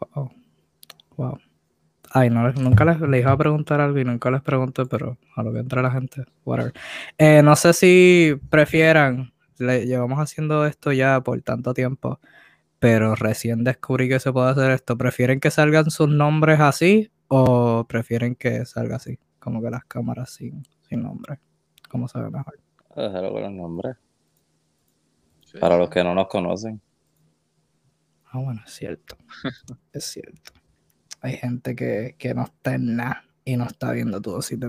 [0.00, 0.30] Wow.
[1.16, 1.38] Wow.
[2.10, 5.52] Ay, no, nunca les, iba a preguntar algo y nunca les pregunté, pero a lo
[5.52, 6.72] que entra la gente, whatever.
[7.18, 12.20] Eh, no sé si prefieran, llevamos haciendo esto ya por tanto tiempo,
[12.78, 14.96] pero recién descubrí que se puede hacer esto.
[14.96, 19.18] ¿Prefieren que salgan sus nombres así o prefieren que salga así?
[19.38, 21.38] Como que las cámaras sin, sin nombre.
[21.88, 22.58] ¿Cómo se ve mejor?
[22.94, 23.96] Déjalo con los nombres.
[25.60, 26.80] Para los que no nos conocen.
[28.30, 29.16] Ah, bueno, es cierto.
[29.92, 30.52] es cierto.
[31.20, 34.68] Hay gente que, no está en nada y no está viendo todo si te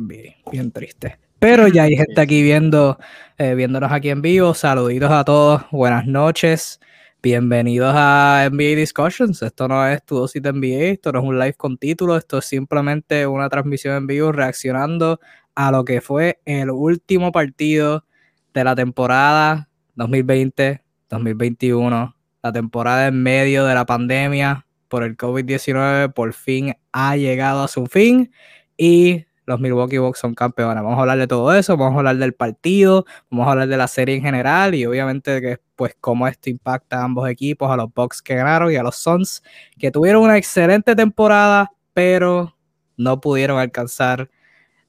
[0.51, 1.19] Bien triste.
[1.39, 2.97] Pero ya hay gente aquí viendo,
[3.37, 4.53] eh, viéndonos aquí en vivo.
[4.53, 5.63] Saluditos a todos.
[5.71, 6.79] Buenas noches.
[7.21, 9.41] Bienvenidos a NBA Discussions.
[9.41, 12.37] Esto no es tu dosis de NBA, esto no es un live con título, esto
[12.37, 15.19] es simplemente una transmisión en vivo reaccionando
[15.55, 18.05] a lo que fue el último partido
[18.53, 26.33] de la temporada 2020-2021, la temporada en medio de la pandemia por el COVID-19 por
[26.33, 28.31] fin ha llegado a su fin
[28.77, 30.83] y los Milwaukee Bucks son campeones.
[30.83, 33.77] Vamos a hablar de todo eso, vamos a hablar del partido, vamos a hablar de
[33.77, 37.77] la serie en general y obviamente que pues cómo esto impacta a ambos equipos, a
[37.77, 39.41] los Bucks que ganaron y a los Suns
[39.79, 42.57] que tuvieron una excelente temporada, pero
[42.97, 44.29] no pudieron alcanzar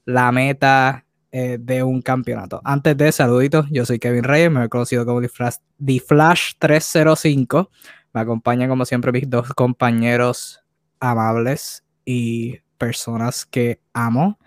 [0.05, 2.60] la meta eh, de un campeonato.
[2.64, 7.70] Antes de saluditos, yo soy Kevin Reyes, me he conocido como The Flash, 305.
[8.14, 10.62] Me acompañan como siempre mis dos compañeros
[11.00, 14.38] amables y personas que amo.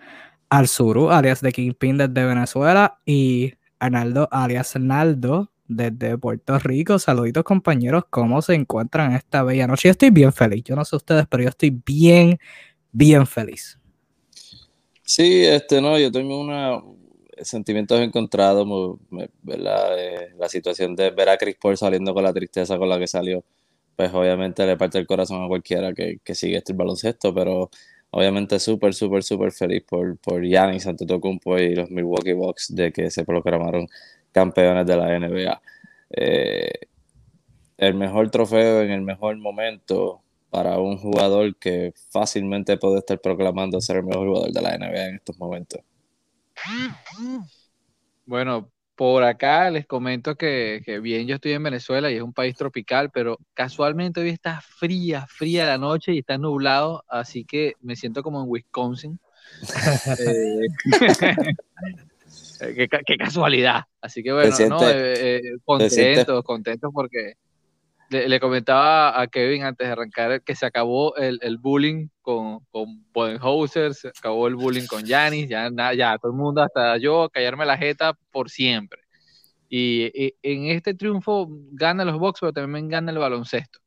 [0.49, 6.99] Alzuru, alias de Kingpin desde Venezuela, y Arnaldo, alias Naldo, desde Puerto Rico.
[6.99, 9.87] Saluditos compañeros, ¿cómo se encuentran esta bella noche?
[9.87, 12.39] Yo estoy bien feliz, yo no sé ustedes, pero yo estoy bien,
[12.91, 13.79] bien feliz.
[15.03, 16.81] Sí, este, no, yo tengo una
[17.43, 18.67] sentimientos encontrados,
[19.41, 19.99] ¿verdad?
[19.99, 23.07] Eh, la situación de ver a Chris Paul saliendo con la tristeza con la que
[23.07, 23.43] salió,
[23.95, 27.69] pues obviamente le parte el corazón a cualquiera que, que sigue este baloncesto, pero
[28.11, 33.09] obviamente súper, súper, súper feliz por, por Giannis Antetokounmpo y los Milwaukee Bucks de que
[33.09, 33.87] se proclamaron
[34.31, 35.61] campeones de la NBA.
[36.11, 36.71] Eh,
[37.77, 40.21] el mejor trofeo en el mejor momento
[40.51, 45.05] para un jugador que fácilmente puede estar proclamando ser el mejor jugador de la NBA
[45.07, 45.79] en estos momentos.
[48.25, 52.53] Bueno, por acá les comento que, bien, yo estoy en Venezuela y es un país
[52.55, 57.95] tropical, pero casualmente hoy está fría, fría la noche y está nublado, así que me
[57.95, 59.19] siento como en Wisconsin.
[62.61, 63.85] Eh, qué, casualidad.
[63.99, 64.87] Así que bueno, ¿no?
[64.87, 67.33] Eh, eh, contentos, contentos porque
[68.11, 73.93] le, comentaba a Kevin antes de arrancar que se acabó el, bullying con, con Bodenhauser,
[73.93, 77.77] se acabó el bullying con Yanis, ya, ya todo el mundo, hasta yo, callarme la
[77.77, 79.01] jeta por siempre.
[79.69, 83.79] Y, en este triunfo gana los box, pero también gana el baloncesto.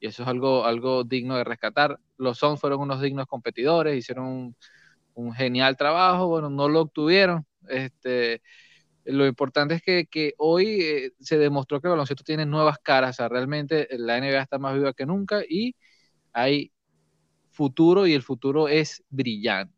[0.00, 1.98] Y eso es algo, algo digno de rescatar.
[2.16, 4.56] Los Suns fueron unos dignos competidores, hicieron un,
[5.14, 7.46] un genial trabajo, bueno, no lo obtuvieron.
[7.68, 8.40] Este,
[9.06, 13.18] lo importante es que, hoy eh, se demostró que el baloncesto tiene nuevas caras, o
[13.18, 15.74] sea, realmente la NBA está más viva que nunca y
[16.32, 16.72] hay
[17.50, 19.74] futuro y el futuro es brillante.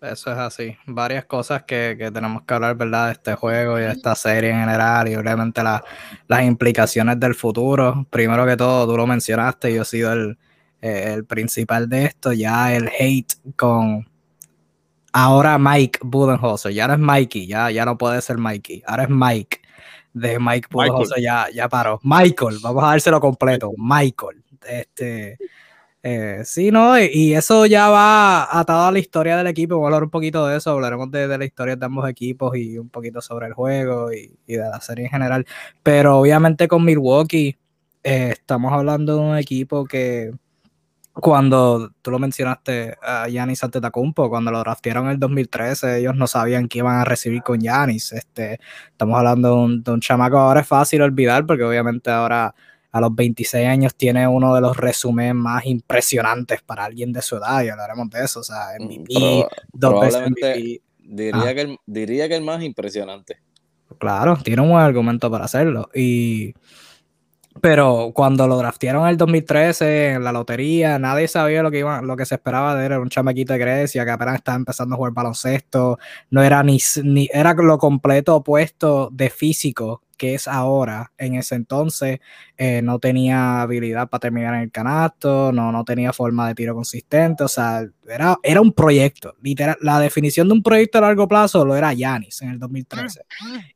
[0.00, 0.76] Eso es así.
[0.86, 3.06] Varias cosas que, tenemos que hablar, ¿verdad?
[3.06, 8.06] De este juego y de esta serie en general y obviamente las implicaciones del futuro.
[8.08, 10.38] Primero que todo, tú lo mencionaste, yo he sido el,
[10.80, 14.07] eh, el principal de esto, ya el hate con
[15.12, 19.10] ahora Mike Budenholzer, ya no es Mikey, ya, ya no puede ser Mikey, ahora es
[19.10, 19.60] Mike
[20.12, 22.00] de Mike Budenholzer, ya, ya paró.
[22.02, 24.42] Michael, vamos a dárselo completo, Michael.
[24.66, 25.38] Este,
[26.02, 26.98] eh, sí, ¿no?
[26.98, 30.46] Y, eso ya va atado a la historia del equipo, vamos a hablar un poquito
[30.46, 34.12] de eso, hablaremos de, la historia de ambos equipos y un poquito sobre el juego
[34.12, 35.46] y, de la serie en general,
[35.82, 37.56] pero obviamente con Milwaukee
[38.04, 40.32] eh, estamos hablando de un equipo que
[41.20, 46.26] cuando tú lo mencionaste a Yanis Antetokounmpo, cuando lo draftearon en el 2013, ellos no
[46.26, 48.12] sabían qué iban a recibir con Yanis.
[48.12, 52.54] Este, estamos hablando de un, de un, chamaco, ahora es fácil olvidar porque obviamente ahora
[52.90, 57.36] a los 26 años tiene uno de los resúmenes más impresionantes para alguien de su
[57.36, 60.80] edad y hablaremos de eso, o sea, mm, MVP, dos veces
[61.10, 63.38] Diría, que el, diría que el más impresionante.
[63.98, 66.52] Claro, tiene un buen argumento para hacerlo y
[67.60, 72.02] pero cuando lo draftearon en el 2013 en la lotería, nadie sabía lo que iba,
[72.02, 72.92] lo que se esperaba de él.
[72.92, 75.98] Era un chamaquito de Grecia que apenas estaba empezando a jugar baloncesto.
[76.30, 81.12] No era ni, ni era lo completo opuesto de físico que es ahora.
[81.16, 82.20] En ese entonces
[82.58, 86.74] eh, no tenía habilidad para terminar en el canasto, no, no tenía forma de tiro
[86.74, 89.34] consistente, o sea, era, era un proyecto.
[89.40, 93.22] Literal, la definición de un proyecto a largo plazo lo era Yanis en el 2013.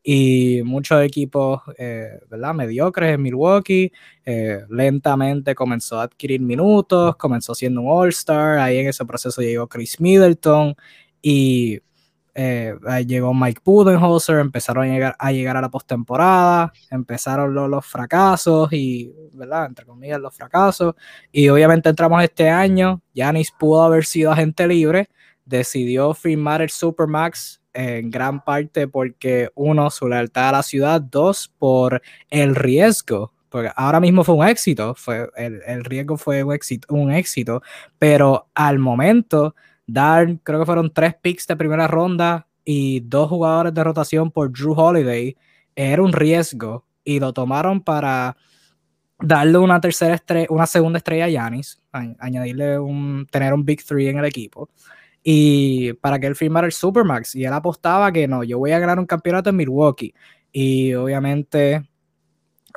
[0.02, 2.52] Y muchos equipos, eh, ¿verdad?
[2.54, 3.92] Mediocres en Milwaukee,
[4.24, 9.68] eh, lentamente comenzó a adquirir minutos, comenzó siendo un All-Star, ahí en ese proceso llegó
[9.68, 10.74] Chris Middleton
[11.22, 11.80] y
[12.34, 12.74] eh,
[13.06, 19.12] llegó Mike Budenholzer, empezaron a llegar a, llegar a la postemporada, empezaron los, fracasos y,
[19.34, 19.66] ¿verdad?
[19.66, 20.94] Entre comillas, los fracasos.
[21.30, 25.10] Y obviamente entramos este año, Yanis pudo haber sido agente libre,
[25.44, 31.52] decidió firmar el Supermax en gran parte porque, uno, su lealtad a la ciudad, dos,
[31.58, 33.32] por el riesgo.
[33.50, 37.62] Porque ahora mismo fue un éxito, fue, el, el riesgo fue un éxito, un éxito,
[37.98, 39.54] pero al momento
[39.86, 44.52] dar, creo que fueron tres picks de primera ronda y dos jugadores de rotación por
[44.52, 45.36] Drew Holiday,
[45.74, 48.36] era un riesgo y lo tomaron para
[49.18, 54.08] darle una tercera estrella, una segunda estrella a Yanis, añadirle un, tener un Big Three
[54.08, 54.68] en el equipo.
[55.24, 58.78] Y para que él firmara el Supermax y él apostaba que no, yo voy a
[58.80, 60.12] ganar un campeonato en Milwaukee.
[60.50, 61.88] Y obviamente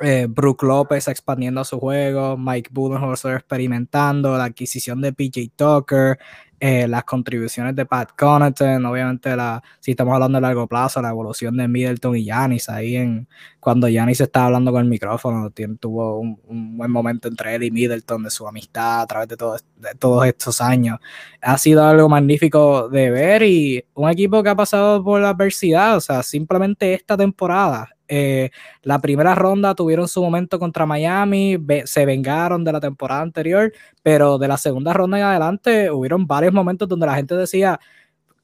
[0.00, 6.18] eh, Brook López expandiendo su juego, Mike Budenholzer experimentando, la adquisición de PJ Tucker,
[6.58, 11.10] eh, las contribuciones de Pat Connaughton, obviamente la, si estamos hablando de largo plazo, la
[11.10, 13.28] evolución de Middleton y Yanis ahí en
[13.66, 18.22] cuando Yanis estaba hablando con el micrófono, tuvo un, buen momento entre él y Middleton
[18.22, 21.00] de su amistad a través de, de todos estos años.
[21.40, 25.96] Ha sido algo magnífico de ver y un equipo que ha pasado por la adversidad,
[25.96, 28.50] o sea, simplemente esta temporada eh,
[28.82, 34.38] la primera ronda tuvieron su momento contra Miami, se vengaron de la temporada anterior, pero
[34.38, 37.80] de la segunda ronda en adelante hubieron varios momentos donde la gente decía,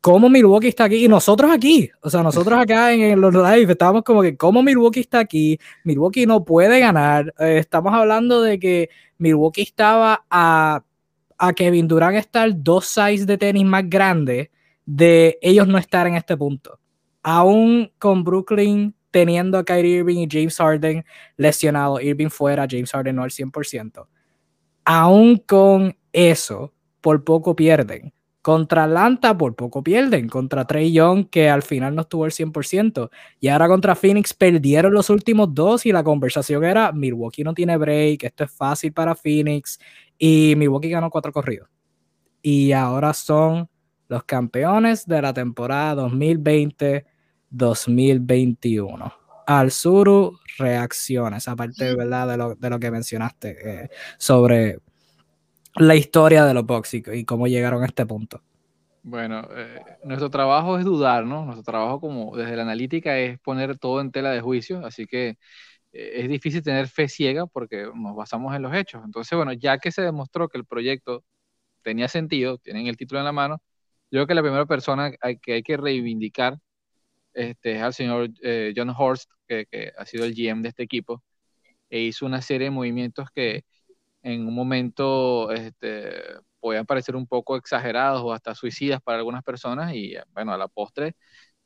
[0.02, 1.04] ¿cómo Milwaukee está aquí?
[1.04, 5.00] Y nosotros aquí, o sea, nosotros acá en, los live estábamos como que, ¿cómo Milwaukee
[5.00, 5.58] está aquí?
[5.84, 7.32] Milwaukee no puede ganar.
[7.38, 10.84] Eh, estamos hablando de que Milwaukee estaba a,
[11.38, 14.50] a Kevin Durant estar dos size de tenis más grandes
[14.84, 16.78] de ellos no estar en este punto.
[17.22, 21.04] Aún con Brooklyn teniendo a Kyrie Irving y James Harden
[21.36, 24.08] lesionado, Irving fuera, James Harden no al 100%.
[24.84, 28.12] Aún con eso, por poco pierden.
[28.42, 33.08] Contra Atlanta por poco pierden, contra Trey Young que al final no estuvo al 100%,
[33.38, 37.76] y ahora contra Phoenix perdieron los últimos dos y la conversación era Milwaukee no tiene
[37.76, 39.78] break, esto es fácil para Phoenix,
[40.18, 41.68] y Milwaukee ganó cuatro corridos.
[42.42, 43.68] Y ahora son
[44.08, 47.06] los campeones de la temporada 2020
[47.52, 49.12] 2021.
[49.46, 52.28] Al Suru, reacciones, aparte ¿verdad?
[52.28, 54.78] De, lo, de lo que mencionaste eh, sobre
[55.76, 58.42] la historia de los Bucks y, cómo llegaron a este punto.
[59.02, 61.44] Bueno, eh, nuestro trabajo es dudar, ¿no?
[61.44, 65.38] Nuestro trabajo como desde la analítica es poner todo en tela de juicio, así que
[65.92, 69.02] eh, es difícil tener fe ciega porque nos basamos en los hechos.
[69.04, 71.24] Entonces, bueno, ya que se demostró que el proyecto
[71.82, 73.62] tenía sentido, tienen el título en la mano,
[74.10, 76.58] yo creo que la primera persona que hay que reivindicar
[77.34, 81.22] este, es al señor eh, John Horst, que, ha sido el GM de este equipo,
[81.90, 83.64] e hizo una serie de movimientos que
[84.22, 86.12] en un momento este,
[86.60, 90.68] podían parecer un poco exagerados o hasta suicidas para algunas personas y bueno, a la
[90.68, 91.16] postre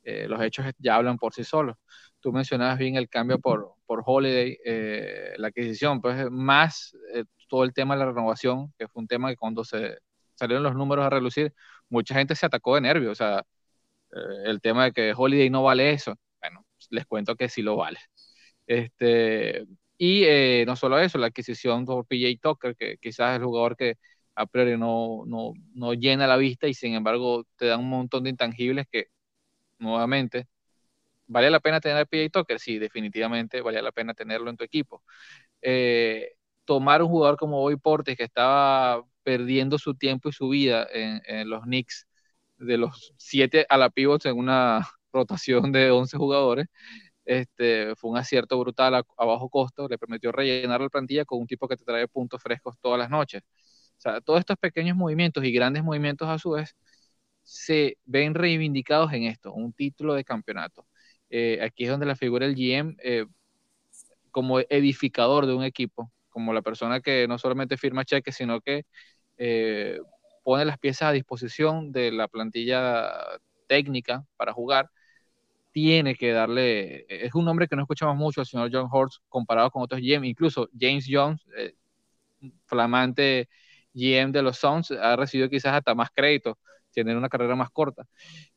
[0.03, 1.77] eh, los hechos ya hablan por sí solos.
[2.19, 6.95] Tú mencionabas bien el cambio por, por Holiday, eh, la adquisición, pues más
[7.47, 9.97] todo el tema de la renovación, que fue un tema que cuando se
[10.35, 11.53] salieron los números a relucir,
[11.89, 13.39] mucha gente se atacó de nervios, o sea,
[14.13, 17.77] eh, el tema de que Holiday no vale eso, bueno, les cuento que sí lo
[17.77, 17.99] vale.
[18.67, 19.65] Este,
[19.97, 23.75] y eh, no solo eso, la adquisición por PJ Tucker, que quizás es el jugador
[23.77, 23.95] que
[24.35, 28.23] a priori no, no, no, llena la vista y sin embargo te da un montón
[28.23, 29.07] de intangibles que,
[29.79, 30.47] nuevamente,
[31.27, 32.59] ¿vale la pena tener a PJ Tucker?
[32.59, 35.03] Sí, definitivamente vale la pena tenerlo en tu equipo.
[35.61, 36.35] Eh,
[36.65, 41.49] tomar un jugador como Boy Portes, que estaba perdiendo su tiempo y su vida en,
[41.49, 42.07] los Knicks,
[42.57, 46.67] de los siete a la pivots en una rotación de 11 jugadores.
[47.27, 51.47] Este, fue un acierto brutal a, bajo costo, le permitió rellenar la plantilla con un
[51.47, 53.43] tipo que te trae puntos frescos todas las noches.
[53.97, 56.75] O sea, todos estos pequeños movimientos y grandes movimientos a su vez
[57.43, 60.87] se ven reivindicados en esto, un título de campeonato.
[61.29, 63.25] Eh, aquí es donde la figura del GM eh,
[64.31, 68.85] como edificador de un equipo, como la persona que no solamente firma cheques, sino que
[69.37, 69.99] eh,
[70.43, 73.11] pone las piezas a disposición de la plantilla
[73.67, 74.89] técnica para jugar,
[75.77, 79.69] tiene que darle, es un nombre que no escuchamos mucho, el señor John Horst, comparado
[79.69, 81.75] con otros GM, incluso James Jones, eh,
[82.65, 83.47] flamante
[83.93, 86.57] GM de los Suns, ha recibido quizás hasta más crédito.
[86.91, 88.07] tener una carrera más corta.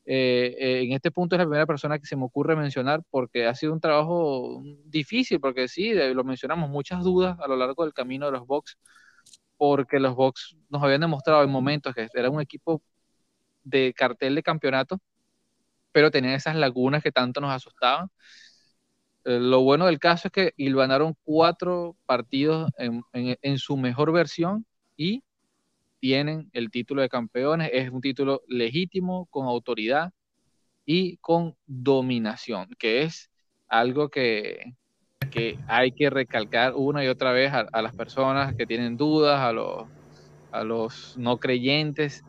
[0.07, 3.47] Eh, eh, en este punto es la primera persona que se me ocurre mencionar porque
[3.47, 7.93] ha sido un trabajo difícil, porque sí, lo mencionamos, muchas dudas a lo largo del
[7.93, 8.79] camino de los Bucks,
[9.59, 12.83] porque los Bucks nos habían demostrado en momentos que era un equipo
[13.63, 15.01] de cartel de campeonato,
[15.93, 18.09] pero tenían esas lagunas que tanto nos asustaban.
[19.25, 24.65] Eh, lo bueno del caso es que ganaron cuatro partidos en, su mejor versión
[24.97, 25.23] y
[26.01, 27.71] tienen el título de campeones.
[27.73, 30.13] Es un título legítimo, con autoridad
[30.87, 33.31] y con dominación, que es
[33.69, 34.75] algo que,
[35.69, 39.87] hay que recalcar una y otra vez a, las personas que tienen dudas, a los,
[40.51, 42.25] a los no creyentes.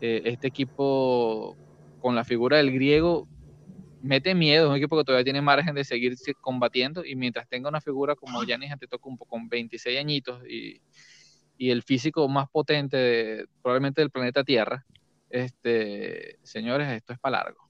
[0.00, 1.56] Eh, este equipo
[2.02, 3.26] con la figura del griego
[4.02, 7.68] mete miedo, es un equipo que todavía tiene margen de seguir combatiendo y mientras tenga
[7.68, 10.82] una figura como Giannis Antetokounmpo con 26 añitos y,
[11.56, 14.84] y el físico más potente de, probablemente del planeta Tierra,
[15.30, 17.68] este, señores, esto es para largo.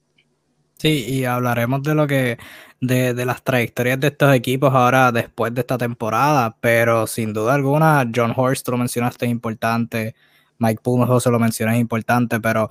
[0.79, 2.39] Sí, y hablaremos de lo que,
[2.81, 7.55] de, de, las trayectorias de estos equipos ahora después de esta temporada, pero sin duda
[7.55, 10.17] alguna, John Horst lo mencionaste es importante,
[10.59, 12.69] Mike Pujols lo mencioné es importante, pero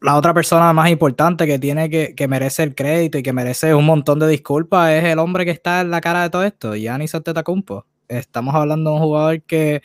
[0.00, 3.74] la otra persona más importante que tiene que, que merece el crédito y que merece
[3.74, 6.74] un montón de disculpas es el hombre que está en la cara de todo esto,
[6.74, 7.86] Giannis Antetokounmpo.
[8.08, 9.82] Estamos hablando de un jugador que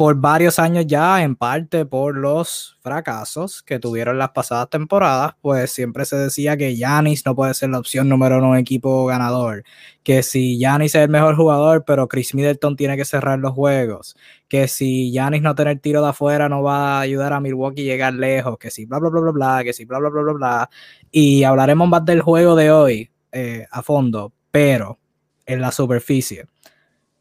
[0.00, 5.72] por varios años ya, en parte por los fracasos que tuvieron las pasadas temporadas, pues
[5.72, 9.04] siempre se decía que Yanis no puede ser la opción número uno en un equipo
[9.04, 9.62] ganador,
[10.02, 14.16] que si Yanis es el mejor jugador, pero Chris Middleton tiene que cerrar los juegos,
[14.48, 17.92] que si Yanis no tener tiro de afuera no va a ayudar a Milwaukee a
[17.92, 20.32] llegar lejos, que si bla bla bla bla bla, que si bla bla bla bla
[20.32, 20.70] bla,
[21.10, 24.98] y hablaremos más del juego de hoy eh, a fondo, pero
[25.44, 26.46] en la superficie,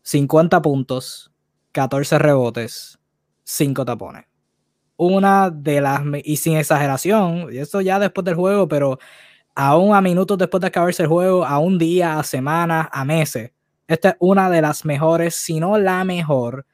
[0.03, 1.28] 50 puntos,
[1.71, 2.99] 14 rebotes,
[3.43, 4.25] 5 tapones.
[4.97, 8.99] Una de las, y sin exageración, y eso ya después del juego, pero
[9.55, 13.51] aún a minutos después de acabarse el juego, a un día, a semanas, a meses.
[13.87, 16.65] Esta es una de las mejores, si no la mejor,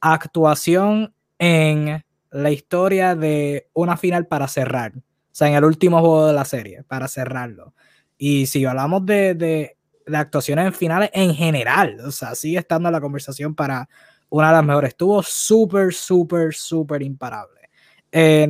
[0.00, 4.92] actuación en la historia de una final para cerrar.
[4.96, 5.02] O
[5.32, 7.74] sea, en el último juego de la serie, para cerrarlo.
[8.18, 9.76] Y si hablamos de, de,
[10.06, 13.88] de actuaciones en finales en general, o sea, sigue estando la conversación para
[14.30, 14.88] una de las mejores.
[14.90, 17.60] Estuvo súper, súper, súper imparable.
[18.12, 18.48] Eh,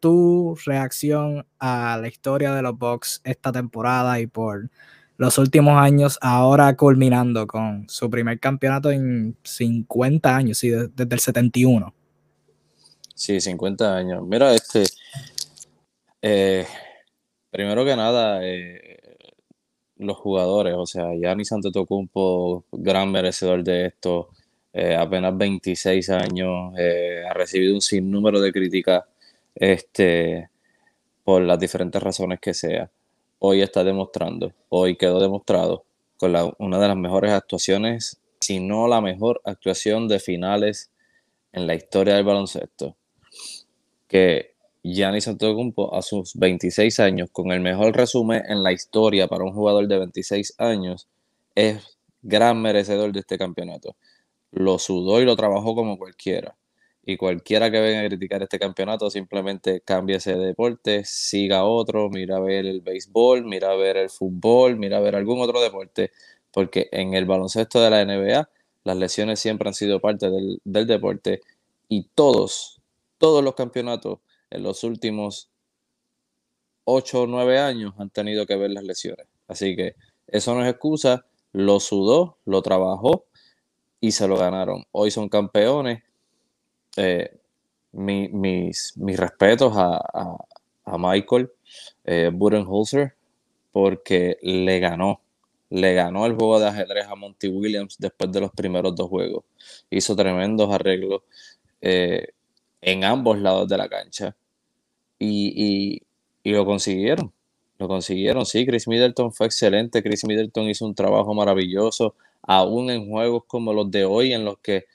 [0.00, 4.68] tu reacción a la historia de los Bucks esta temporada y por
[5.16, 11.20] los últimos años, ahora culminando con su primer campeonato en 50 años, sí, desde, el
[11.20, 11.94] 71.
[13.14, 14.26] Sí, 50 años.
[14.26, 14.84] Mira, este,
[16.20, 16.66] eh,
[17.50, 19.16] primero que nada, eh,
[19.96, 24.28] los jugadores, o sea, Gianni Antetokounmpo, gran merecedor de esto,
[24.78, 29.04] eh, apenas 26 años, eh, ha recibido un sinnúmero de críticas
[29.54, 30.50] este,
[31.24, 32.90] por las diferentes razones que sea.
[33.38, 35.86] Hoy está demostrando, hoy quedó demostrado
[36.18, 40.90] con una de las mejores actuaciones, si no la mejor actuación de finales
[41.52, 42.96] en la historia del baloncesto,
[44.06, 49.44] que Giannis Antetokounmpo a sus 26 años, con el mejor resumen en la historia para
[49.44, 51.08] un jugador de 26 años,
[51.54, 53.96] es gran merecedor de este campeonato
[54.56, 56.56] lo sudó y lo trabajó como cualquiera.
[57.04, 62.38] Y cualquiera que venga a criticar este campeonato, simplemente cambie ese deporte, siga otro, mira
[62.38, 66.10] a ver el béisbol, mira a ver el fútbol, mira a ver algún otro deporte,
[66.50, 68.48] porque en el baloncesto de la NBA
[68.84, 71.42] las lesiones siempre han sido parte del, del deporte
[71.88, 72.80] y todos,
[73.18, 75.50] todos los campeonatos en los últimos
[76.84, 79.26] 8 o 9 años han tenido que ver las lesiones.
[79.48, 79.96] Así que
[80.26, 83.26] eso no es excusa, lo sudó, lo trabajó
[84.06, 84.84] y se lo ganaron.
[84.92, 86.02] Hoy son campeones.
[86.96, 87.28] Eh,
[87.90, 90.36] mis, mis, respetos a,
[90.96, 91.50] Michael
[92.04, 93.14] eh, Budenholzer
[93.72, 95.20] porque le ganó.
[95.70, 99.44] Le ganó el juego de ajedrez a Monty Williams después de los primeros dos juegos.
[99.90, 101.22] Hizo tremendos arreglos
[101.80, 102.28] eh,
[102.80, 104.36] en ambos lados de la cancha.
[105.18, 106.00] Y,
[106.44, 107.32] y, lo consiguieron.
[107.78, 108.46] Lo consiguieron.
[108.46, 110.02] Sí, Chris Middleton fue excelente.
[110.02, 112.14] Chris Middleton hizo un trabajo maravilloso
[112.46, 114.86] aún en juegos como los de hoy, en los que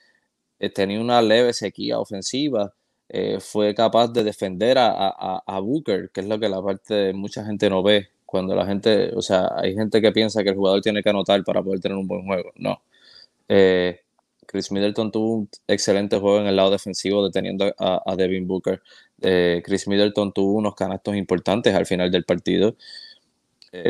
[0.60, 2.74] eh, tenía una leve sequía ofensiva,
[3.10, 7.46] eh, fue capaz de defender a, Booker, que es lo que la parte de mucha
[7.46, 8.10] gente no ve.
[8.26, 11.44] Cuando la gente, o sea, hay gente que piensa que el jugador tiene que anotar
[11.44, 12.52] para poder tener un buen juego.
[12.56, 12.82] No.
[13.50, 14.02] Eh,
[14.52, 18.82] Chris Middleton tuvo un excelente juego en el lado defensivo deteniendo a, Devin Booker.
[19.20, 22.76] Chris Middleton tuvo unos canastos importantes al final del partido,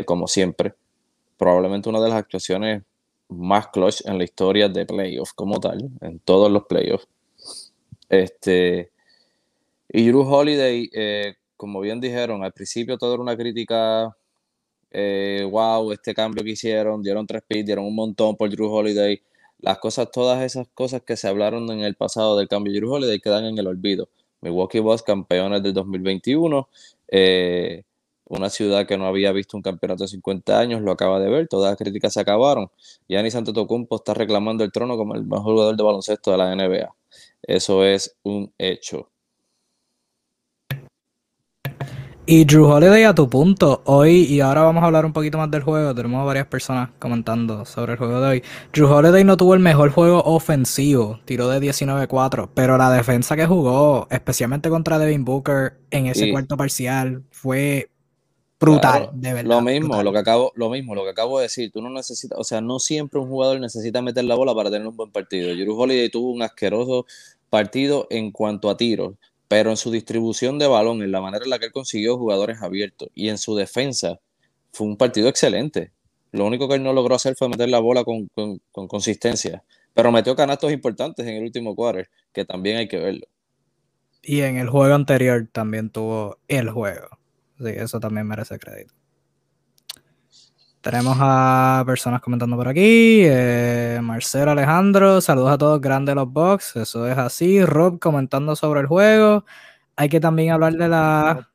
[0.04, 0.74] como siempre.
[1.36, 2.82] Probablemente una de las actuaciones
[3.32, 7.08] más clutch en la historia de playoffs como tal, en todos los playoffs.
[8.08, 8.90] Este,
[9.88, 14.16] Y Drew Holiday, eh, como bien dijeron, al principio todo era una crítica,
[14.90, 19.20] eh, wow, este cambio que hicieron, dieron tres pits, dieron un montón por Drew Holiday.
[19.62, 23.20] Las cosas, todas esas cosas que se hablaron en el pasado del cambio de Drew
[23.22, 24.08] quedan en el olvido.
[24.40, 26.68] Milwaukee Bucks campeones del 2021,
[27.08, 27.84] eh,
[28.26, 31.46] una ciudad que no había visto un campeonato de 50 años, lo acaba de ver,
[31.46, 32.70] todas las críticas se acabaron.
[33.08, 36.92] Giannis Antetokounmpo está reclamando el trono como el mejor jugador de baloncesto de la NBA.
[37.42, 39.11] Eso es un hecho.
[42.24, 45.50] Y Drew Holiday, a tu punto, hoy y ahora vamos a hablar un poquito más
[45.50, 45.92] del juego.
[45.92, 48.42] Tenemos varias personas comentando sobre el juego de hoy.
[48.72, 53.44] Drew Holiday no tuvo el mejor juego ofensivo, tiró de 19-4, pero la defensa que
[53.46, 57.90] jugó, especialmente contra Devin Booker en ese cuarto parcial, fue
[58.60, 59.56] brutal, de verdad.
[59.56, 61.72] Lo mismo, lo que acabo, lo mismo, lo que acabo de decir.
[61.72, 64.86] Tú no necesitas, o sea, no siempre un jugador necesita meter la bola para tener
[64.86, 65.52] un buen partido.
[65.56, 67.04] Drew Holiday tuvo un asqueroso
[67.50, 69.14] partido en cuanto a tiros
[69.52, 72.62] pero en su distribución de balón, en la manera en la que él consiguió jugadores
[72.62, 74.18] abiertos y en su defensa,
[74.72, 75.92] fue un partido excelente.
[76.30, 78.30] Lo único que él no logró hacer fue meter la bola con,
[78.72, 83.26] consistencia, pero metió canastos importantes en el último quarter, que también hay que verlo.
[84.22, 87.08] Y en el juego anterior también tuvo el juego.
[87.58, 88.94] Sí, eso también merece crédito.
[90.82, 93.22] Tenemos a personas comentando por aquí.
[93.24, 96.74] Eh, Marcelo Alejandro, saludos a todos, grandes los box.
[96.74, 97.64] Eso es así.
[97.64, 99.44] Rob comentando sobre el juego.
[99.94, 101.48] Hay que también hablar de la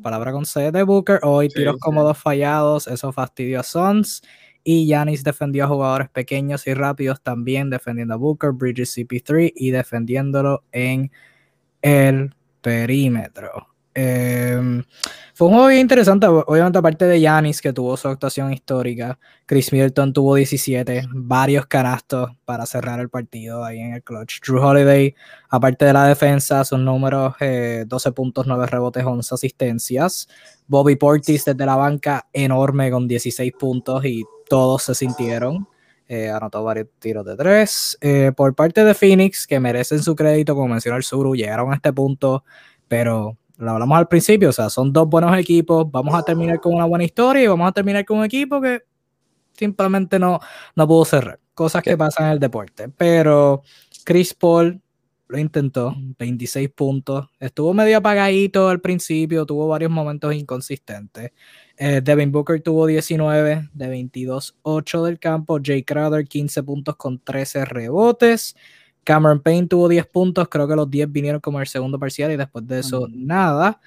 [0.00, 1.18] palabra con C de Booker.
[1.24, 4.22] Hoy tiros cómodos fallados, eso fastidió a Sons.
[4.62, 9.72] Y Yanis defendió a jugadores pequeños y rápidos también, defendiendo a Booker, Bridges CP3 y
[9.72, 11.10] defendiéndolo en
[11.82, 13.71] el perímetro.
[13.94, 14.82] Eh,
[15.34, 19.72] fue un juego bien interesante, obviamente aparte de Yanis que tuvo su actuación histórica, Chris
[19.72, 24.40] Middleton tuvo 17, varios canastos para cerrar el partido ahí en el clutch.
[24.40, 25.14] Drew Holiday,
[25.48, 30.28] aparte de la defensa, sus números 12 eh, puntos, 9 rebotes, 11 asistencias.
[30.66, 35.66] Bobby Portis desde la banca enorme con 16 puntos y todos se sintieron.
[36.08, 37.96] Eh, anotó varios tiros de tres.
[38.00, 41.76] Eh, por parte de Phoenix, que merecen su crédito, como mencionó el Suru, llegaron a
[41.76, 42.44] este punto,
[42.86, 46.74] pero lo hablamos al principio, o sea, son dos buenos equipos, vamos a terminar con
[46.74, 48.82] una buena historia y vamos a terminar con un equipo que
[49.52, 50.40] simplemente no,
[50.74, 51.38] no pudo cerrar.
[51.54, 52.88] Cosas que pasan en el deporte.
[52.88, 53.62] Pero
[54.04, 54.80] Chris Paul
[55.28, 57.28] lo intentó, 26 puntos.
[57.38, 61.32] Estuvo medio apagadito al principio, tuvo varios momentos inconsistentes.
[61.76, 65.58] Eh, Devin Booker tuvo 19 de 22-8 del campo.
[65.62, 68.56] Jay Crowder 15 puntos con 13 rebotes.
[69.04, 72.36] Cameron Payne tuvo 10 puntos, creo que los 10 vinieron como el segundo parcial y
[72.36, 73.80] después de eso nada.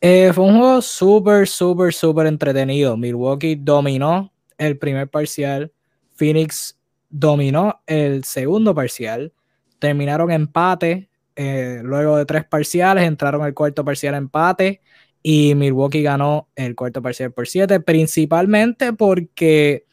[0.00, 2.96] Eh, fue un juego súper, súper, súper entretenido.
[2.96, 5.72] Milwaukee dominó el primer parcial,
[6.14, 9.32] Phoenix dominó el segundo parcial,
[9.78, 14.80] terminaron empate, eh, luego de tres parciales entraron el cuarto parcial empate
[15.22, 19.85] y Milwaukee ganó el cuarto parcial por 7, principalmente porque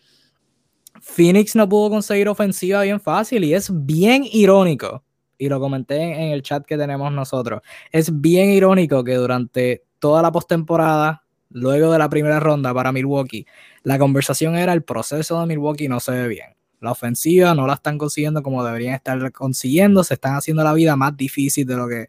[1.03, 5.03] Phoenix no pudo conseguir ofensiva bien fácil y es bien irónico,
[5.37, 7.61] y lo comenté en el chat que tenemos nosotros,
[7.91, 13.45] es bien irónico que durante toda la postemporada, luego de la primera ronda para Milwaukee,
[13.83, 16.55] la conversación era el proceso de Milwaukee no se ve bien.
[16.79, 20.95] La ofensiva no la están consiguiendo como deberían estar consiguiendo, se están haciendo la vida
[20.95, 22.07] más difícil de lo que,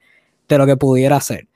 [0.48, 1.48] de lo que pudiera ser.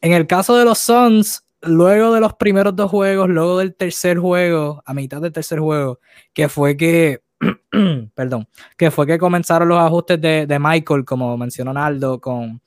[0.00, 4.18] En el caso de los Suns, luego de los primeros dos juegos, luego del tercer
[4.18, 6.00] juego, a mitad del tercer juego,
[6.32, 7.22] que fue que,
[8.14, 12.60] perdón, que fue que comenzaron los ajustes de, Michael, como mencionó Naldo, con,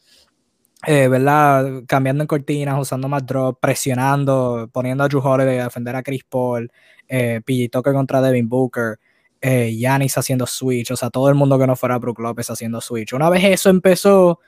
[0.86, 1.84] eh, ¿verdad?
[1.88, 6.24] Cambiando en cortinas, usando más drop, presionando, poniendo a Drew Holiday a defender a Chris
[6.24, 6.72] Paul,
[7.08, 9.00] eh, PG contra Devin Booker,
[9.42, 12.82] eh, Yanis haciendo switch, o sea, todo el mundo que no fuera Brook López haciendo
[12.82, 13.14] switch.
[13.14, 14.40] Una vez eso empezó,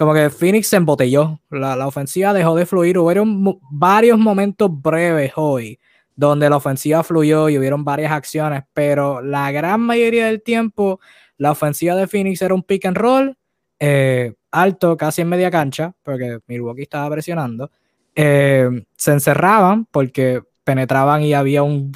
[0.00, 1.38] como que Phoenix se embotelló.
[1.50, 2.96] La, ofensiva dejó de fluir.
[2.96, 5.78] Hubieron varios momentos breves hoy
[6.16, 11.00] donde la ofensiva fluyó y hubieron varias acciones, pero la gran mayoría del tiempo
[11.36, 13.36] la ofensiva de Phoenix era un pick and roll
[13.78, 17.70] eh, alto, casi en media cancha, porque Milwaukee estaba presionando.
[18.14, 21.92] Eh, se encerraban porque penetraban y había un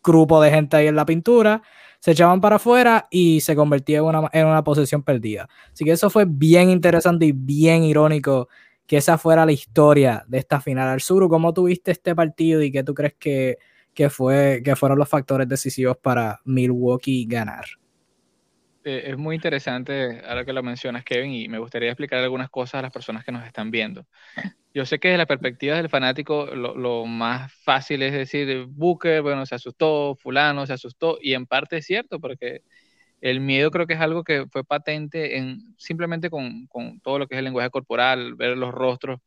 [0.00, 1.60] grupo de gente ahí en la pintura
[2.00, 5.48] se echaban para afuera y se convertía en una, en una posición perdida.
[5.72, 8.48] Así que eso fue bien interesante y bien irónico
[8.86, 10.88] que esa fuera la historia de esta final.
[10.88, 13.58] Arzuru, ¿cómo tuviste este partido y qué tú crees que,
[13.94, 17.64] que, fue, que fueron los factores decisivos para Milwaukee ganar?
[18.88, 22.76] Eh, es muy interesante ahora que lo mencionas, Kevin, y me gustaría explicar algunas cosas
[22.78, 24.06] a las personas que nos están viendo.
[24.74, 29.46] Yo sé que desde la perspectiva del fanático, lo, más fácil es decir, Booker, bueno,
[29.46, 32.62] se asustó, fulano se asustó, y en parte es cierto, porque
[33.20, 37.28] El miedo creo que es algo que fue patente en simplemente con, con todo lo
[37.28, 39.20] que es el lenguaje corporal, ver los rostros,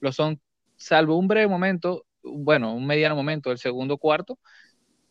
[0.00, 0.40] lo son,
[0.76, 4.38] salvo un breve momento, bueno, un mediano momento, el segundo cuarto,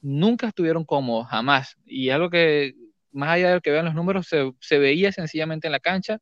[0.02, 1.78] nunca estuvieron cómodos, jamás.
[1.86, 2.74] Y algo que,
[3.12, 6.20] más allá de que vean los números, se, se veía sencillamente en la cancha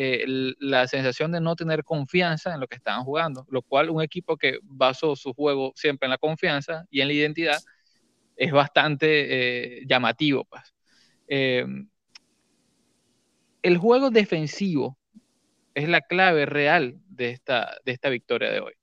[0.00, 0.24] eh,
[0.60, 4.36] la sensación de no tener confianza en lo que estaban jugando, lo cual un equipo
[4.36, 7.58] que basó su juego siempre en la confianza y en la identidad
[8.36, 10.44] es bastante eh, llamativo.
[10.44, 10.62] Pues.
[11.26, 11.66] Eh,
[13.62, 14.96] el juego defensivo
[15.74, 18.74] es la clave real de esta, de esta victoria de hoy.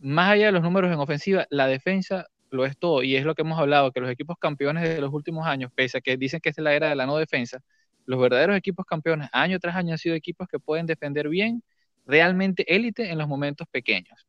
[0.00, 3.34] Más allá de los números en ofensiva, la defensa lo es todo y es lo
[3.34, 6.40] que hemos hablado, que los equipos campeones de los últimos años, pese a que dicen
[6.40, 7.60] que es la era de la no defensa,
[8.08, 11.62] los verdaderos equipos campeones año tras año han sido equipos que pueden defender bien,
[12.06, 14.26] realmente élite en los momentos pequeños.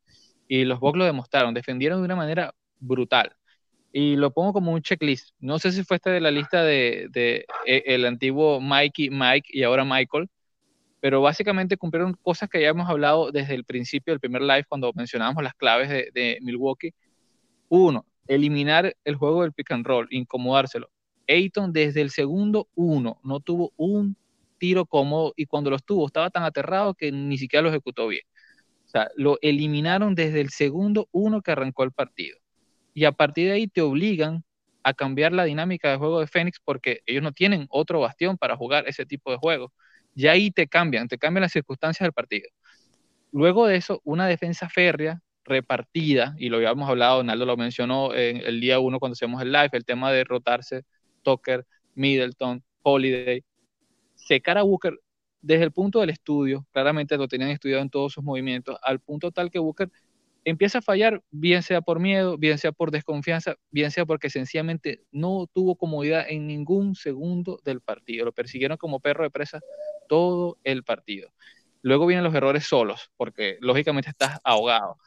[0.50, 3.36] Y los Bucks lo demostraron, defendieron de una manera brutal.
[3.94, 5.34] Y lo pongo como un checklist.
[5.40, 7.10] No sé si fue este de la lista de,
[7.66, 10.30] e, el antiguo Mikey, Mike y ahora Michael,
[11.00, 14.92] pero básicamente cumplieron cosas que ya hemos hablado desde el principio del primer live cuando
[14.94, 16.94] mencionábamos las claves de, de Milwaukee.
[17.70, 20.90] Uno, eliminar el juego del pick and roll, incomodárselo.
[21.28, 24.16] Ayton desde el segundo uno no tuvo un
[24.60, 28.22] tiro cómodo y cuando los tuvo estaba tan aterrado que ni siquiera lo ejecutó bien.
[28.86, 32.38] O sea, lo eliminaron desde el segundo uno que arrancó el partido.
[32.94, 34.44] Y a partir de ahí te obligan
[34.84, 38.56] a cambiar la dinámica de juego de Fénix porque ellos no tienen otro bastión para
[38.56, 39.74] jugar ese tipo de juego.
[40.16, 42.50] Y ahí te cambian, te cambian las circunstancias del partido.
[43.32, 48.38] Luego de eso, una defensa férrea, repartida, y lo habíamos hablado, Naldo lo mencionó en
[48.38, 50.84] el día uno cuando hacemos el live, el tema de rotarse
[51.24, 53.44] Tucker, Middleton, Holiday.
[54.16, 54.98] Secar a Booker
[55.42, 59.32] desde el punto del estudio, claramente lo tenían estudiado en todos sus movimientos, al punto
[59.32, 59.90] tal que Booker
[60.46, 65.04] empieza a fallar, bien sea por miedo, bien sea por desconfianza, bien sea porque sencillamente
[65.12, 68.26] no tuvo comodidad en ningún segundo del partido.
[68.26, 69.60] Lo persiguieron como perro de presa
[70.08, 71.32] todo el partido.
[71.82, 74.98] Luego vienen los errores solos, porque lógicamente estás ahogado.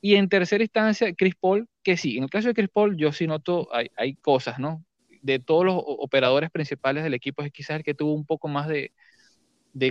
[0.00, 3.12] Y en tercera instancia, Chris Paul, que sí, en el caso de Chris Paul, yo
[3.12, 4.84] sí noto, hay, cosas, ¿no?
[5.22, 8.68] de todos los operadores principales del equipo es quizás el que tuvo un poco más
[8.68, 8.92] de,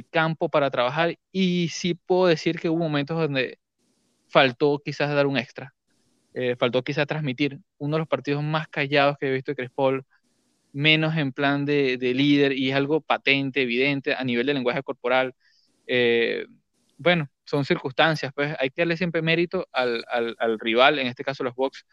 [0.10, 3.60] campo para trabajar y sí puedo decir que hubo momentos donde
[4.28, 5.74] faltó quizás dar un extra,
[6.34, 9.72] eh, faltó quizás transmitir uno de los partidos más callados que he visto de Chris
[9.74, 10.06] Paul,
[10.74, 15.34] menos en plan de, líder y es algo patente, evidente a nivel de lenguaje corporal.
[15.88, 16.46] Eh,
[16.98, 21.44] bueno, son circunstancias, pues hay que darle siempre mérito al, al rival, en este caso
[21.44, 21.86] los Bucks,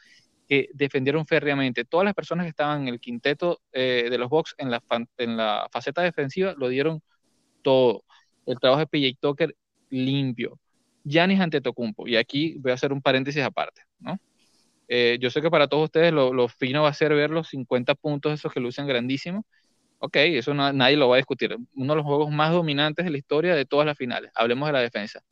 [0.49, 1.85] que defendieron férreamente.
[1.85, 4.83] Todas las personas que estaban en el quinteto eh, de los Bucks en la,
[5.19, 7.03] en la faceta defensiva lo dieron
[7.63, 8.05] todo.
[8.47, 9.57] El trabajo de PJ Tucker
[9.91, 10.59] limpio.
[11.05, 12.07] Giannis Antetokounmpo.
[12.09, 14.19] Y aquí voy a hacer un paréntesis aparte, ¿no?
[14.89, 17.95] Eh, yo sé que para todos ustedes lo, fino va a ser ver los 50
[17.95, 19.45] puntos esos que lucen grandísimos.
[19.99, 21.57] Ok, eso nadie lo va a discutir.
[21.75, 24.31] Uno de los juegos más dominantes de la historia de todas las finales.
[24.35, 25.23] Hablemos de la defensa.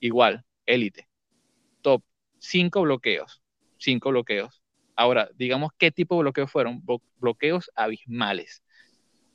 [0.00, 1.08] Igual, élite.
[1.82, 2.02] Top.
[2.38, 3.40] Cinco bloqueos
[3.80, 4.62] cinco bloqueos.
[4.94, 6.82] Ahora, digamos qué tipo de bloqueos fueron.
[7.18, 8.62] bloqueos abismales.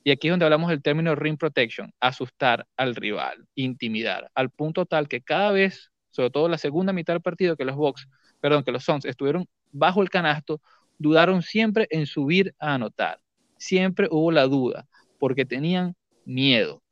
[0.04, 4.86] Y aquí es donde hablamos del término ring protection, asustar al rival, intimidar, al punto
[4.86, 8.08] tal que cada vez, sobre todo la segunda mitad del partido, que los Bucks,
[8.40, 10.62] perdón, que los Suns estuvieron bajo el canasto,
[11.00, 13.20] dudaron siempre en subir a anotar.
[13.58, 16.84] Siempre hubo la duda, porque tenían miedo.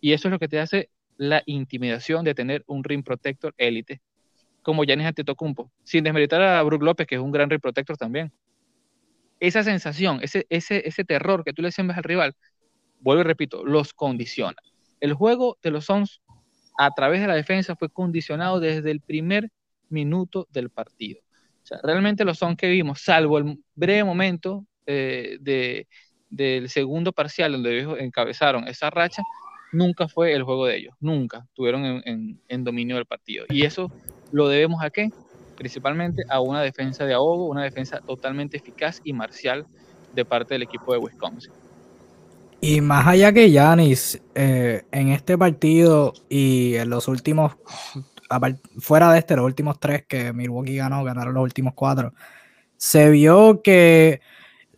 [0.00, 4.00] Y eso es lo que te hace la intimidación de tener un ring protector élite
[4.62, 8.32] como Yanis Antetokounmpo, sin desmeritar a Brook López, que es un gran ring protector también.
[9.40, 12.36] Esa sensación, ese, ese, ese terror que tú le siembras al rival,
[13.00, 14.56] vuelvo y repito, los condiciona.
[15.00, 16.22] El juego de los Suns
[16.78, 19.50] a través de la defensa fue condicionado desde el primer
[19.88, 21.20] minuto del partido.
[21.62, 25.88] O sea, realmente los Suns que vimos, salvo el breve momento eh, de,
[26.30, 29.22] del segundo parcial donde ellos encabezaron esa racha,
[29.72, 33.46] nunca fue el juego de ellos, nunca tuvieron en, dominio del partido.
[33.48, 33.90] Y eso
[34.32, 35.10] ¿Lo debemos a qué?
[35.56, 39.66] Principalmente a una defensa de ahogo, una defensa totalmente eficaz y marcial
[40.14, 41.52] de parte del equipo de Wisconsin.
[42.62, 47.56] Y más allá que Yanis, eh, en este partido y en los últimos,
[48.78, 52.14] fuera de este, los últimos tres que Milwaukee ganó, ganaron los últimos cuatro,
[52.76, 54.20] se vio que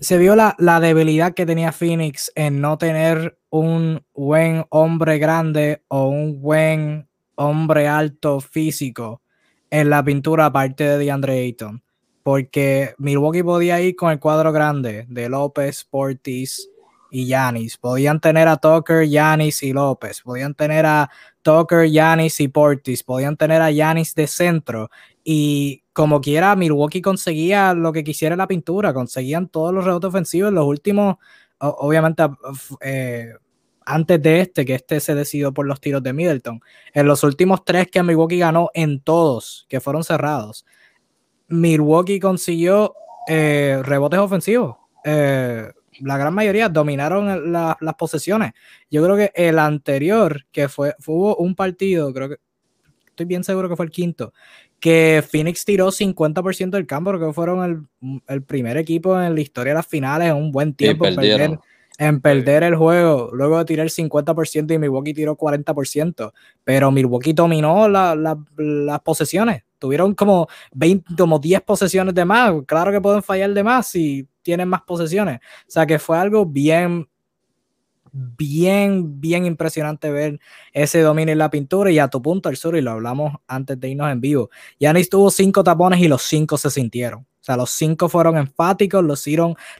[0.01, 5.83] se vio la, la, debilidad que tenía Phoenix en no tener un buen hombre grande
[5.89, 9.23] o un buen hombre alto físico
[9.71, 11.83] en la pintura aparte de DeAndre Ayton.
[12.23, 16.71] Porque Milwaukee podía ir con el cuadro grande de López, Portis
[17.15, 17.79] y Yanis.
[17.79, 20.21] Podían tener a Tucker, Yanis y López.
[20.23, 21.09] Podían tener a
[21.43, 23.05] Tucker, Yanis y Portis.
[23.05, 24.91] Podían tener a Yanis de centro.
[25.23, 28.93] Y como quiera, Milwaukee conseguía lo que quisiera la pintura.
[28.93, 31.17] Conseguían todos los rebotes ofensivos en los últimos
[31.59, 32.25] obviamente
[32.81, 33.33] eh,
[33.87, 36.61] antes de este, que este se decidió por los tiros de Middleton.
[36.93, 40.65] En los últimos tres que Milwaukee ganó en todos, que fueron cerrados,
[41.49, 42.95] Milwaukee consiguió
[43.29, 44.77] eh, rebotes ofensivos.
[45.05, 48.53] Eh, la gran mayoría dominaron las posesiones.
[48.91, 52.37] Yo creo que el anterior, que fue, hubo un partido, creo que
[53.09, 54.33] estoy bien seguro que fue el quinto,
[54.81, 57.89] que Phoenix tiró 50% del campo, creo que fueron
[58.27, 61.07] el, primer equipo en la historia de las finales en un buen tiempo
[61.99, 66.33] en perder, el juego, luego de tirar 50% y Milwaukee tiró 40%,
[66.65, 73.01] pero Milwaukee dominó las posesiones, tuvieron como 20, como 10 posesiones de más, claro que
[73.01, 77.09] pueden fallar de más si tienen más posesiones, o sea que fue algo bien
[78.15, 80.39] bien, bien impresionante ver
[80.73, 83.79] ese dominio en la pintura y a tu punto al sur, y lo hablamos antes
[83.81, 84.51] de irnos en vivo.
[84.79, 87.23] Yanis tuvo cinco tapones y los cinco se sintieron.
[87.23, 89.27] O sea, los cinco fueron enfáticos, los,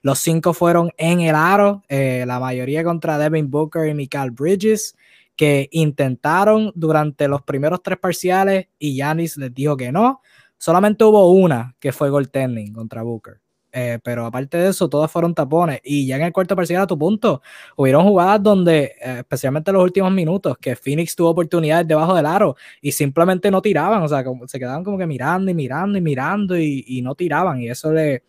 [0.03, 4.97] los cinco fueron en el aro, eh, la mayoría contra Devin Booker y Michael Bridges,
[5.37, 10.21] que intentaron durante los primeros tres parciales y Yanis les dijo que no.
[10.59, 13.44] Solamente hubo una que fue goaltending contra Booker.
[13.77, 15.81] Eh, pero aparte de eso, todas fueron tapones.
[15.83, 17.43] Y ya en el cuarto parcial, a tu punto,
[17.77, 22.25] hubieron jugadas donde, eh, especialmente en los últimos minutos, que Phoenix tuvo oportunidades debajo del
[22.27, 24.01] aro y simplemente no tiraban.
[24.03, 27.61] O sea, se quedaban como que mirando y mirando y mirando y, no tiraban.
[27.63, 28.23] Y eso le,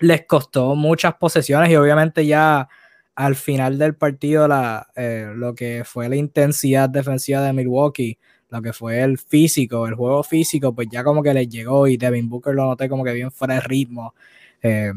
[0.00, 1.70] les costó muchas posesiones.
[1.70, 2.68] Y obviamente, ya
[3.14, 8.18] al final del partido, la, eh, lo que fue la intensidad defensiva de Milwaukee
[8.50, 11.96] lo que fue el físico, el juego físico, pues ya como que les llegó y
[11.98, 14.14] Devin Booker lo noté como que bien fuera de ritmo.
[14.62, 14.92] Eh,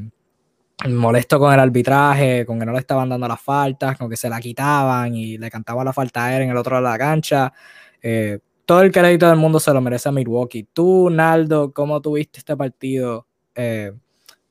[0.89, 4.29] molesto con el arbitraje, con que no le estaban dando las faltas, con que se
[4.29, 6.97] la quitaban y le cantaban la falta a él en el otro lado de la
[6.97, 7.53] cancha.
[8.01, 10.67] Eh, todo el crédito del mundo se lo merece a Milwaukee.
[10.73, 13.91] Tú, Naldo, ¿cómo tuviste este partido eh,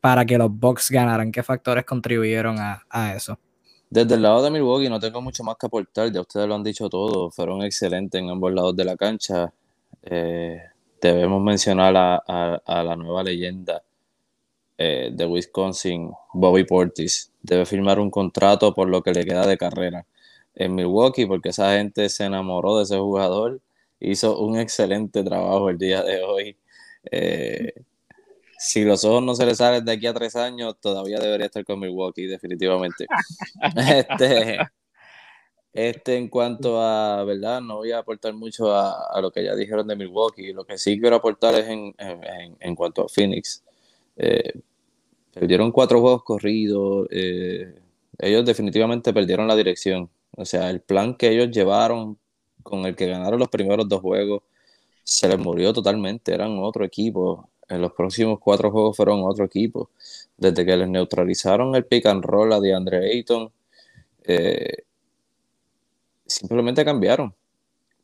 [0.01, 1.33] para que los Bucks ganaran?
[1.33, 3.39] ¿Qué factores contribuyeron a, eso?
[3.89, 6.63] Desde el lado de Milwaukee no tengo mucho más que aportar, ya ustedes lo han
[6.63, 9.53] dicho todo, fueron excelentes en ambos lados de la cancha.
[11.03, 13.83] debemos mencionar a la nueva leyenda
[14.83, 19.59] eh, de Wisconsin, Bobby Portis, debe firmar un contrato por lo que le queda de
[19.59, 20.07] carrera
[20.55, 23.61] en Milwaukee, porque esa gente se enamoró de ese jugador,
[24.01, 26.57] hizo un excelente trabajo el día de hoy.
[27.13, 27.75] Eh,
[28.59, 31.63] si los ojos no se le salen de aquí a tres años, todavía debería estar
[31.63, 33.07] con Milwaukee, definitivamente.
[33.77, 34.59] este,
[35.75, 37.61] este, en cuanto a, ¿verdad?
[37.61, 40.55] No voy a aportar mucho a, lo que ya dijeron de Milwaukee.
[40.55, 43.63] Lo que sí quiero aportar es en, en, cuanto a Phoenix.
[44.17, 44.55] Eh,
[45.33, 47.07] Perdieron cuatro juegos corridos.
[47.11, 47.75] Eh,
[48.19, 50.11] ellos definitivamente perdieron la dirección.
[50.37, 52.19] O sea, el plan que ellos llevaron,
[52.63, 54.43] con el que ganaron los primeros dos juegos,
[55.05, 56.35] se les murió totalmente.
[56.35, 57.49] Eran otro equipo.
[57.69, 59.91] En los próximos cuatro juegos fueron otro equipo.
[60.37, 63.53] Desde que les neutralizaron el pick and roll a DeAndre Ayton,
[64.25, 64.85] eh,
[66.27, 67.35] simplemente cambiaron.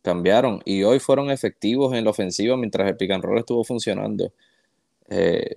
[0.02, 0.62] Cambiaron.
[0.64, 4.32] Y hoy fueron efectivos en la ofensiva mientras el pick and roll estuvo funcionando.
[5.08, 5.56] Eh,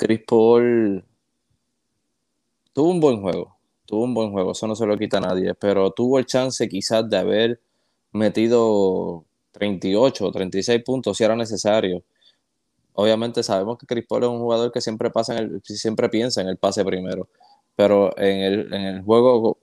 [0.00, 1.04] Chris Paul
[2.72, 5.52] tuvo un buen juego, tuvo un buen juego, eso no se lo quita a nadie,
[5.54, 7.60] pero tuvo el chance quizás de haber
[8.10, 12.02] metido 38 o 36 puntos si era necesario.
[12.94, 16.40] Obviamente sabemos que Chris Paul es un jugador que siempre, pasa en el, siempre piensa
[16.40, 17.28] en el pase primero,
[17.76, 19.58] pero en el, en el juego,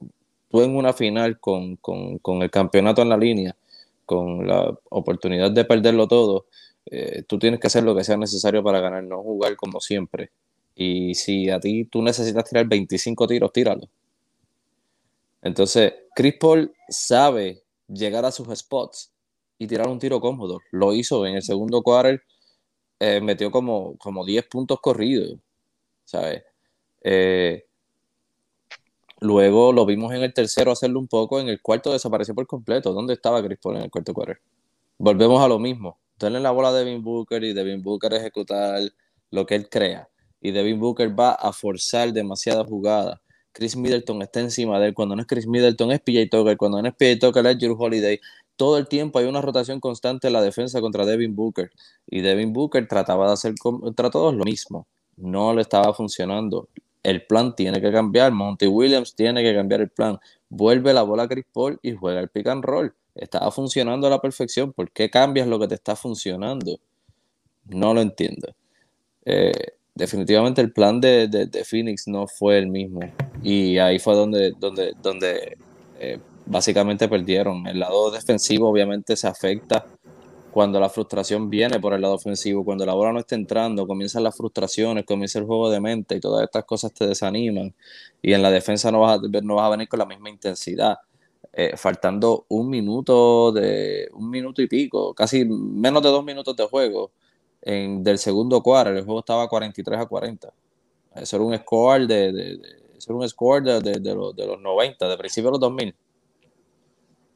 [0.50, 3.56] tú en una final con, con, con el campeonato en la línea,
[4.06, 6.46] con la oportunidad de perderlo todo,
[6.90, 10.32] eh, tú tienes que hacer lo que sea necesario para ganar, no jugar como siempre.
[10.76, 13.90] Y si a ti tú necesitas tirar 25 tiros, tíralo.
[15.42, 19.12] Entonces, Chris Paul sabe llegar a sus spots
[19.58, 20.60] y tirar un tiro cómodo.
[20.72, 22.22] Lo hizo en el segundo quarter,
[23.00, 25.40] eh, metió como, como 10 puntos corridos,
[26.06, 26.44] ¿sabes?
[27.02, 27.66] Eh,
[29.20, 32.94] luego lo vimos en el tercero hacerlo un poco, en el cuarto desapareció por completo.
[32.94, 34.40] ¿Dónde estaba Chris Paul en el cuarto quarter?
[34.98, 38.82] Volvemos a lo mismo darle la bola a Devin Booker y Devin Booker ejecutar
[39.32, 40.10] lo que él crea.
[40.42, 43.20] Y Devin Booker va a forzar demasiadas jugadas.
[43.52, 44.94] Chris Middleton está encima de él.
[44.94, 46.58] Cuando no es Chris Middleton es PJ Tucker.
[46.58, 48.20] Cuando no es PJ Tucker es Drew Holiday.
[48.56, 51.72] Todo el tiempo hay una rotación constante en la defensa contra Devin Booker.
[52.06, 54.88] Y Devin Booker trataba de hacer contra todos lo mismo.
[55.16, 56.70] No le estaba funcionando.
[57.02, 58.32] El plan tiene que cambiar.
[58.32, 60.20] Monty Williams tiene que cambiar el plan.
[60.50, 64.10] Vuelve la bola a Chris Paul y juega el pick and roll estaba funcionando a
[64.10, 66.80] la perfección, ¿por qué cambias lo que te está funcionando?
[67.66, 68.56] No lo entiendo.
[69.26, 69.52] Eh,
[69.94, 73.02] definitivamente el plan de, de, Phoenix no fue el mismo.
[73.44, 75.58] Y ahí fue donde, donde, donde
[76.00, 77.68] eh, básicamente perdieron.
[77.68, 79.86] El lado defensivo obviamente se afecta
[80.52, 84.24] cuando la frustración viene por el lado ofensivo, cuando la bola no está entrando, comienzan
[84.24, 87.76] las frustraciones, comienza el juego de mente y todas estas cosas te desaniman
[88.24, 90.98] y en la defensa no vas a, no vas a venir con la misma intensidad.
[91.60, 96.68] Eh, faltando un minuto de un minuto y pico, casi menos de dos minutos de
[96.68, 97.10] juego
[97.64, 100.54] en, del segundo cuarto, el juego estaba 43 a 40.
[101.16, 102.60] Eso era un score de, de,
[103.10, 105.96] un score de, de, los, de los 90, de principios de los 2000.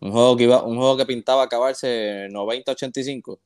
[0.01, 3.39] Un juego que, iba, un juego que pintaba acabarse 90-85.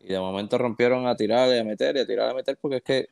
[0.00, 2.58] Y de momento rompieron a tirar y a meter y a tirar y a meter
[2.60, 3.08] porque es que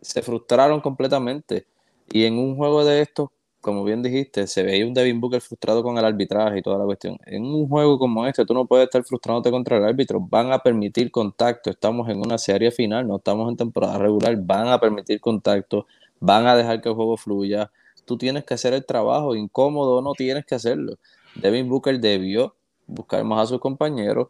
[0.00, 1.64] se frustraron completamente.
[2.10, 3.30] Y en un juego de estos,
[3.66, 6.84] como bien dijiste, se veía un Devin Booker frustrado con el arbitraje y toda la
[6.84, 7.18] cuestión.
[7.26, 10.20] En un juego como este, tú no puedes estar frustrándote contra el árbitro.
[10.20, 11.70] Van a permitir contacto.
[11.70, 14.36] Estamos en una serie final, no estamos en temporada regular.
[14.40, 15.84] Van a permitir contacto.
[16.20, 17.72] Van a dejar que el juego fluya.
[18.04, 19.34] Tú tienes que hacer el trabajo.
[19.34, 20.94] Incómodo no tienes que hacerlo.
[21.34, 22.54] Devin Booker debió
[22.86, 24.28] buscar más a sus compañeros.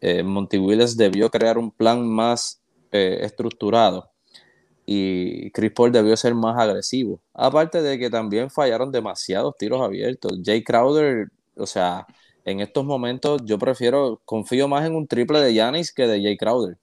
[0.00, 4.11] Eh, Monty Willis debió crear un plan más eh, estructurado
[4.84, 7.20] y Chris Paul debió ser más agresivo.
[7.34, 10.40] Aparte de que también fallaron demasiados tiros abiertos.
[10.44, 12.06] Jay Crowder, o sea,
[12.44, 16.36] en estos momentos yo prefiero, confío más en un triple de Yanis que de Jay
[16.36, 16.78] Crowder.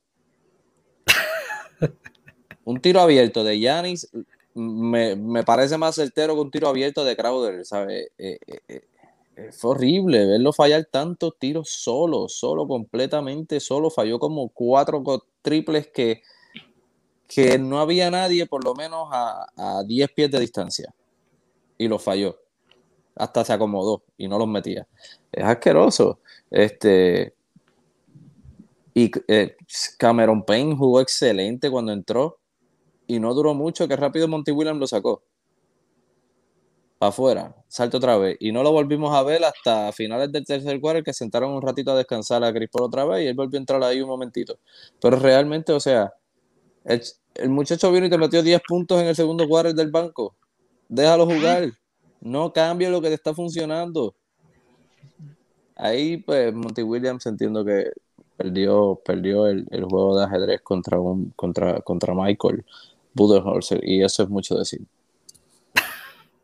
[2.65, 4.09] un tiro abierto de Yanis
[4.53, 8.09] me, parece más certero que un tiro abierto de Crowder, ¿sabes?
[8.17, 8.81] Eh, eh,
[9.51, 13.89] fue horrible verlo fallar tantos tiros solo, solo, completamente solo.
[13.89, 15.03] Falló como cuatro
[15.41, 16.21] triples que,
[17.29, 20.93] que no había nadie por lo menos a, a 10 pies de distancia.
[21.77, 22.37] Y lo falló.
[23.15, 24.87] Hasta se acomodó y no los metía.
[25.31, 26.19] Es asqueroso.
[26.49, 27.35] Este,
[28.93, 29.55] y eh,
[29.97, 32.39] Cameron Payne jugó excelente cuando entró
[33.07, 35.23] y no duró mucho que rápido Monty Williams lo sacó
[36.97, 38.35] para afuera, salto otra vez.
[38.41, 41.91] Y no lo volvimos a ver hasta finales del tercer cuarto, que sentaron un ratito
[41.91, 44.59] a descansar a Chris otra vez y él volvió a entrar ahí un momentito.
[44.99, 46.13] Pero realmente, o sea,
[47.47, 50.35] muchacho vino y te metió 10 puntos en el segundo cuarto del banco.
[50.87, 51.71] Déjalo jugar.
[52.21, 54.13] No cambie lo que te está funcionando.
[55.75, 57.91] Ahí, pues, Monty Williams entiendo que
[58.35, 62.65] perdió, perdió el, juego de ajedrez contra, un, contra, contra Michael
[63.13, 64.81] Budenholzer y eso es mucho decir.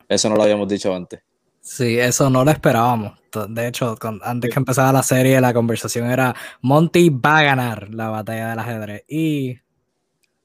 [0.07, 1.21] Eso no lo habíamos dicho antes.
[1.61, 3.19] Sí, eso no lo esperábamos.
[3.49, 8.09] De hecho, antes que empezara la serie, la conversación era Monty va a ganar la
[8.09, 9.57] batalla del ajedrez y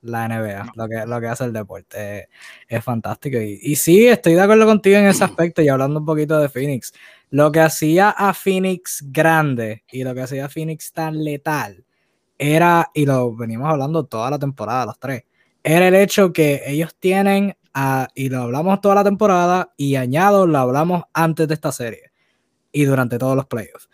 [0.02, 2.28] la NBA, lo que, lo que hace el deporte.
[2.68, 3.38] es fantástico.
[3.38, 6.48] Y, y, sí, estoy de acuerdo contigo en ese aspecto y hablando un poquito de
[6.48, 6.92] Phoenix.
[7.30, 11.84] Lo que hacía a Phoenix grande y lo que hacía a Phoenix tan letal
[12.38, 15.24] era, y lo venimos hablando toda la temporada, los tres,
[15.62, 17.54] era el hecho que ellos tienen
[18.14, 22.10] y lo hablamos toda la temporada y añado, lo hablamos antes de esta serie
[22.72, 23.88] y durante todos los playoffs.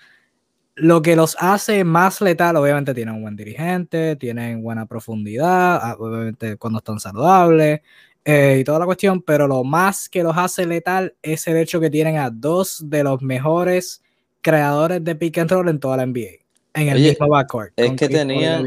[0.76, 5.96] Lo que los hace más letal, obviamente tienen un buen dirigente, tienen buena profundidad, ah,
[5.98, 7.80] obviamente cuando están saludables
[8.24, 11.80] eh, y toda la cuestión, pero lo más que los hace letal es el hecho
[11.80, 14.02] que tienen a dos de los mejores
[14.42, 17.72] creadores de pick and roll en toda la NBA, en el mismo backcourt.
[17.74, 18.64] Es que tenían,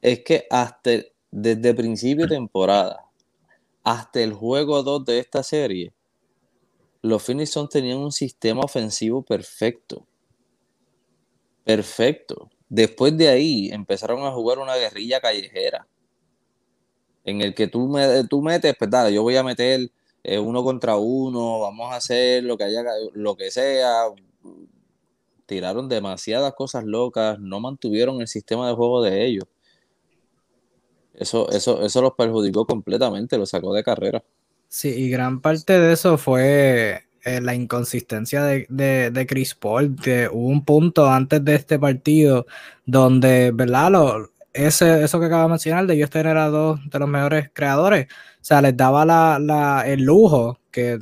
[0.00, 0.90] es que hasta
[1.30, 3.04] desde principio de temporada
[3.84, 5.92] hasta el juego 2 de esta serie,
[7.02, 10.06] los Phoenix tenían un sistema ofensivo perfecto.
[11.68, 12.48] Perfecto.
[12.70, 15.86] Después de ahí empezaron a jugar una guerrilla callejera.
[17.24, 19.90] En el que tú, me, tú metes, pues dale, yo voy a meter
[20.24, 24.04] eh, uno contra uno, vamos a hacer lo que haya, lo que sea.
[25.44, 29.44] Tiraron demasiadas cosas locas, no mantuvieron el sistema de juego de ellos.
[31.12, 34.24] Eso, eso, eso los perjudicó completamente, lo sacó de carrera.
[34.68, 40.28] Sí, y gran parte de eso fue eh, la inconsistencia de, de, Chris Paul, que
[40.32, 42.46] hubo un punto antes de este partido
[42.86, 43.90] donde, ¿verdad?
[43.90, 47.50] Lo, ese, eso que acaba de mencionar, de ellos tener a dos de los mejores
[47.52, 50.98] creadores, o sea, les daba la, la, el lujo que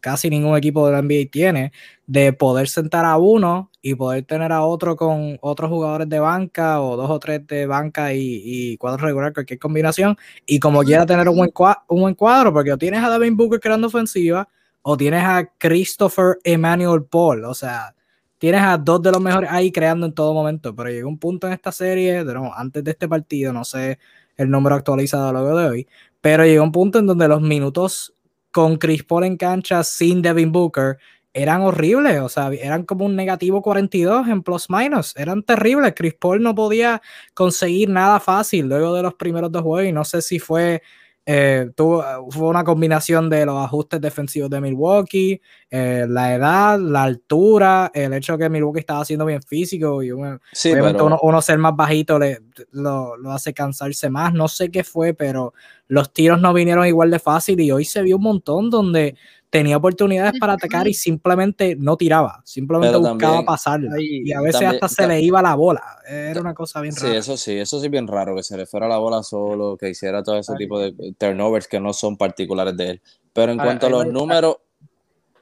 [0.00, 1.72] casi ningún equipo de la NBA tiene,
[2.06, 6.82] de poder sentar a uno y poder tener a otro con otros jugadores de banca
[6.82, 11.06] o dos o tres de banca y, y cuadro regular, cualquier combinación, y como quiera
[11.06, 14.48] tener un buen, cuadro, un buen cuadro, porque tienes a Devin Booker creando ofensiva
[14.82, 17.94] o tienes a Christopher Emmanuel Paul, o sea,
[18.38, 21.46] tienes a dos de los mejores ahí creando en todo momento, pero llegó un punto
[21.46, 23.98] en esta serie, antes de este partido, no sé
[24.36, 25.88] el número actualizado luego de hoy,
[26.20, 28.14] pero llegó un punto en donde los minutos
[28.50, 30.98] con Chris Paul en cancha sin Devin Booker
[31.34, 35.94] eran horribles, o sea, eran como un negativo 42 en plus minus, eran terribles.
[35.96, 37.00] Chris Paul no podía
[37.32, 40.82] conseguir nada fácil luego de los primeros dos juegos y no sé si fue,
[41.24, 47.04] eh, tuvo, fue una combinación de los ajustes defensivos de Milwaukee, eh, la edad, la
[47.04, 51.76] altura, el hecho de que Milwaukee estaba haciendo bien físico y obviamente uno, ser más
[51.76, 52.40] bajito le,
[52.72, 54.34] lo, lo, hace cansarse más.
[54.34, 55.54] No sé qué fue, pero
[55.86, 59.14] los tiros no vinieron igual de fácil y hoy se vio un montón donde
[59.52, 63.96] tenía oportunidades para atacar y simplemente no tiraba, simplemente buscaba pasarla.
[64.00, 65.82] Y a veces hasta se le iba la bola.
[66.08, 67.10] Era una cosa bien rara.
[67.10, 69.90] Sí, eso sí, eso sí bien raro, que se le fuera la bola solo, que
[69.90, 73.02] hiciera todo ese tipo de turnovers que no son particulares de él.
[73.34, 74.56] Pero en cuanto a los números,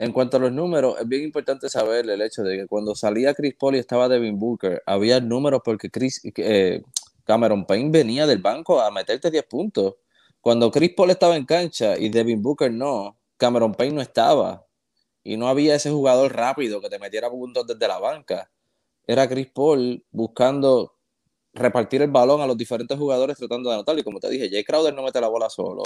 [0.01, 3.33] en cuanto a los números, es bien importante saber el hecho de que cuando salía
[3.33, 6.83] Chris Paul y estaba Devin Booker, había números porque Chris, eh,
[7.23, 9.95] Cameron Payne venía del banco a meterte 10 puntos.
[10.41, 14.67] Cuando Chris Paul estaba en cancha y Devin Booker no, Cameron Payne no estaba
[15.25, 18.51] y no había ese jugador rápido que te metiera puntos desde la banca.
[19.07, 20.95] Era Chris Paul buscando
[21.55, 23.99] repartir el balón a los diferentes jugadores tratando de anotar.
[23.99, 25.83] Y como te dije, Jay Crowder no mete la bola solo.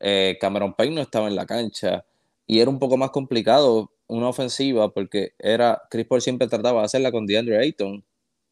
[0.00, 2.04] Eh, Cameron Payne no estaba en la cancha.
[2.46, 6.86] Y era un poco más complicado una ofensiva porque era Chris Paul siempre trataba de
[6.86, 8.04] hacerla con DeAndre Ayton,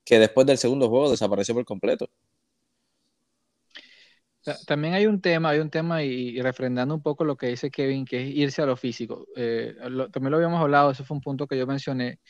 [0.05, 2.09] que después del segundo juego desapareció por completo.
[4.67, 8.05] También hay un tema, hay un tema y, refrendando un poco lo que dice Kevin,
[8.05, 9.27] que es irse a lo físico.
[9.37, 9.75] Eh,
[10.13, 12.21] también lo habíamos hablado, eso fue un punto que yo mencioné,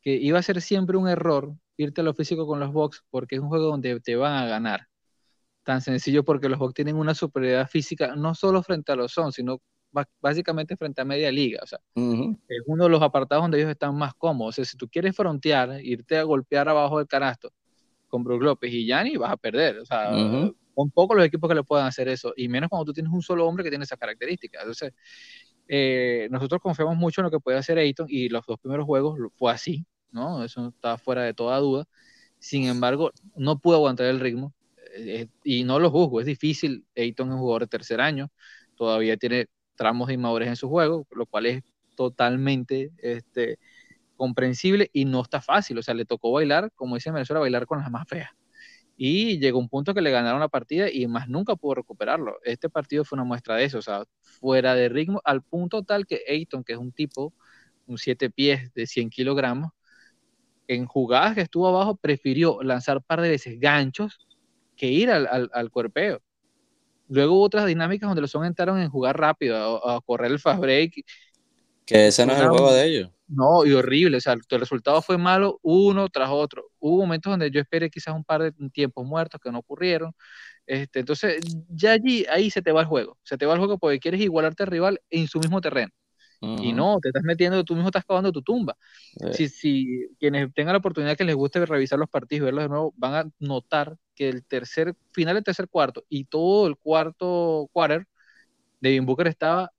[0.00, 3.36] que iba a ser siempre un error irte a lo físico con los Bucks porque
[3.36, 4.88] es un juego donde te van a ganar.
[5.62, 9.34] Tan sencillo porque los Bucks tienen una superioridad física no solo frente a los Suns,
[9.36, 9.60] sino
[10.20, 11.60] básicamente frente a media liga.
[11.62, 14.54] O sea, es uno de los apartados donde ellos están más cómodos.
[14.54, 17.52] O sea, si tú quieres frontear, irte a golpear abajo del canasto
[18.08, 19.78] con Brook López y Yanni, vas a perder.
[19.78, 20.10] O sea,
[20.74, 23.22] un poco los equipos que le puedan hacer eso, y menos cuando tú tienes un
[23.22, 24.62] solo hombre que tiene esas características.
[24.62, 24.92] Entonces,
[25.68, 29.18] eh, nosotros confiamos mucho en lo que puede hacer Ayton, y los dos primeros juegos
[29.36, 30.44] fue así, ¿no?
[30.44, 31.86] Eso está fuera de toda duda.
[32.38, 34.54] Sin embargo, no pudo aguantar el ritmo,
[34.96, 36.86] eh, y no lo juzgo, es difícil.
[36.96, 38.30] Ayton es un jugador de tercer año,
[38.76, 39.46] todavía tiene
[39.76, 41.62] tramos de inmadurez en su juego, lo cual es
[41.96, 43.58] totalmente este,
[44.16, 45.78] comprensible y no está fácil.
[45.78, 48.30] O sea, le tocó bailar, como dice Venezuela, bailar con las más feas
[48.96, 52.38] y llegó un punto que le ganaron la partida y más nunca pudo recuperarlo.
[52.44, 56.06] Este partido fue una muestra de eso, o sea, fuera de ritmo, al punto tal
[56.06, 57.32] que Ayton, que es un tipo,
[57.86, 59.72] un 7 pies de 100 kilogramos,
[60.68, 64.26] en jugadas que estuvo abajo, prefirió lanzar un par de veces ganchos
[64.76, 66.22] que ir al, al, cuerpeo.
[67.08, 70.60] Luego hubo otras dinámicas donde los son entraron en jugar rápido, a, correr el fast
[70.60, 71.04] break.
[71.84, 73.10] Que ese no es el juego de ellos.
[73.34, 76.64] No, y horrible, o sea, el resultado fue malo uno tras otro.
[76.78, 80.12] Hubo momentos donde yo esperé quizás un par de tiempos muertos que no ocurrieron.
[80.66, 83.18] Este, entonces, ya allí, ahí se te va el juego.
[83.22, 85.90] Se te va el juego porque quieres igualarte al rival en su mismo terreno.
[86.42, 88.76] Y no, te estás metiendo, tú mismo estás cavando tu tumba.
[89.32, 92.68] Si, si quienes tengan la oportunidad que les guste revisar los partidos y verlos de
[92.68, 97.70] nuevo, van a notar que el tercer, final del tercer cuarto y todo el cuarto
[97.72, 98.08] quarter,
[98.80, 99.70] Devin Booker estaba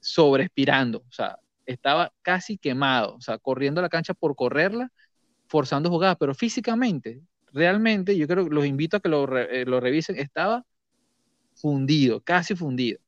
[0.00, 0.98] sobrespirando.
[0.98, 4.90] O sea, estaba casi quemado, o sea, corriendo la cancha por correrla,
[5.48, 7.20] forzando jugadas, pero físicamente,
[7.52, 10.64] realmente, yo creo que los invito a que lo, eh, revisen, estaba
[11.54, 12.98] fundido, casi fundido.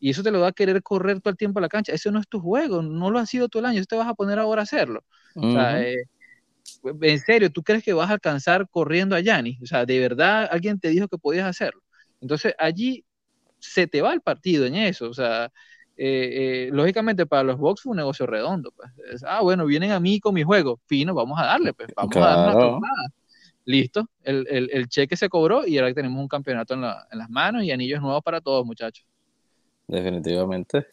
[0.00, 1.92] Y eso te lo va a querer correr todo el tiempo a la cancha.
[1.92, 4.08] Eso no es tu juego, no lo ha sido todo el año, eso te vas
[4.08, 5.04] a poner ahora a hacerlo.
[5.34, 5.96] O sea, eh,
[7.02, 9.58] en serio, ¿tú crees que vas a alcanzar corriendo a Yanni?
[9.62, 11.82] O sea, ¿de verdad alguien te dijo que podías hacerlo?
[12.20, 13.04] Entonces allí
[13.58, 15.08] se te va el partido en eso.
[15.10, 15.50] O sea,
[15.96, 18.72] eh, eh, lógicamente para los Bucks fue un negocio redondo.
[18.76, 19.24] Pues.
[19.26, 22.20] ah, bueno, vienen a mí con mi juego, fino, vamos a darle, pues, vamos a
[22.20, 22.88] darle una
[23.68, 27.18] Listo, el, el, el, cheque se cobró y ahora tenemos un campeonato en, la, en
[27.18, 29.04] las manos y anillos nuevos para todos, muchachos.
[29.88, 30.86] Definitivamente.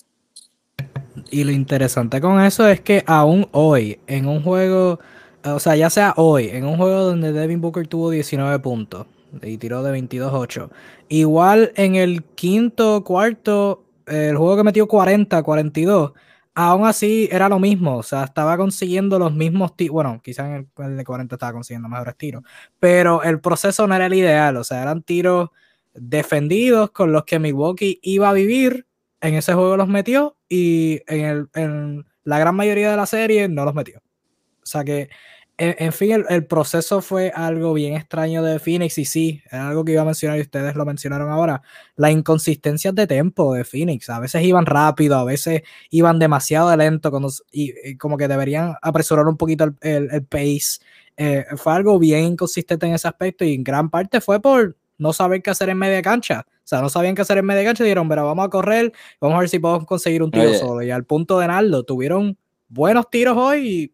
[1.29, 4.99] Y lo interesante con eso es que aún hoy, en un juego,
[5.43, 9.05] o sea, ya sea hoy, en un juego donde Devin Booker tuvo 19 puntos
[9.43, 10.69] y tiró de 22-8,
[11.09, 16.13] igual en el quinto, cuarto, el juego que metió 40, 42,
[16.53, 17.97] aún así era lo mismo.
[17.97, 19.93] O sea, estaba consiguiendo los mismos tiros.
[19.93, 22.43] Bueno, quizás en el, de 40 estaba consiguiendo mejores tiros.
[22.79, 24.57] Pero el proceso no era el ideal.
[24.57, 25.49] O sea, eran tiros
[25.93, 28.87] defendidos con los que Milwaukee iba a vivir.
[29.21, 33.47] En ese juego los metió y en, el, en la gran mayoría de la serie
[33.47, 33.99] no los metió.
[33.99, 35.09] O sea que
[35.57, 39.91] en, fin, el, proceso fue algo bien extraño de Phoenix y sí, es algo que
[39.91, 41.61] iba a mencionar y ustedes lo mencionaron ahora,
[41.95, 44.09] las inconsistencias de tempo de Phoenix.
[44.09, 47.11] A veces iban rápido, a veces iban demasiado lento
[47.51, 50.79] y, como que deberían apresurar un poquito el, pace.
[51.17, 55.13] Eh, fue algo bien inconsistente en ese aspecto y en gran parte fue por no
[55.13, 56.47] saber qué hacer en media cancha.
[56.47, 58.91] O sea, no sabían qué hacer en media cancha dijeron, pero vamos a correr,
[59.21, 60.81] vamos a ver si podemos conseguir un tiro solo.
[60.81, 62.37] Y al punto de Naldo, tuvieron
[62.69, 63.92] buenos tiros hoy y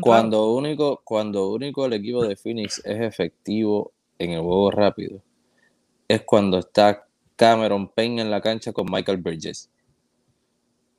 [0.00, 5.20] cuando único cuando único el equipo de Phoenix es efectivo en el juego rápido
[6.08, 9.70] es cuando está Cameron Payne en la cancha con Michael Bridges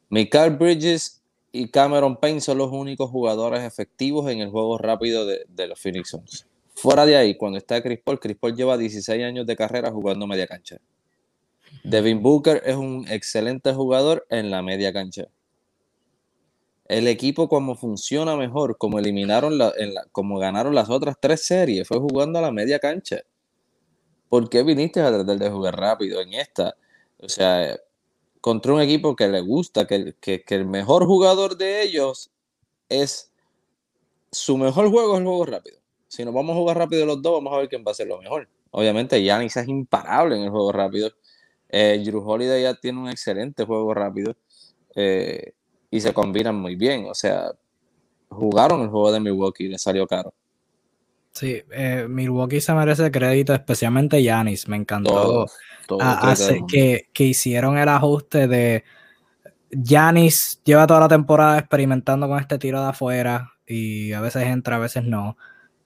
[0.09, 1.23] Michael Bridges
[1.55, 6.09] y Cameron Payne son los únicos jugadores efectivos en el juego rápido de, los Phoenix
[6.09, 6.47] Suns.
[6.75, 10.25] Fuera de ahí, cuando está Chris Paul, Chris Paul lleva 16 años de carrera jugando
[10.25, 10.77] media cancha.
[11.83, 15.27] Devin Booker es un excelente jugador en la media cancha.
[16.93, 19.73] El equipo como funciona mejor, como eliminaron la,
[20.11, 23.23] como ganaron las otras tres series, fue jugando a la media cancha.
[24.29, 26.75] ¿Por qué viniste a tratar de jugar rápido en esta?
[27.17, 27.79] O sea,
[28.41, 30.13] contra un equipo que le gusta, que,
[30.47, 32.29] el mejor jugador de ellos
[32.89, 33.31] es
[34.31, 35.79] su mejor juego es el juego rápido.
[36.07, 38.05] Si nos vamos a jugar rápido los dos, vamos a ver quién va a ser
[38.05, 38.47] lo mejor.
[38.69, 41.11] Obviamente, Yanis es imparable en el juego rápido.
[41.69, 44.35] Eh, Drew Holiday ya tiene un excelente juego rápido
[44.95, 45.53] eh,
[45.93, 47.05] y se combinan muy bien.
[47.07, 47.51] O sea,
[48.27, 50.33] jugaron el juego de Milwaukee y le salió caro.
[51.31, 54.67] Sí, eh, Milwaukee se merece crédito, especialmente Yanis.
[54.67, 55.45] Me encantó
[56.67, 58.83] que, que, hicieron el ajuste de
[59.69, 64.77] Yanis lleva toda la temporada experimentando con este tiro de afuera y a veces entra,
[64.77, 65.37] a veces no.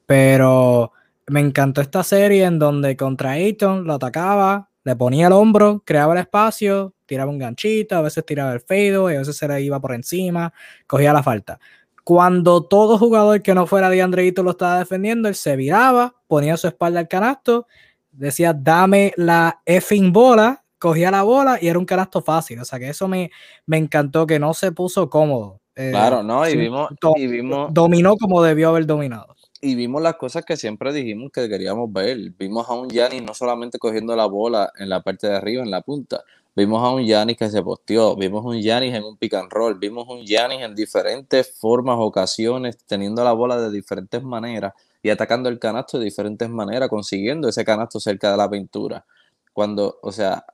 [0.06, 0.94] Pero
[1.26, 6.14] me encantó esta serie en donde contra Ayton lo atacaba, le ponía el hombro, creaba
[6.14, 9.62] el espacio, tiraba un ganchito, a veces tiraba el feido y a veces se le
[9.62, 10.54] iba por encima,
[10.86, 11.60] cogía la falta.
[12.04, 16.56] Cuando todo jugador que no fuera de Andreito lo estaba defendiendo, él se viraba, ponía
[16.58, 17.68] su espalda al canasto,
[18.12, 22.60] decía, dame la effing bola, cogía la bola y era un canasto fácil.
[22.60, 23.32] O sea que eso me,
[23.66, 25.62] me encantó, que no se puso cómodo.
[25.76, 27.74] Eh, claro, no, y vimos, y vimos.
[27.74, 29.37] Dominó como debió haber dominado.
[29.62, 32.32] Y vimos las cosas que siempre dijimos que queríamos ver.
[32.38, 35.72] Vimos a un Gianni no solamente cogiendo la bola en la parte de arriba, en
[35.72, 36.24] la punta,
[36.58, 39.78] Vimos a un Yanis que se posteó, vimos un Yanis en un pick and roll,
[39.78, 45.50] vimos un Yanis en diferentes formas, ocasiones, teniendo la bola de diferentes maneras y atacando
[45.50, 49.06] el canasto de diferentes maneras, consiguiendo ese canasto cerca de la pintura.
[49.54, 50.48] Cuando, o sea,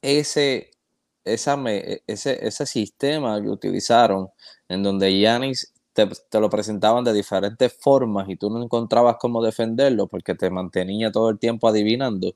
[0.00, 0.70] ese,
[1.26, 1.62] esa,
[2.06, 4.30] ese, ese sistema que utilizaron,
[4.66, 5.74] en donde Yanis
[6.06, 11.10] te, lo presentaban de diferentes formas y tú no encontrabas cómo defenderlo porque te mantenía
[11.10, 12.34] todo el tiempo adivinando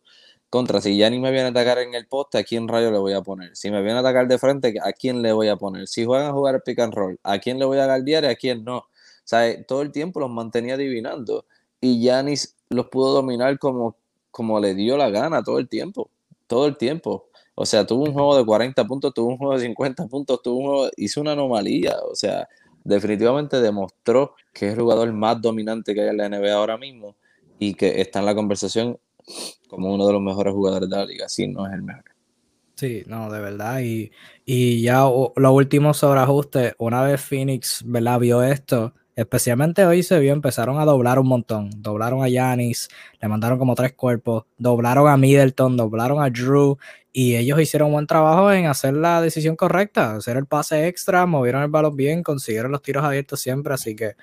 [0.51, 2.99] contra, si ya ni me viene a atacar en el poste, ¿a quién rayo le
[2.99, 3.57] voy a poner?
[3.57, 5.89] Si me viene a atacar de frente, ¿a quién le voy a poner?
[5.89, 8.37] Si juegan a jugar pick and roll, ¿a quién le voy a guardiar y a
[8.37, 8.79] quién no?
[8.79, 8.87] O
[9.25, 11.47] sea, eh, todo el tiempo los mantenía adivinando
[11.81, 13.97] y Yanis los pudo dominar como,
[14.31, 16.11] como le dio la gana todo el tiempo,
[16.47, 17.29] todo el tiempo.
[17.55, 20.59] O sea, tuvo un juego de 40 puntos, tuvo un juego de 50 puntos, tuvo
[20.59, 21.97] un juego, hizo una anomalía.
[22.11, 22.49] O sea,
[22.85, 27.16] definitivamente demostró que es el jugador más dominante que hay en la NBA ahora mismo
[27.59, 28.99] y que está en la conversación
[29.68, 32.05] como uno de los mejores jugadores de la liga, si no es el mejor.
[32.74, 33.80] Sí, no, de verdad.
[33.80, 34.11] Y,
[34.45, 38.18] y ya lo último sobre ajuste, una vez Phoenix ¿verdad?
[38.18, 41.71] vio esto, especialmente hoy se vio, empezaron a doblar un montón.
[41.77, 42.89] Doblaron a Yanis,
[43.21, 46.79] le mandaron como tres cuerpos, doblaron a Middleton, doblaron a Drew
[47.13, 51.27] y ellos hicieron un buen trabajo en hacer la decisión correcta, hacer el pase extra,
[51.27, 54.17] movieron el balón bien, consiguieron los tiros abiertos siempre, así que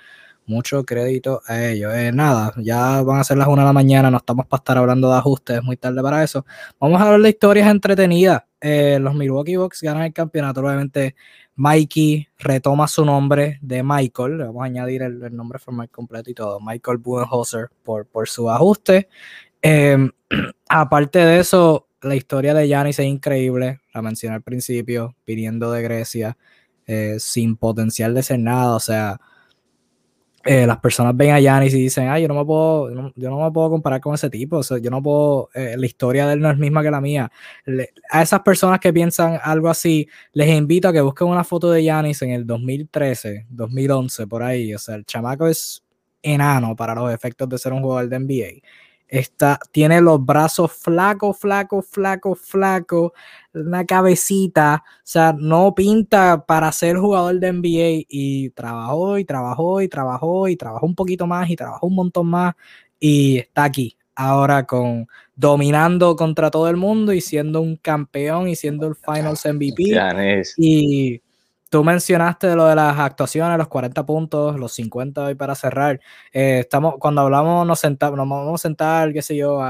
[0.49, 1.93] mucho crédito a ellos.
[1.93, 4.77] Eh, nada, ya van a ser las una de la mañana, no estamos para estar
[4.77, 6.45] hablando de ajustes, es muy tarde para eso.
[6.79, 8.43] Vamos a hablar de historias entretenidas.
[8.59, 11.15] Eh, los Milwaukee Bucks ganan el campeonato, obviamente
[11.59, 16.33] Mikey retoma su nombre de Michael, le vamos a añadir el, nombre formal completo y
[16.33, 19.09] todo, Michael Budenholzer por, por su ajuste.
[19.61, 20.09] Em,
[20.69, 25.81] aparte de eso, la historia de Giannis es increíble, la mencioné al principio, viniendo de
[25.81, 26.37] Grecia,
[26.87, 29.19] eh, sin potencial de ser nada, o sea,
[30.45, 33.43] eh, las personas ven a Yanis y dicen, ay, yo no me puedo, yo no
[33.43, 36.33] me puedo comparar con ese tipo, o sea, yo no puedo, eh, la historia de
[36.33, 37.31] él no es misma que la mía.
[38.09, 41.83] a esas personas que piensan algo así, les invito a que busquen una foto de
[41.83, 45.83] Yanis en el 2013, 2011, por ahí, o sea, el chamaco es
[46.21, 48.61] enano para los efectos de ser un jugador de NBA.
[49.09, 53.11] Está, tiene los brazos flacos, flacos, flacos, flacos,
[53.53, 59.81] una cabecita, o sea, no pinta para ser jugador de NBA y trabajó y trabajó
[59.81, 62.53] y trabajó y trabajó un poquito más y trabajó un montón más.
[62.99, 68.55] Y está aquí ahora con dominando contra todo el mundo y siendo un campeón y
[68.55, 69.95] siendo el Finals MVP
[70.57, 71.21] y
[71.69, 75.99] Tú mencionaste lo de las actuaciones, los 40 puntos, los 50 hoy para cerrar.
[76.33, 79.61] Eh, estamos, cuando hablamos, nos, sentamos, nos vamos a sentar, qué sé yo,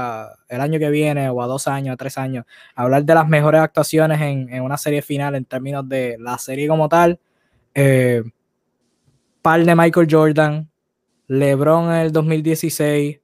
[0.48, 3.28] el año que viene o a dos años, a tres años, a hablar de las
[3.28, 7.20] mejores actuaciones en, una serie final en términos de la serie como tal.
[7.74, 8.22] Eh,
[9.42, 10.70] par de Michael Jordan,
[11.26, 13.20] LeBron en el 2016,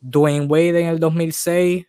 [0.00, 1.86] Dwayne Wade en el 2006.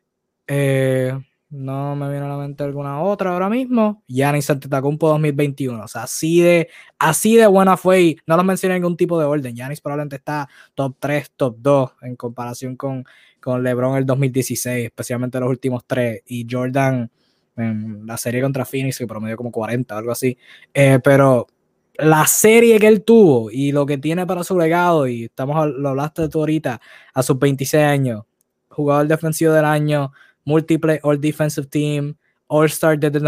[0.47, 1.17] Eh,
[1.51, 4.03] no me viene a la mente alguna otra ahora mismo.
[4.07, 5.83] Giannis Antetokounmpo 2021.
[5.83, 9.19] O sea, así de, así de buena fue y no lo mencioné en ningún tipo
[9.19, 9.53] de orden.
[9.53, 13.03] Giannis probablemente está top 3, top 2 en comparación con,
[13.41, 16.21] con LeBron el 2016, especialmente los últimos tres.
[16.25, 17.11] Y Jordan
[17.57, 20.37] en la serie contra Phoenix que promedió como 40 algo así.
[20.73, 21.47] Eh, pero
[21.95, 25.89] la serie que él tuvo y lo que tiene para su legado, y estamos, lo
[25.89, 26.79] hablaste tú ahorita,
[27.13, 28.23] a sus 26 años,
[28.69, 30.13] jugador defensivo del año,
[30.43, 32.15] múltiple All Defensive Team,
[32.47, 33.19] All Star desde,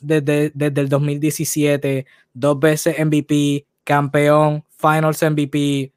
[0.00, 5.92] desde, desde el 2017, dos veces MVP, campeón, Finals MVP.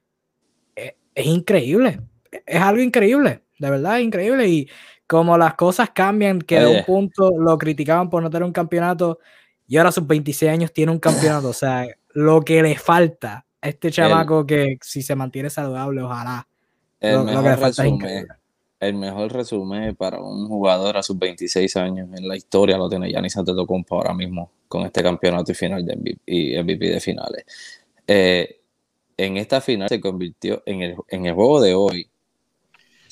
[0.74, 2.00] Es, es, increíble,
[2.46, 4.48] es algo increíble, de verdad es increíble.
[4.48, 4.68] Y
[5.06, 9.18] como las cosas cambian, que de un punto lo criticaban por no tener un campeonato
[9.66, 11.48] y ahora a sus 26 años tiene un campeonato.
[11.48, 16.46] O sea, lo que le falta a este chamaco que si se mantiene saludable, ojalá.
[17.00, 18.26] El, mejor, resumen,
[18.80, 23.08] el mejor resumen para un jugador a sus 26 años en la historia lo tiene
[23.08, 27.44] Giannis Antetokounmpo ahora mismo con este campeonato y final de MVP, y MVP de finales.
[28.06, 28.60] Eh,
[29.16, 32.08] en esta final se convirtió en el, en el juego de hoy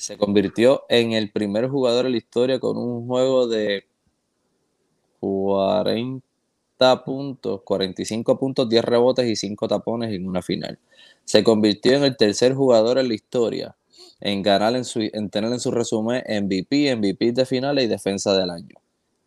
[0.03, 3.85] se convirtió en el primer jugador en la historia con un juego de
[5.21, 6.21] 40
[7.05, 10.77] puntos, 45 puntos, 10 rebotes y 5 tapones en una final.
[11.23, 13.77] Se convirtió en el tercer jugador en la historia
[14.23, 18.33] en ganar en, su, en tener en su resumen MVP, MVP de finales y defensa
[18.33, 18.75] del año.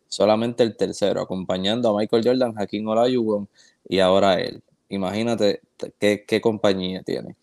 [0.07, 3.47] Solamente el tercero, acompañando a Michael Jordan, Hakim Olajuwon
[3.87, 4.63] y ahora él.
[4.89, 5.61] Imagínate
[5.99, 7.35] qué, compañía tiene.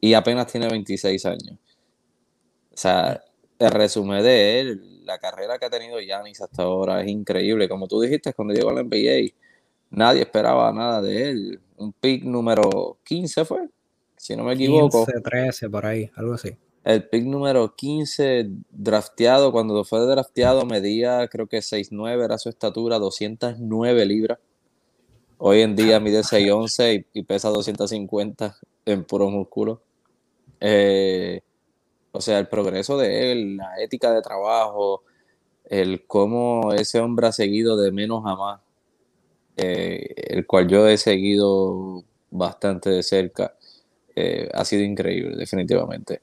[0.00, 1.58] Y apenas tiene 26 años.
[2.72, 3.22] O sea,
[3.58, 7.68] el resumen de él, la carrera que ha tenido Yanis hasta ahora es increíble.
[7.68, 9.34] Como tú dijiste, cuando llegó al NBA,
[9.90, 11.60] nadie esperaba nada de él.
[11.76, 13.68] Un pick número 15 fue,
[14.16, 15.04] si no me equivoco.
[15.04, 16.56] 15, 13, por ahí, algo así.
[16.84, 22.98] El pick número 15 drafteado, cuando fue drafteado medía creo que 6'9 era su estatura,
[22.98, 24.38] 209 libras.
[25.38, 29.82] Hoy en día mide 6'11 y, y pesa 250 en puro músculo.
[30.60, 31.40] Eh,
[32.12, 35.02] o sea, el progreso de él, la ética de trabajo,
[35.64, 38.60] el cómo ese hombre ha seguido de menos a más,
[39.56, 43.56] eh, el cual yo he seguido bastante de cerca,
[44.14, 46.22] eh, ha sido increíble, definitivamente.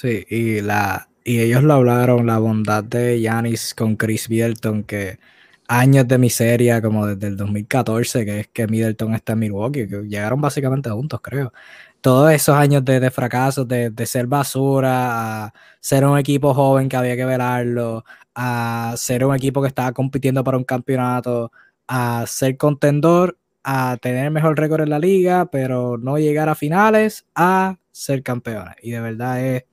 [0.00, 5.18] Sí, y, la, y ellos lo hablaron, la bondad de Yanis con Chris Middleton, que
[5.66, 10.02] años de miseria, como desde el 2014, que es que Middleton está en Milwaukee, que
[10.04, 11.52] llegaron básicamente juntos, creo
[12.00, 16.96] todos esos años de, de fracasos, de, ser basura, a ser un equipo joven que
[16.96, 21.50] había que velarlo, a ser un equipo que estaba compitiendo para un campeonato,
[21.88, 27.26] a ser contendor, a tener mejor récord en la liga, pero no llegar a finales,
[27.34, 28.76] a ser campeones.
[28.82, 29.64] Y de verdad es,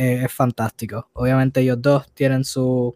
[0.00, 1.10] es, fantástico.
[1.12, 2.94] Obviamente ellos dos tienen su,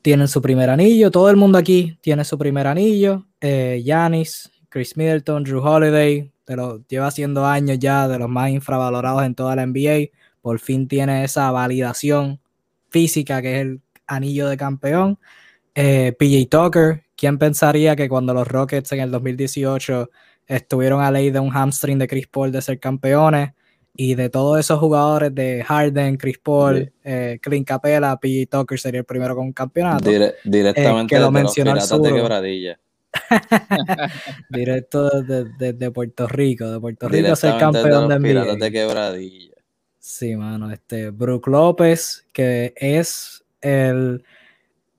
[0.00, 3.26] tienen su primer anillo, todo el mundo aquí tiene su primer anillo.
[3.40, 9.24] Yanis, eh, Chris Middleton, Drew Holiday, lo, lleva haciendo años ya de los más infravalorados
[9.24, 10.10] en toda la NBA.
[10.40, 12.40] Por fin tiene esa validación
[12.88, 15.18] física que es el anillo de campeón.
[15.74, 20.10] Eh, PJ Tucker, ¿quién pensaría que cuando los Rockets en el 2018
[20.46, 23.52] estuvieron a ley de un hamstring de Chris Paul de ser campeones?
[23.96, 29.00] Y de todos esos jugadores de Harden, Chris Paul, eh, Clint Capella, PJ Tucker sería
[29.00, 30.08] el primero con un campeonato.
[30.44, 32.78] directamente eh, que lo mencionó de quebradilla.
[34.50, 38.56] Directo desde, Puerto Rico, de Puerto Rico ser campeón de, NBA.
[38.56, 39.54] de quebradilla.
[39.98, 44.24] Sí, mano, este Brook López, que es el,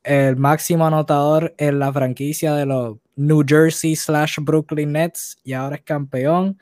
[0.03, 5.77] el máximo anotador en la franquicia de los New Jersey slash Brooklyn Nets y ahora
[5.77, 6.57] es campeón.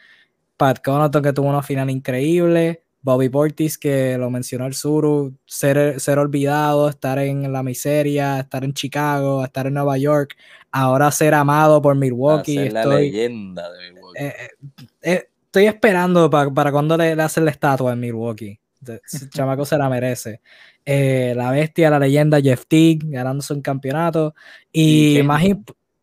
[0.60, 2.84] Pat Connaughton que tuvo una final increíble.
[3.02, 8.66] Bobby Portis, que lo mencionó el Suru, ser, ser olvidado, estar en la miseria, estar
[8.66, 10.36] en Chicago, estar en Nueva York,
[10.70, 12.58] ahora ser amado por Milwaukee.
[12.58, 14.20] estoy, la leyenda de Milwaukee.
[14.22, 18.60] Eh, eh, eh, estoy esperando para cuando le, le, hacen la estatua en Milwaukee.
[18.86, 19.00] El
[19.30, 20.42] chamaco se la merece.
[20.86, 24.36] la bestia, la leyenda Jeff Teague ganándose un campeonato.
[24.74, 25.42] Y, más,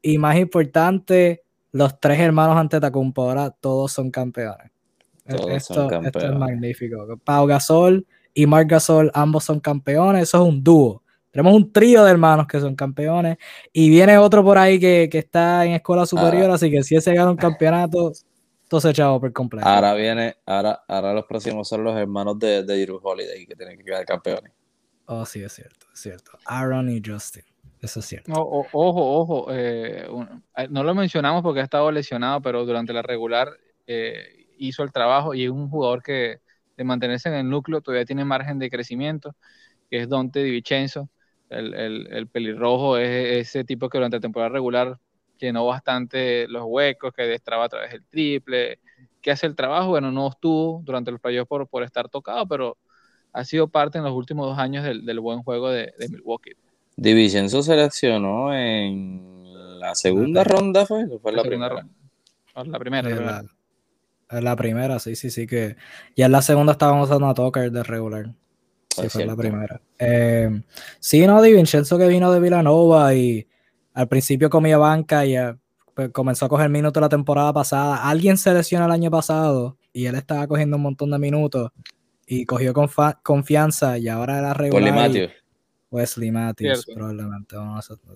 [0.00, 1.42] y más importante,
[1.76, 4.70] los tres hermanos ante Tacumpo, ahora todos son campeones.
[5.26, 7.18] Esto, es magnífico.
[7.22, 10.22] Pau Gasol y Marc Gasol, ambos son campeones.
[10.22, 11.02] Eso es un dúo.
[11.30, 13.36] Tenemos un trío de hermanos que son campeones.
[13.72, 16.50] Y viene otro por ahí que, está en escuela superior.
[16.50, 18.12] así que si ese gana un campeonato,
[18.62, 19.66] entonces chavo por completo.
[19.66, 23.76] Ahora viene, ahora, ahora los próximos son los hermanos de, de Drew Holiday que tienen
[23.76, 24.52] que quedar campeones.
[25.06, 26.32] Oh, sí, es cierto, es cierto.
[26.46, 27.44] Aaron y Justin.
[27.80, 28.32] Eso es cierto.
[28.32, 29.46] ojo, ojo.
[29.50, 30.06] Eh,
[30.56, 33.50] eh, no lo mencionamos porque ha estado lesionado, pero durante la regular
[33.86, 36.40] eh, hizo el trabajo y es un jugador que
[36.76, 39.34] de mantenerse en el núcleo todavía tiene margen de crecimiento,
[39.90, 41.08] es Dante Di Vincenzo.
[41.48, 44.98] El, el, pelirrojo es ese tipo que durante la temporada regular
[45.38, 48.80] llenó bastante los huecos, que destraba a través del triple,
[49.22, 49.90] que hace el trabajo.
[49.90, 52.76] Bueno, no estuvo durante los playoffs por, por estar tocado, pero
[53.32, 56.56] ha sido parte en los últimos dos años del, buen juego de Milwaukee.
[56.96, 61.06] Di Vincenzo seleccionó en la segunda ronda, ¿fue?
[61.20, 61.86] fue la, primera?
[62.54, 62.72] Ronda.
[62.72, 63.08] La primera.
[63.08, 63.44] La, primera.
[64.40, 65.76] La, primera, sí, sí, sí, que
[66.16, 68.32] ya en la segunda estábamos usando a Tucker de regular.
[68.88, 69.80] Sí, fue la primera.
[69.98, 70.62] Eh,
[70.98, 73.46] sí, no, Di Vincenzo que vino de Villanova y
[73.92, 75.54] al principio comía banca y eh,
[75.94, 78.08] pues, comenzó a coger minutos la temporada pasada.
[78.08, 81.72] Alguien se lesionó el año pasado y él estaba cogiendo un montón de minutos
[82.26, 82.72] y cogió
[83.22, 85.10] confianza y ahora era regular.
[85.96, 87.56] Wesley Matthews, probablemente.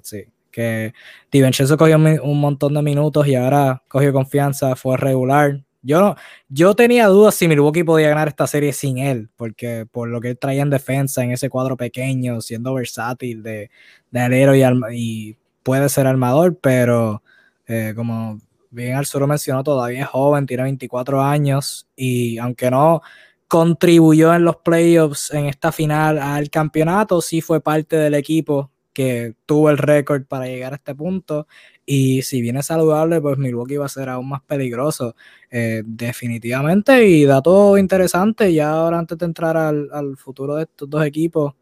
[0.02, 0.24] sí.
[0.50, 0.92] Que
[1.30, 5.62] Di Vincenzo cogió un montón de minutos y ahora cogió confianza, fue regular.
[5.82, 6.16] Yo,
[6.48, 10.30] yo tenía dudas si Milwaukee podía ganar esta serie sin él, porque por lo que
[10.30, 13.70] él traía en defensa, en ese cuadro pequeño, siendo versátil de,
[14.10, 14.62] de alero y,
[14.92, 17.22] y, puede ser armador, pero
[17.66, 23.02] eh, como bien Arturo mencionó, todavía es joven, tiene 24 años y aunque no
[23.50, 29.34] contribuyó en los playoffs en esta final al campeonato, sí fue parte del equipo que
[29.44, 31.48] tuvo el récord para llegar a este punto.
[31.84, 35.16] Y si viene saludable, pues Milwaukee va a ser aún más peligroso.
[35.50, 37.04] Eh, definitivamente.
[37.04, 41.54] Y dato interesante, ya ahora antes de entrar al, futuro de estos dos equipos,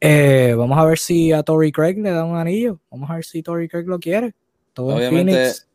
[0.00, 2.78] eh, vamos a ver si a Tory Craig le da un anillo.
[2.88, 4.32] Vamos a ver si Tory Craig lo quiere.
[4.74, 5.66] Todo Phoenix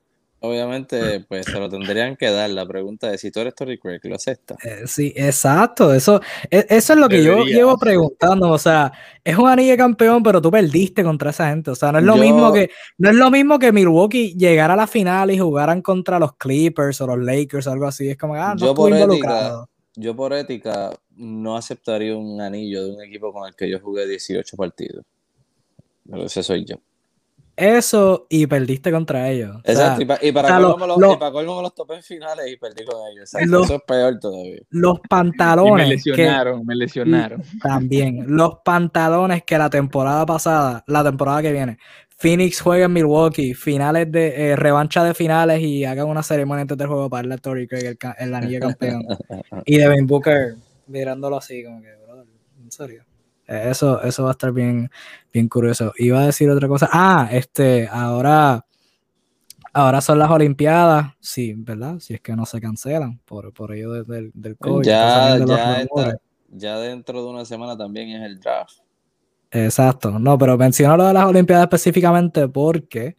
[0.47, 2.49] Obviamente, pues se lo tendrían que dar.
[2.49, 4.55] La pregunta de si tú eres Tory Craig, ¿lo acepta?
[4.63, 5.93] Eh, sí, exacto.
[5.93, 8.49] Eso, e, eso es lo que yo llevo preguntando.
[8.49, 8.91] O sea,
[9.23, 11.71] es un anillo de campeón, pero tú perdiste contra esa gente.
[11.71, 14.77] O sea, no es lo mismo que, no es lo mismo que Milwaukee llegara a
[14.77, 18.09] la final y jugaran contra los Clippers o los Lakers o algo así.
[18.09, 22.93] Es como, ah, no yo por ética, yo por ética no aceptaría un anillo de
[22.93, 25.05] un equipo con el que yo jugué 18 partidos.
[26.09, 26.77] Pero ese soy yo.
[27.57, 29.57] Eso y perdiste contra ellos.
[29.63, 33.33] Exacto, y, para colmo los, los, los topes finales y perdí con ellos.
[33.33, 34.61] eso es peor todavía.
[34.69, 35.87] Los pantalones.
[35.87, 37.43] me lesionaron, me lesionaron.
[37.61, 38.25] También.
[38.27, 41.79] Los pantalones que la temporada pasada, la temporada que viene,
[42.15, 46.77] Phoenix juega en Milwaukee, finales de eh, revancha de finales y hagan una ceremonia antes
[46.77, 49.03] del juego para darle a Tory Craig el, el anillo campeón.
[49.65, 50.55] y Devin Booker
[50.87, 52.25] mirándolo así, como que, brother,
[52.61, 53.03] en serio.
[53.47, 54.91] Eso, eso va a estar bien,
[55.31, 55.93] bien curioso.
[55.97, 56.89] Iba a decir otra cosa.
[56.91, 58.65] Ah, este, ahora,
[59.71, 61.99] ahora son las Olimpiadas, sí, ¿verdad?
[61.99, 64.85] Si es que no se cancelan por, por ello del, del COVID.
[64.85, 65.87] Ya, ya,
[66.49, 68.79] ya dentro de una semana también es el draft.
[69.49, 73.15] Exacto, no, pero menciono lo de las Olimpiadas específicamente porque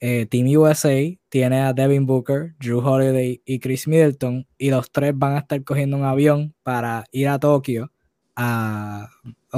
[0.00, 1.00] eh, Team USA
[1.30, 5.64] tiene a Devin Booker, Drew Holiday y Chris Middleton y los tres van a estar
[5.64, 7.90] cogiendo un avión para ir a Tokio
[8.36, 9.08] a,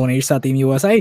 [0.00, 0.94] unirse a Team USA.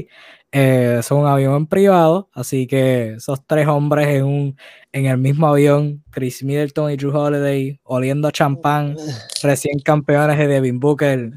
[0.55, 4.57] Eh, son un avión privado, así que esos tres hombres en, un,
[4.91, 8.95] en el mismo avión, Chris Middleton y Drew Holiday, oliendo champán,
[9.41, 11.31] recién campeones de Devin Booker,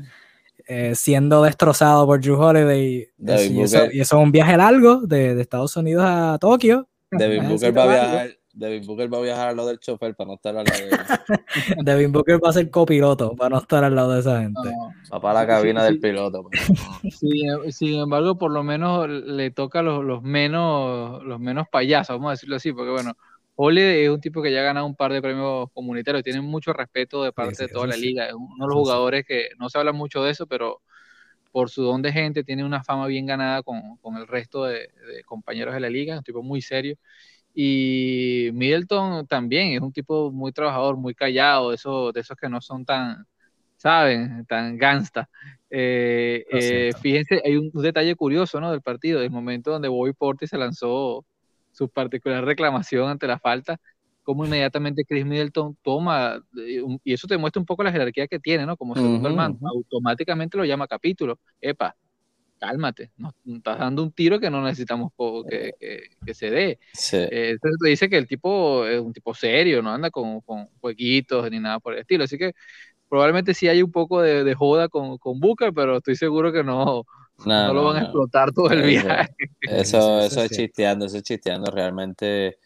[0.68, 3.08] eh, siendo destrozado por Drew Holiday.
[3.18, 6.86] Y eso, es un viaje largo de, de Estados Unidos a Tokio.
[7.10, 10.28] Devin Booker va a viajar Devin Booker va a viajar al lado del chofer para
[10.28, 13.94] no estar al lado de Devin Booker va a ser copiloto para no estar al
[13.94, 14.70] lado de esa gente.
[15.12, 16.42] Va para la cabina del piloto.
[16.42, 17.18] Pues.
[17.76, 22.32] sin embargo, por lo menos le toca los, los, menos, los menos payasos, vamos a
[22.32, 23.12] decirlo así, porque bueno,
[23.56, 26.72] Ole es un tipo que ya ha ganado un par de premios comunitarios, tiene mucho
[26.72, 29.78] respeto de parte de toda la liga, es uno de los jugadores que no se
[29.78, 30.80] habla mucho de eso, pero
[31.52, 34.78] por su don de gente tiene una fama bien ganada con, con el resto de,
[34.78, 36.96] de compañeros de la liga, es un tipo muy serio
[37.58, 42.50] y Middleton también es un tipo muy trabajador, muy callado, de esos, de esos que
[42.50, 43.24] no son tan,
[43.78, 44.44] ¿saben?
[44.44, 45.30] Tan gangsta.
[45.70, 48.70] Eh, eh, fíjense, hay un, detalle curioso, ¿no?
[48.70, 51.24] Del partido, del momento donde Bobby Portis se lanzó
[51.72, 53.80] su particular reclamación ante la falta,
[54.22, 58.38] como inmediatamente Chris Middleton toma, eh, y eso te muestra un poco la jerarquía que
[58.38, 58.76] tiene, ¿no?
[58.76, 61.38] Como segundo hermano, automáticamente lo llama capítulo.
[61.62, 61.96] Epa,
[62.58, 65.12] cálmate, no, estás dando un tiro que no necesitamos
[65.48, 65.72] que,
[66.24, 66.78] que, se dé.
[67.12, 70.68] Eh, entonces te dice que el tipo es un tipo serio, no anda con, con
[70.80, 72.24] jueguitos ni nada por el estilo.
[72.24, 72.52] Así que
[73.08, 76.64] probablemente sí hay un poco de, de joda con, con Booker, pero estoy seguro que
[76.64, 77.04] no,
[77.44, 79.34] no, lo van a explotar todo el viaje.
[79.60, 81.70] Eso, eso es chisteando, eso es chisteando.
[81.70, 82.58] Realmente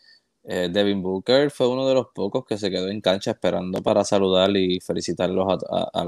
[0.44, 4.04] eh, Devin Booker fue uno de los pocos que se quedó en cancha esperando para
[4.04, 5.58] saludar y felicitarlos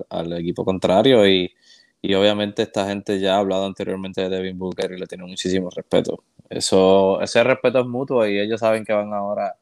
[0.08, 1.52] al equipo contrario y
[2.04, 5.70] y obviamente esta gente ya ha hablado anteriormente de Devin Booker y le tiene muchísimo
[5.70, 6.24] respeto.
[6.50, 9.56] Eso, ese respeto es mutuo y ellos saben que van ahora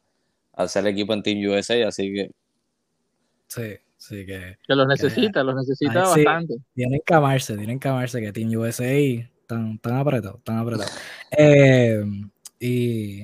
[0.55, 2.30] a ser equipo en Team USA, así que...
[3.47, 4.57] Sí, sí que...
[4.66, 6.57] Que los necesita, los necesita bastante.
[6.74, 10.93] tienen que amarse, tienen que amarse que Team USA están, tan apretados, tan apretados.
[11.32, 12.03] Eh,
[12.59, 13.22] y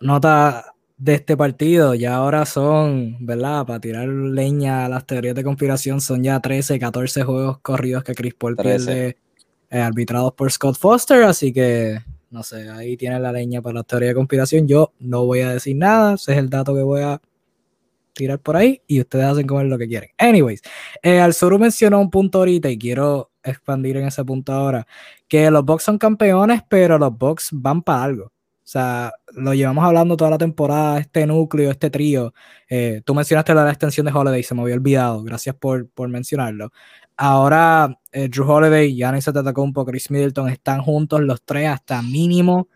[0.00, 1.94] nota de este partido.
[1.94, 3.64] Ya ahora son, ¿verdad?
[3.66, 8.14] Para tirar leña a las teorías de conspiración, son ya 13, 14 juegos corridos que
[8.14, 9.16] Chris Paul pierde
[9.70, 11.22] eh, arbitrados por Scott Foster.
[11.22, 14.66] Así que, no sé, ahí tiene la leña para la teoría de conspiración.
[14.68, 17.20] Yo no voy a decir nada, ese es el dato que voy a
[18.14, 20.10] tirar por ahí y ustedes hacen comer lo que quieren.
[20.18, 20.60] Anyways,
[21.02, 24.86] eh, Alzuru mencionó un punto ahorita y quiero expandir en ese punto ahora,
[25.28, 28.32] que los Bucks son campeones, pero los Bucks van para algo.
[28.68, 32.34] O sea, lo llevamos hablando toda la temporada, este núcleo, este trío.
[32.68, 36.70] Eh, tú mencionaste la extensión de Holiday, se me había olvidado, gracias por, por mencionarlo.
[37.16, 42.68] Ahora, eh, Drew Holiday, Giannis Antetokounmpo, Chris Middleton están juntos los tres hasta mínimo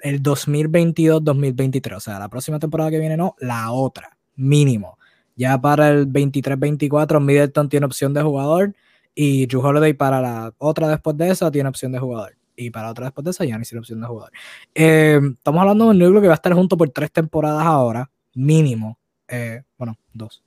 [0.00, 1.96] el 2022-2023.
[1.96, 4.98] O sea, la próxima temporada que viene no, la otra, mínimo.
[5.36, 8.74] Ya para el 23-24 Middleton tiene opción de jugador
[9.14, 12.41] y Drew Holiday para la otra después de esa tiene opción de jugador.
[12.56, 14.32] Y para otra después de esa ya ni tiene opción de jugador.
[14.74, 18.10] Eh, estamos hablando de un núcleo que va a estar junto por tres temporadas ahora,
[18.34, 18.98] mínimo.
[19.28, 20.42] Eh, bueno, dos.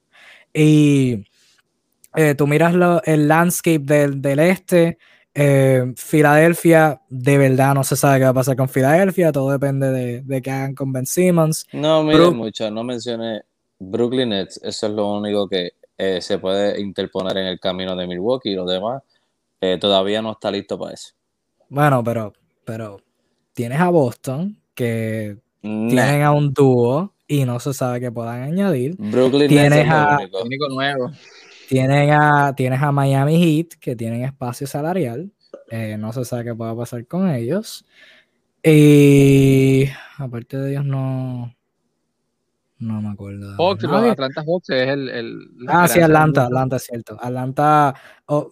[0.53, 1.25] Y
[2.15, 2.73] eh, tú miras
[3.05, 4.97] el landscape del, del este.
[5.97, 10.21] Filadelfia, de verdad no se sabe qué va a pasar con Filadelfia, todo depende de,
[10.21, 11.67] de qué hagan con Ben Simmons.
[11.73, 13.41] No, mire mucho, no mencioné
[13.77, 18.07] Brooklyn Nets, eso es lo único que eh, se puede interponer en el camino de
[18.07, 19.01] Milwaukee y lo demás
[19.61, 21.13] eh, todavía no está listo para eso.
[21.69, 23.01] Bueno, pero, pero
[23.53, 28.95] tienes a Boston que tienen a un dúo y no se sabe qué puedan añadir.
[28.97, 31.11] Brooklyn tienes a, único nuevo.
[31.67, 35.31] Tienes a, tienes a Miami Heat que tienen espacio salarial.
[35.71, 37.85] Eh, no se sabe qué pueda pasar con ellos.
[38.63, 39.85] Y
[40.17, 41.54] aparte de ellos, no,
[42.77, 43.55] no me acuerdo.
[44.11, 45.49] Atlanta es el.
[45.67, 47.17] ah, sí, Atlanta, Atlanta es cierto.
[47.21, 47.95] Atlanta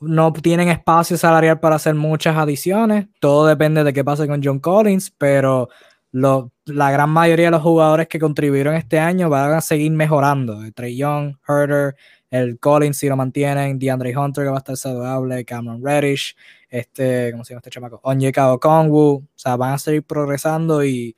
[0.02, 3.08] no tienen espacio salarial para hacer muchas adiciones.
[3.20, 5.70] Todo depende de qué pase con John Collins, pero
[6.14, 10.60] la gran mayoría de los jugadores que contribuyeron este año van a seguir mejorando.
[10.74, 11.96] Trey Young, Herder,
[12.30, 16.36] el Collins si lo mantienen, DeAndre Hunter que va a estar saludable, Cameron Reddish,
[16.70, 18.00] este, ¿cómo se llama este chamaco?
[18.04, 21.16] Onyeka Okongwu, o sea, van a seguir progresando y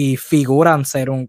[0.00, 1.28] y figuran ser un,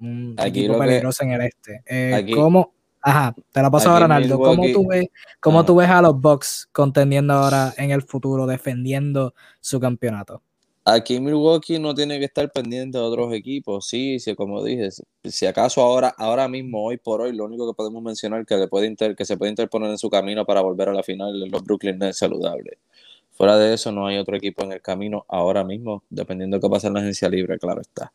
[0.00, 1.82] un equipo peligroso en el este.
[1.84, 2.72] Eh, ¿Cómo?
[3.02, 4.38] Ajá, te la paso ahora, Arnaldo.
[4.38, 5.08] ¿Cómo, tú ves,
[5.38, 10.40] cómo tú ves a los Bucks contendiendo ahora en el futuro, defendiendo su campeonato?
[10.86, 13.86] Aquí Milwaukee no tiene que estar pendiente de otros equipos.
[13.86, 14.88] Sí, sí, como dije,
[15.22, 18.66] si acaso ahora, ahora mismo, hoy por hoy, lo único que podemos mencionar que, le
[18.66, 21.52] puede inter, que se puede interponer en su camino para volver a la final es
[21.52, 22.78] los Brooklyn Nets saludables.
[23.36, 26.70] Fuera de eso, no hay otro equipo en el camino ahora mismo, dependiendo de qué
[26.70, 28.10] pasa en la agencia libre, claro está.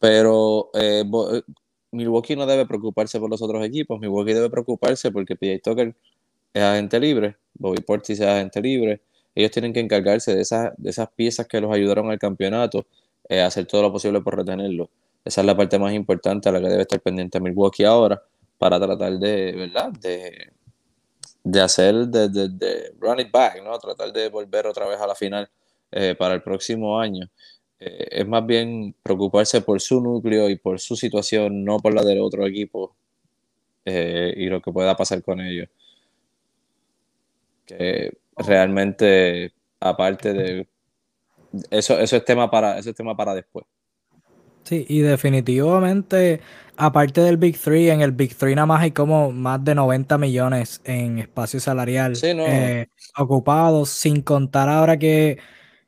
[0.00, 1.42] Pero eh, eh,
[1.92, 4.00] Milwaukee no debe preocuparse por los otros equipos.
[4.00, 5.94] Milwaukee debe preocuparse porque PJ Tucker
[6.52, 9.02] es agente libre, Bobby Portis es agente libre.
[9.36, 12.86] Ellos tienen que encargarse de esas, de esas piezas que los ayudaron al campeonato,
[13.28, 14.90] eh, hacer todo lo posible por retenerlo.
[15.24, 18.20] Esa es la parte más importante a la que debe estar pendiente Milwaukee ahora
[18.58, 19.92] para tratar de, ¿verdad?
[19.92, 20.52] De,
[21.48, 23.78] de hacer, de, de, run it back, ¿no?
[23.78, 25.48] Tratar de volver otra vez a la final
[25.92, 27.30] eh, para el próximo año.
[27.78, 32.02] Eh, es más bien preocuparse por su núcleo y por su situación, no por la
[32.02, 32.96] del otro equipo
[33.84, 35.68] eh, y lo que pueda pasar con ellos.
[37.64, 40.68] Que realmente, aparte de
[41.70, 43.64] eso, eso es tema para, eso es tema para después.
[44.66, 46.40] Sí, y definitivamente,
[46.76, 50.18] aparte del Big Three, en el Big Three nada más hay como más de 90
[50.18, 55.38] millones en espacio salarial eh, ocupados, sin contar ahora que,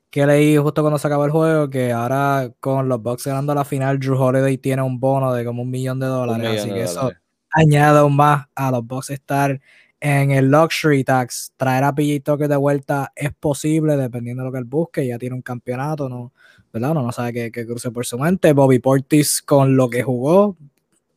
[0.09, 3.65] que leí justo cuando se acabó el juego, que ahora con los Bucks ganando la
[3.65, 7.11] final, Drew Holiday tiene un bono de como un millón de dólares, así que eso
[7.51, 9.59] añade aún más a los Bucks estar
[9.99, 11.51] en el Luxury Tax.
[11.57, 15.17] Traer a PJ Tucker de vuelta es posible, dependiendo de lo que él busque, ya
[15.17, 16.31] tiene un campeonato, ¿no?
[16.71, 16.91] ¿Verdad?
[16.91, 18.53] Uno no sabe qué, qué cruce por su mente.
[18.53, 20.57] Bobby Portis, con lo que jugó,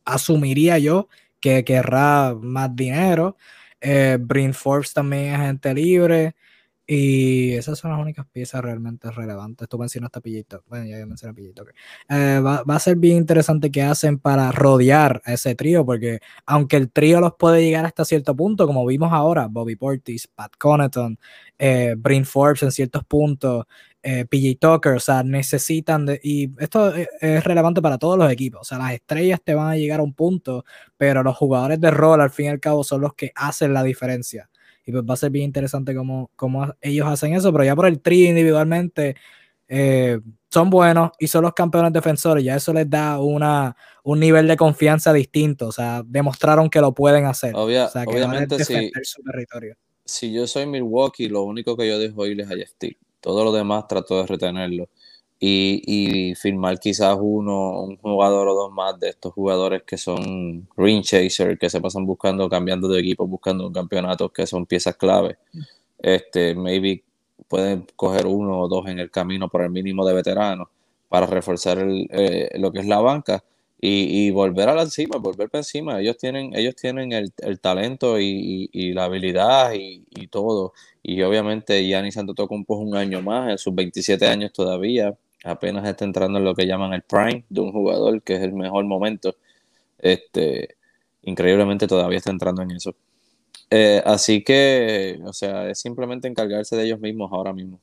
[0.05, 1.07] asumiría yo
[1.39, 3.35] que querrá más dinero.
[3.81, 6.35] Eh, Brin Forbes también es agente libre.
[6.85, 9.69] Y esas son las únicas piezas realmente relevantes.
[9.69, 10.63] Tú mencionaste a Pillito.
[10.67, 11.65] Bueno, ya mencioné a Pillito.
[12.09, 16.19] Eh, va, va, a ser bien interesante qué hacen para rodear a ese trío, porque
[16.45, 20.51] aunque el trío los puede llegar hasta cierto punto, como vimos ahora, Bobby Portis, Pat
[20.57, 21.17] Connaughton,
[21.57, 23.65] eh, Brin Forbes en ciertos puntos,
[24.03, 27.07] eh, PJ Tucker, o sea, necesitan, de, y esto es,
[27.43, 30.13] relevante para todos los equipos, o sea, las estrellas te van a llegar a un
[30.13, 30.65] punto,
[30.97, 33.81] pero los jugadores de rol al fin y al cabo son los que hacen la
[33.81, 34.49] diferencia.
[34.85, 37.87] Y pues va a ser bien interesante cómo, cómo ellos hacen eso, pero ya por
[37.87, 39.15] el tri individualmente
[39.69, 40.19] eh,
[40.51, 44.57] son buenos y son los campeones defensores, ya eso les da una, un nivel de
[44.57, 47.55] confianza distinto, o sea, demostraron que lo pueden hacer.
[47.55, 49.77] o sea, que obviamente si, su territorio.
[50.03, 52.73] si yo soy Milwaukee, lo único que yo dejo ir es a Jeff
[53.23, 54.89] todo lo demás trato de retenerlo.
[55.39, 55.81] Y,
[56.31, 61.03] y, firmar quizás uno, un jugador o dos más de estos jugadores que son ring
[61.03, 65.37] chaser, que se pasan buscando, cambiando de equipo, buscando campeonatos que son piezas clave.
[65.99, 67.03] Este, maybe
[67.47, 70.67] pueden coger uno o dos en el camino por el mínimo de veteranos
[71.09, 73.43] para reforzar eh, lo que es la banca
[73.85, 75.99] y, volver a la encima, volver para encima.
[75.99, 80.73] Ellos tienen, ellos tienen el, talento y, la habilidad y, todo.
[81.01, 85.13] Y obviamente Giannis Antetokounmpo es un año más, en sus 27 años todavía,
[85.43, 88.53] apenas está entrando en lo que llaman el prime de un jugador, que es el
[88.53, 89.35] mejor momento.
[89.99, 90.77] Este,
[91.23, 92.95] increíblemente todavía está entrando en eso.
[93.69, 97.81] Eh, así que, o sea, es simplemente encargarse de ellos mismos ahora mismo.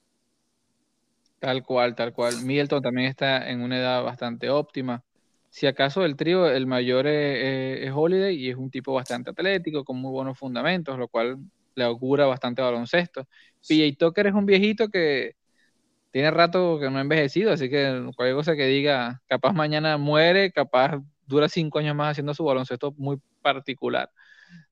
[1.40, 2.42] Tal cual, tal cual.
[2.42, 5.02] Milton también está en una edad bastante óptima.
[5.50, 9.98] Si acaso el trío, el mayor es, Holiday y es un tipo bastante atlético, con
[9.98, 11.38] muy buenos fundamentos, lo cual
[11.74, 13.26] le augura bastante baloncesto.
[13.68, 15.34] PJ Tucker es un viejito que
[16.10, 20.52] tiene rato que no ha envejecido, así que cualquier cosa que diga, capaz mañana muere,
[20.52, 24.10] capaz dura cinco años más haciendo su baloncesto muy particular.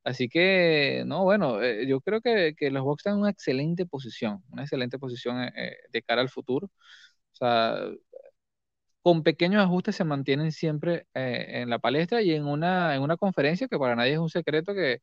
[0.04, 4.42] Así que, no, bueno, eh, yo creo que, los Bucks están en una excelente posición,
[4.50, 6.70] una excelente posición eh, eh, de cara al futuro.
[7.32, 7.76] O sea,
[9.08, 13.16] con pequeños ajustes se mantienen siempre eh, en la palestra y en una, en una
[13.16, 15.00] conferencia que para nadie es un secreto que,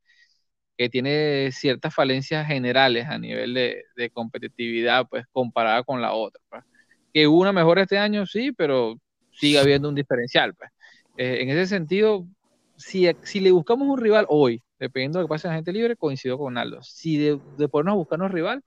[0.92, 6.40] tiene ciertas falencias generales a nivel de, competitividad, pues comparada con la otra.
[6.50, 6.64] Pues.
[7.12, 9.00] Que una mejor este año, sí, pero
[9.32, 10.54] sigue habiendo un diferencial.
[10.54, 10.70] Pues.
[11.18, 12.28] Eh, en ese sentido,
[12.76, 15.96] si, si le buscamos un rival hoy, dependiendo de lo que pase la gente libre,
[15.96, 16.84] coincido con Aldo.
[16.84, 18.64] Si de, de ponernos a buscarnos rival,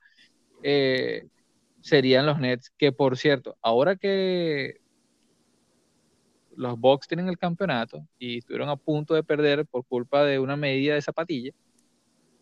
[0.65, 1.29] eh,
[1.81, 4.81] serían los Nets, que por cierto, ahora que
[6.59, 10.57] los Bucks tienen el campeonato y estuvieron a punto de perder por culpa de una
[10.57, 11.53] medida de zapatilla,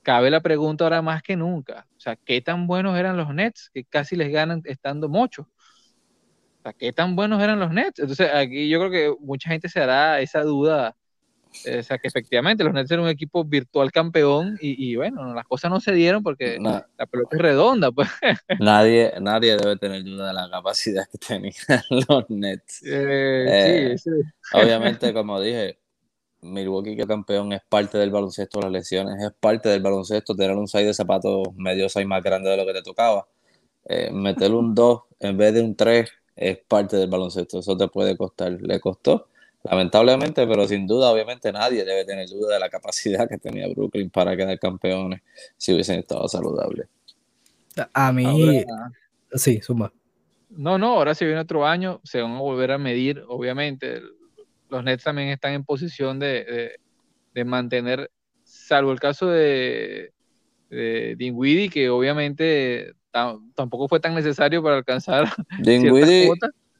[0.03, 1.87] cabe la pregunta ahora más que nunca.
[1.97, 5.47] O sea, ¿qué tan buenos eran los Nets que casi les ganan estando mochos?
[5.47, 7.99] O sea, ¿qué tan buenos eran los Nets?
[7.99, 10.97] Entonces, aquí yo creo que mucha gente se hará esa duda
[11.79, 15.71] o sea, que efectivamente los Nets eran un equipo virtual campeón y, bueno, las cosas
[15.71, 17.93] no se dieron porque la pelota es redonda.
[17.93, 18.09] Pues.
[18.61, 21.53] Nadie, nadie debe tener duda de la capacidad que tenían
[22.09, 22.83] los Nets.
[22.85, 24.23] Eh, sí, sí.
[24.53, 25.79] Obviamente, como dije,
[26.43, 30.69] Milwaukee que campeón es parte del baloncesto, las lesiones es parte del baloncesto, tener un
[30.69, 33.27] 6 de zapatos medio 6 más grande de lo que te tocaba.
[33.85, 37.89] Eh, meter un 2 en vez de un 3 es parte del baloncesto, eso te
[37.89, 38.53] puede costar.
[38.53, 39.29] Le costó,
[39.71, 44.11] lamentablemente, pero sin duda, obviamente nadie debe tener duda de la capacidad que tenía Brooklyn
[44.11, 45.21] para quedar campeones
[45.57, 46.89] si hubiesen estado saludables.
[47.93, 48.65] A mí,
[49.35, 49.93] sí, suma.
[50.51, 54.01] No, no, ahora si viene otro año, se van a volver a medir, obviamente.
[54.69, 56.79] Los Nets también están en posición de,
[57.45, 58.11] mantener,
[58.43, 60.13] salvo el caso de,
[60.71, 62.95] de Dinwiddie, que obviamente
[63.55, 66.33] tampoco fue tan necesario para alcanzar Dinwiddie,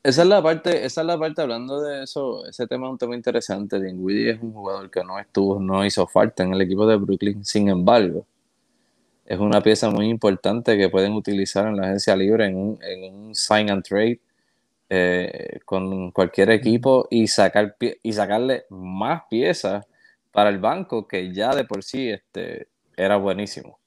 [0.07, 2.99] esa es la parte, esa es la parte hablando de eso, ese tema es un
[2.99, 3.81] tema interesante.
[3.81, 7.45] Dinwiddie es un jugador que no estuvo, no hizo falta en el equipo de Brooklyn,
[7.45, 8.25] sin embargo,
[9.25, 13.69] es una pieza muy importante que pueden utilizar en la agencia libre en un, sign
[13.69, 14.21] and trade
[14.89, 19.85] eh, con cualquier equipo y sacar y sacarle más piezas
[20.31, 23.81] para el banco que ya de por sí este, era buenísimo.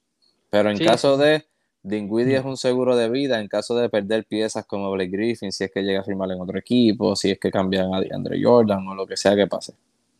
[0.50, 1.46] Pero en caso de
[1.82, 5.64] Dinwiddie es un seguro de vida en caso de perder piezas como Blake Griffin, si
[5.64, 8.86] es que llega a firmar en otro equipo, si es que cambian a DeAndre Jordan
[8.86, 9.72] o lo que sea que pase.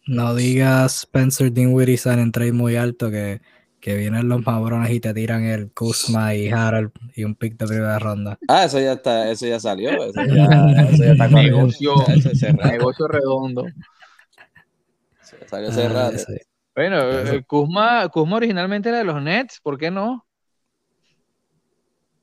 [0.06, 3.42] No digas Spencer Dinwiddie sale en trade muy alto que,
[3.80, 7.66] que vienen los mabrones y te tiran el Kuzma y Harold y un pick de
[7.66, 8.38] primera ronda.
[8.48, 10.44] Ah, eso ya está, eso ya salió, eso ya,
[10.90, 11.94] eso ya está negocio,
[12.64, 13.66] negocio redondo.
[15.46, 16.12] Salió cerrado.
[16.16, 16.32] Ah,
[16.74, 20.24] bueno, eh, Kuzma, Kuzma originalmente era de los Nets, ¿por qué no?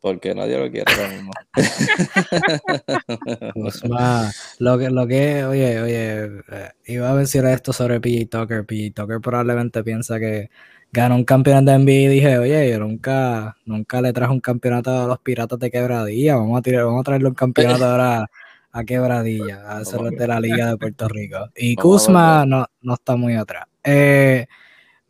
[0.08, 1.32] Porque nadie lo quiere ahora mismo.
[4.60, 8.66] lo que, lo que, oye, oye, eh, iba a mencionar esto sobre PJ Tucker.
[8.66, 10.50] PJ Tucker probablemente piensa que
[10.94, 14.92] ganó un campeonato de NBA y dije, oye, yo nunca, nunca le traje un campeonato
[14.92, 16.38] a los piratas de quebradilla.
[16.38, 18.30] Vamos a tirar, vamos a traerle un campeonato ahora
[18.72, 21.50] a quebradilla, a hacerlo de la Liga de Puerto Rico.
[21.54, 23.66] Y Kuzma no, no está muy atrás.
[23.84, 24.48] Eh,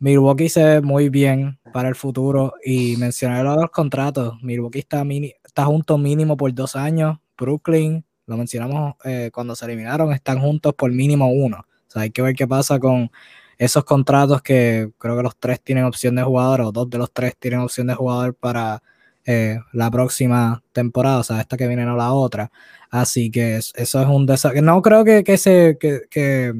[0.00, 4.34] Milwaukee se ve muy bien para el futuro y mencionar los contratos.
[4.42, 5.04] Milwaukee está,
[5.44, 7.18] está junto mínimo por dos años.
[7.36, 11.58] Brooklyn, lo mencionamos eh, cuando se eliminaron, están juntos por mínimo uno.
[11.58, 13.10] O sea, hay que ver qué pasa con
[13.58, 17.12] esos contratos que creo que los tres tienen opción de jugador o dos de los
[17.12, 18.82] tres tienen opción de jugador para
[19.26, 22.52] eh, la próxima temporada, o sea, esta que viene no la otra.
[22.90, 24.62] Así que eso es un desastre.
[24.62, 26.54] No creo que, que, se, que que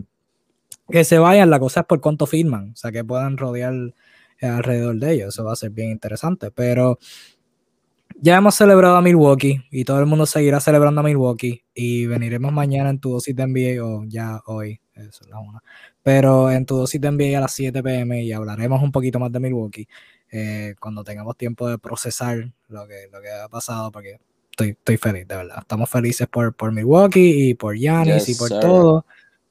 [1.05, 3.75] se vayan, la cosa es por cuánto firman, o sea, que puedan rodear
[4.41, 6.99] eh, alrededor de ellos, eso va a ser bien interesante, pero
[8.21, 12.53] ya hemos celebrado a Milwaukee y todo el mundo seguirá celebrando a Milwaukee y veniremos
[12.53, 15.63] mañana en tu dosis de NBA o ya hoy, eso es la una,
[16.03, 19.31] pero en tu dosis de NBA a las 7 pm y hablaremos un poquito más
[19.31, 19.87] de Milwaukee
[20.31, 24.19] eh, cuando tengamos tiempo de procesar lo que, lo que ha pasado porque
[24.51, 28.49] estoy, estoy feliz, de verdad, estamos felices por, por Milwaukee y por Giannis y por
[28.49, 29.07] todo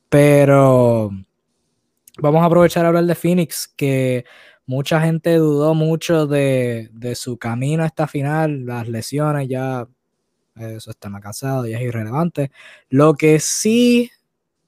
[0.10, 1.12] Pero
[2.20, 4.26] vamos a aprovechar a hablar de Phoenix, que
[4.66, 9.88] mucha gente dudó mucho de, su camino a esta final, las lesiones ya,
[10.56, 12.52] eso está más cansado, ya es irrelevante.
[12.90, 14.12] Lo que sí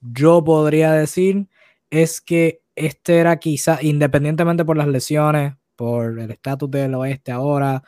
[0.01, 1.47] yo podría decir
[1.89, 7.83] es que este era quizá, independientemente por las lesiones, por el estatus del oeste ahora,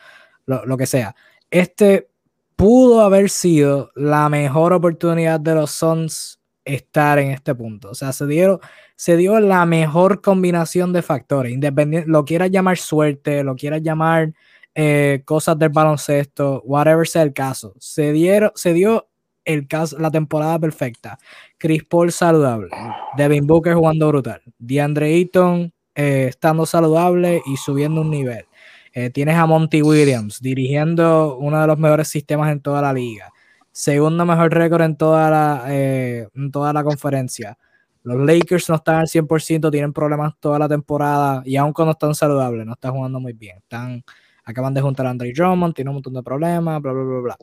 [0.45, 1.16] lo, lo, que sea,
[1.49, 2.09] este
[2.55, 7.89] pudo haber sido la mejor oportunidad de los Suns estar en este punto.
[7.89, 8.59] O sea, se, dieron,
[8.95, 14.34] se dio la mejor combinación de factores, independiente, lo quieras llamar suerte, lo quieras llamar
[14.76, 17.74] eh, cosas del baloncesto, whatever sea el caso.
[17.80, 19.09] Se, dieron, se dio
[19.45, 21.18] el caso, la temporada perfecta.
[21.57, 22.70] Chris Paul saludable,
[23.18, 28.45] Devin Booker jugando brutal, DeAndre Ayton eh, estando saludable y subiendo un nivel.
[28.93, 33.32] Eh, tienes a Monty Williams dirigiendo uno de los mejores sistemas en toda la liga.
[33.72, 37.58] Segundo mejor récord en toda la, eh, en toda la conferencia.
[38.04, 42.16] Los Lakers no están al 100%, tienen problemas toda la temporada y aún cuando están
[42.16, 43.58] saludables, no están jugando muy bien.
[43.58, 44.04] Están,
[44.44, 47.38] acaban de juntar a Andre Drummond, tienen un montón de problemas, bla, bla, bla, bla.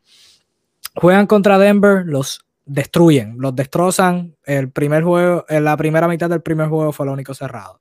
[0.97, 4.37] Juegan contra Denver, los destruyen, los destrozan.
[4.45, 7.81] El primer juego, en la primera mitad del primer juego fue lo único cerrado.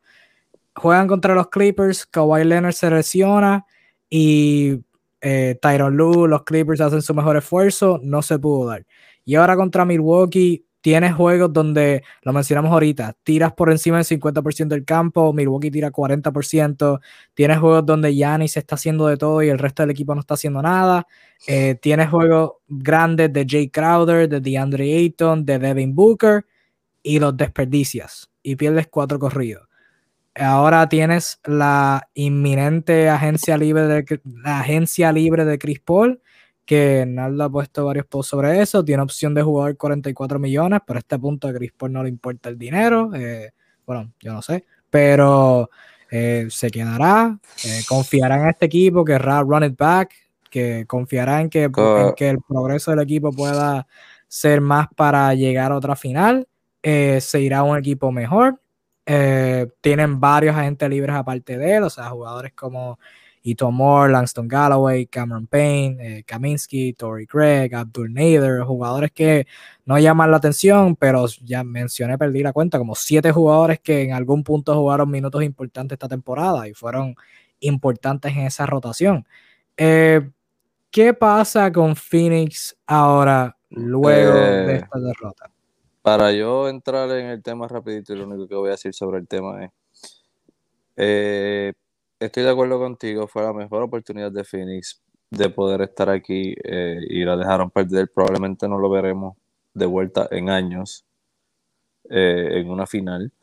[0.76, 3.66] Juegan contra los Clippers, Kawhi Leonard se lesiona
[4.10, 4.80] y
[5.22, 8.86] eh, Tyron Lue, los Clippers hacen su mejor esfuerzo, no se pudo dar.
[9.26, 14.68] Y ahora contra Milwaukee, tienes juegos donde, lo mencionamos ahorita, tiras por encima del 50%
[14.70, 17.02] del campo, Milwaukee tira 40%,
[17.34, 20.36] tienes juegos donde Giannis está haciendo de todo y el resto del equipo no está
[20.36, 21.06] haciendo nada,
[21.48, 26.46] eh, tienes juegos grandes de Jay Crowder, de DeAndre Ayton, de Devin Booker
[27.04, 29.67] y los desperdicias y pierdes cuatro corridos.
[30.40, 36.22] Ahora tienes la inminente agencia libre de, la agencia libre de Chris Paul,
[36.64, 38.86] que Naldo ha puesto varios posts sobre eso.
[38.86, 42.10] Tiene opción de jugar 44 millones, pero a este punto a Chris Paul no le
[42.10, 43.10] importa el dinero.
[43.16, 43.52] Eh,
[43.86, 45.72] bueno, yo no sé, pero
[46.12, 50.14] eh, se quedará, eh, confiará en este equipo, querrá run it back,
[50.52, 53.88] que confiará en que, en que el progreso del equipo pueda
[54.28, 56.48] ser más para llegar a otra final.
[56.84, 58.60] se irá a un equipo mejor
[59.10, 63.00] eh, tienen varios agentes libres aparte de él, o sea, jugadores como
[63.42, 69.48] Ito Moore, Langston Galloway, Cameron Payne, eh, Kaminsky, Tory Craig, Abdul Nader, jugadores que
[69.86, 74.12] no llaman la atención, pero ya mencioné, perdí la cuenta, como siete jugadores que en
[74.12, 77.16] algún punto jugaron minutos importantes esta temporada y fueron
[77.62, 79.26] importantes en esa rotación.
[79.78, 80.30] Eh,
[80.92, 85.50] ¿Qué pasa con Phoenix ahora, luego de esta derrota?
[86.08, 89.28] Para yo entrar en el tema rapidito, lo único que voy a decir sobre el
[89.28, 89.72] tema es,
[90.96, 91.74] eh,
[92.18, 97.02] estoy de acuerdo contigo, fue la mejor oportunidad de Phoenix de poder estar aquí eh,
[97.10, 99.36] y la dejaron perder, probablemente no lo veremos
[99.74, 101.04] de vuelta en años
[102.10, 103.34] eh, en una final.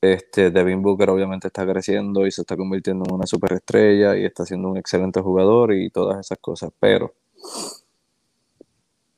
[0.00, 4.44] Este, Devin Booker obviamente está creciendo y se está convirtiendo en una superestrella y está
[4.44, 7.14] siendo un excelente jugador y todas esas cosas, pero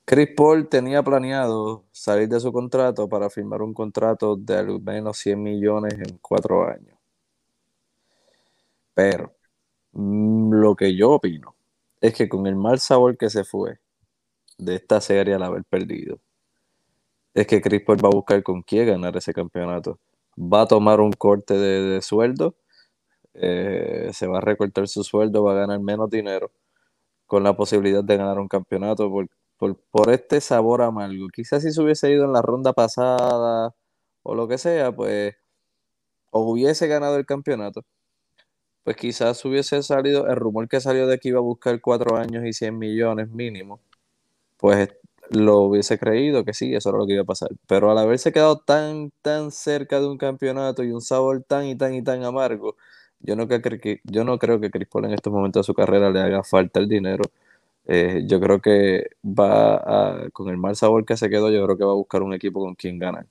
[0.05, 5.19] Chris Paul tenía planeado salir de su contrato para firmar un contrato de al menos
[5.19, 6.99] 100 millones en cuatro años.
[8.95, 9.35] Pero
[9.93, 11.55] mm, lo que yo opino
[12.01, 13.79] es que con el mal sabor que se fue
[14.59, 16.21] de esta serie al haber perdido,
[17.35, 19.99] es que Chris Paul va a buscar con quién ganar ese campeonato.
[20.39, 22.57] Va a tomar un corte de, sueldo,
[23.35, 26.53] eh, se va a recortar su sueldo, va a ganar menos dinero
[27.27, 29.11] con la posibilidad de ganar un campeonato
[29.91, 31.29] por, este sabor amargo.
[31.29, 33.75] Quizás si se hubiese ido en la ronda pasada
[34.23, 35.35] o lo que sea, pues,
[36.31, 37.85] o hubiese ganado el campeonato,
[38.85, 42.45] pues quizás hubiese salido, el rumor que salió de que iba a buscar cuatro años
[42.45, 43.81] y 100 millones mínimo,
[44.59, 44.91] pues
[45.31, 47.51] lo hubiese creído que sí, eso era lo que iba a pasar.
[47.69, 51.77] Pero al haberse quedado tan, tan cerca de un campeonato y un sabor tan y
[51.77, 52.77] tan y tan amargo,
[53.21, 55.75] yo no, creo que, yo no creo que Chris Paul en estos momentos de su
[55.75, 57.25] carrera le haga falta el dinero
[57.87, 59.77] eh, yo creo que va
[60.25, 62.35] a, con el mal sabor que se quedó, yo creo que va a buscar un
[62.35, 63.27] equipo con quien ganar.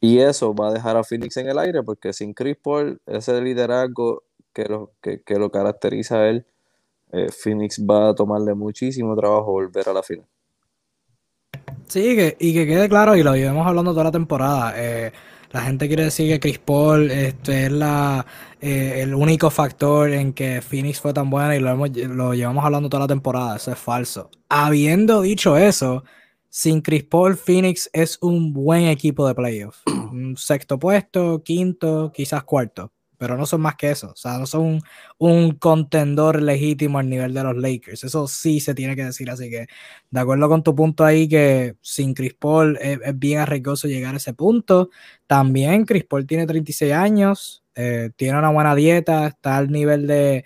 [0.00, 3.40] Y eso va a dejar a Phoenix en el aire, porque sin Chris Paul, ese
[3.40, 6.44] liderazgo que lo, que, lo caracteriza a él,
[7.12, 10.26] eh, Phoenix va a tomarle muchísimo trabajo volver a la final.
[11.86, 14.74] Sí, y que quede claro, y lo llevamos hablando toda la temporada.
[14.76, 15.12] Eh,
[15.52, 17.72] la gente quiere decir que Chris Paul este, es
[18.60, 22.88] eh, el único factor en que Phoenix fue tan buena y lo, lo llevamos hablando
[22.88, 23.56] toda la temporada.
[23.56, 24.30] Eso es falso.
[24.48, 26.04] Habiendo dicho eso,
[26.48, 29.78] sin Chris Paul, Phoenix es un buen equipo de playoff.
[30.12, 32.92] Un sexto puesto, quinto, quizás cuarto.
[33.22, 34.08] Pero no son más que eso.
[34.10, 34.82] O sea, no son
[35.16, 38.02] un, contendor legítimo al nivel de los Lakers.
[38.02, 39.30] Eso sí se tiene que decir.
[39.30, 39.68] Así que,
[40.10, 44.16] de acuerdo con tu punto ahí, que sin Chris Paul es, bien arriesgoso llegar a
[44.16, 44.90] ese punto.
[45.28, 50.44] También Chris Paul tiene 36 años, eh, tiene una buena dieta, está al nivel de.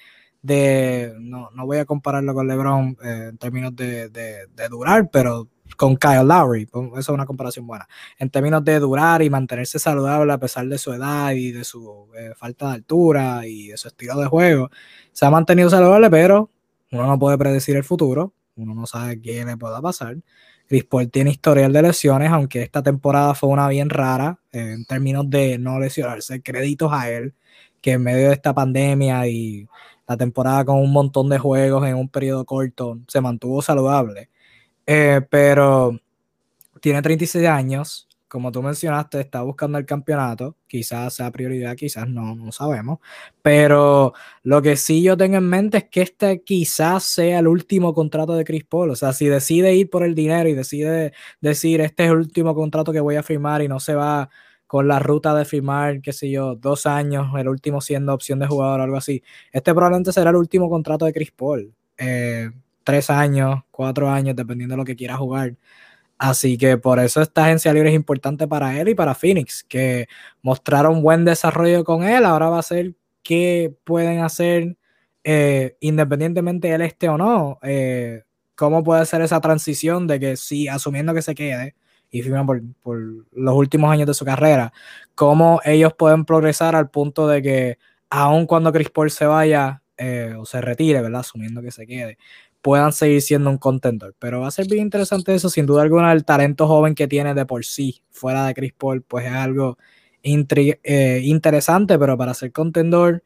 [1.19, 6.25] no, voy a compararlo con LeBron eh, en términos de, de durar, pero con Kyle
[6.25, 6.63] Lowry.
[6.63, 7.87] Eso es una comparación buena.
[8.19, 12.09] En términos de durar y mantenerse saludable a pesar de su edad y de su
[12.17, 14.71] eh, falta de altura y de su estilo de juego,
[15.13, 16.51] se ha mantenido saludable, pero
[16.93, 18.33] uno no puede predecir el futuro.
[18.57, 20.17] Uno no sabe qué le pueda pasar.
[20.67, 24.85] Chris Paul tiene historial de lesiones, aunque esta temporada fue una bien rara eh, en
[24.87, 26.43] términos de no lesionarse.
[26.43, 27.35] Créditos a él,
[27.81, 29.69] que en medio de esta pandemia y
[30.09, 34.31] la temporada con un montón de juegos en un periodo corto se mantuvo saludable
[34.87, 35.99] eh, pero
[36.81, 42.35] tiene 36 años, como tú mencionaste, está buscando el campeonato, quizás sea prioridad, quizás no,
[42.35, 42.99] no sabemos,
[43.43, 47.95] pero lo que sí yo tengo en mente es que este quizás sea el último
[47.95, 51.81] contrato de Chris Paul, o sea, si decide ir por el dinero y decide decir,
[51.81, 54.29] este es el último contrato que voy a firmar y no se va
[54.67, 58.49] con la ruta de firmar, qué sé yo, dos años, el último siendo opción de
[58.49, 59.23] jugador o algo así,
[59.53, 61.73] este probablemente será el último contrato de Chris Paul.
[61.97, 62.51] Eh,
[62.87, 65.57] tres años, cuatro años, dependiendo de lo que quiera jugar.
[66.19, 70.09] Así que por eso esta agencia libre es importante para él y para Phoenix, que
[70.43, 72.25] mostraron buen desarrollo con él.
[72.25, 74.77] Ahora va a ser qué pueden hacer
[75.29, 77.59] eh, independientemente él esté o no.
[77.63, 78.23] Eh,
[78.55, 81.75] cómo puede ser esa transición de que si asumiendo que se quede
[82.11, 82.63] y firma por,
[83.33, 84.73] los últimos años de su carrera,
[85.17, 90.35] cómo ellos pueden progresar al punto de que aun cuando Chris Paul se vaya eh,
[90.39, 91.21] o se retire, ¿verdad?
[91.23, 92.19] Asumiendo que se quede,
[92.63, 94.15] puedan seguir siendo un contendor.
[94.19, 97.35] Pero va a ser bien interesante eso, sin duda alguna, el talento joven que tiene
[97.35, 99.79] de por sí, fuera de Chris Paul, pues es algo
[100.23, 103.23] eh, interesante, pero para ser contendor,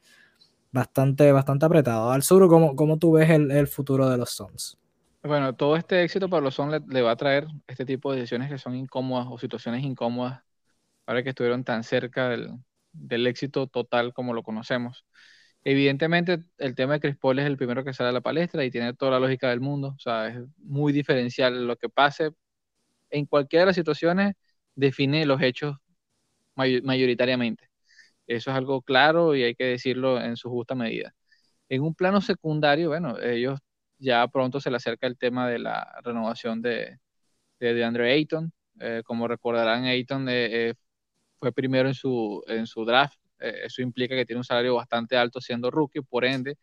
[0.70, 2.10] bastante, bastante apretado.
[2.10, 4.78] Al sur, ¿cómo, cómo tú ves el, futuro de los Suns?
[5.22, 8.50] Bueno, todo este éxito para los Suns le, va a traer este tipo de decisiones
[8.50, 10.42] que son incómodas o situaciones incómodas
[11.04, 12.50] para que estuvieron tan cerca del,
[12.92, 15.04] del éxito total como lo conocemos.
[15.64, 18.70] Evidentemente, el tema de Chris Paul es el primero que sale a la palestra y
[18.70, 19.88] tiene toda la lógica del mundo.
[19.96, 21.66] O sea, es muy diferencial.
[21.66, 22.30] Lo que pase
[23.10, 24.34] en cualquiera de las situaciones
[24.74, 25.76] define los hechos
[26.56, 27.70] mayoritariamente.
[28.26, 31.14] Eso es algo claro y hay que decirlo en su justa medida.
[31.68, 33.60] En un plano secundario, bueno, ellos
[33.98, 36.98] ya pronto se le acerca el tema de la renovación de,
[37.60, 38.52] de, Andre Ayton.
[38.80, 40.74] Eh, como recordarán, Ayton eh, eh,
[41.38, 45.16] fue primero en su, en su draft eh, eso implica que tiene un salario bastante
[45.16, 46.58] alto siendo rookie, por ende,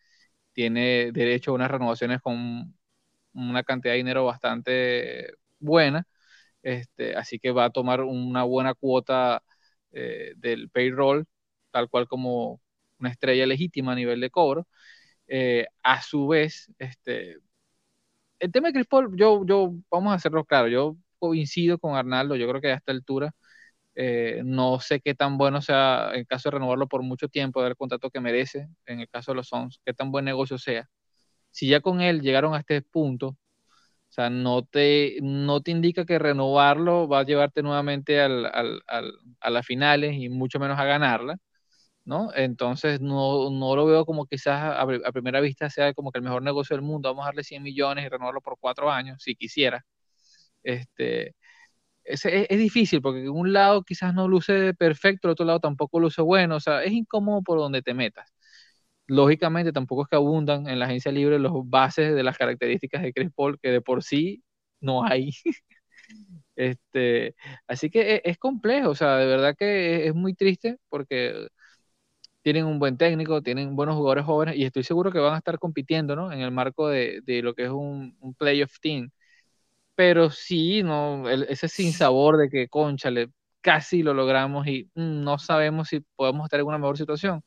[0.54, 2.76] tiene derecho a unas renovaciones con
[3.34, 6.06] una cantidad de dinero bastante buena,
[6.64, 9.44] este, así que va a tomar una buena cuota
[9.92, 11.26] eh, del payroll,
[11.72, 12.62] tal cual como
[13.00, 14.68] una estrella legítima a nivel de cobro.
[15.28, 17.38] Eh, a su vez, este,
[18.40, 22.36] el tema de Chris Paul, yo, yo, vamos a hacerlo claro, yo coincido con Arnaldo,
[22.36, 23.34] yo creo que a esta altura
[24.00, 27.72] eh, no sé qué tan bueno sea en caso de renovarlo por mucho tiempo, dar
[27.72, 30.88] el contrato que merece, en el caso de los Sons, qué tan buen negocio sea.
[31.52, 33.38] Si ya con él llegaron a este punto, o
[34.10, 38.82] sea, no te, no te indica que renovarlo va a llevarte nuevamente al, al,
[39.42, 41.38] a las finales y mucho menos a ganarla,
[42.06, 42.32] ¿no?
[42.36, 46.24] Entonces no, no lo veo como quizás a, a, primera vista sea como que el
[46.26, 49.36] mejor negocio del mundo, vamos a darle 100 millones y renovarlo por cuatro años, si
[49.36, 49.86] quisiera.
[50.64, 51.36] Este,
[52.08, 56.22] es, es, difícil porque un lado quizás no luce perfecto, el otro lado tampoco luce
[56.22, 58.32] bueno, o sea, es incómodo por donde te metas.
[59.08, 63.14] Lógicamente tampoco es que abundan en la agencia libre los bases de las características de
[63.14, 64.44] Chris Paul que de por sí
[64.82, 65.32] no hay.
[66.56, 67.36] este,
[67.68, 71.48] así que es, es, complejo, o sea, de verdad que es, muy triste porque
[72.42, 75.60] tienen un buen técnico, tienen buenos jugadores jóvenes y estoy seguro que van a estar
[75.60, 76.32] compitiendo, ¿no?
[76.32, 79.12] En el marco de, de lo que es un, un playoff team
[79.98, 83.30] pero sí, no, ese sinsabor de que, conchale,
[83.62, 87.44] casi lo logramos y mm, no sabemos si podemos estar en una mejor situación,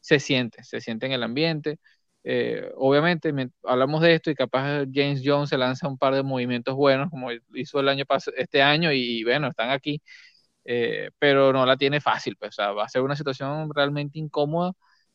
[0.00, 1.78] se siente, se siente en el ambiente.
[2.24, 3.34] Eh, obviamente,
[3.64, 7.28] hablamos de esto y capaz James Jones se lanza un par de movimientos buenos, como
[7.54, 8.04] hizo el año
[8.36, 10.02] este año, y, bueno, están aquí,
[10.64, 14.18] eh, pero no la tiene fácil, pues, o sea, va a ser una situación realmente
[14.18, 14.72] incómoda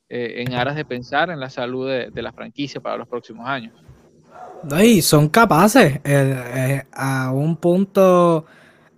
[0.09, 3.98] eh, en aras de pensar en la salud de la franquicia para los próximos años.
[4.81, 5.95] Y son capaces.
[6.03, 8.45] Eh, eh, a un punto,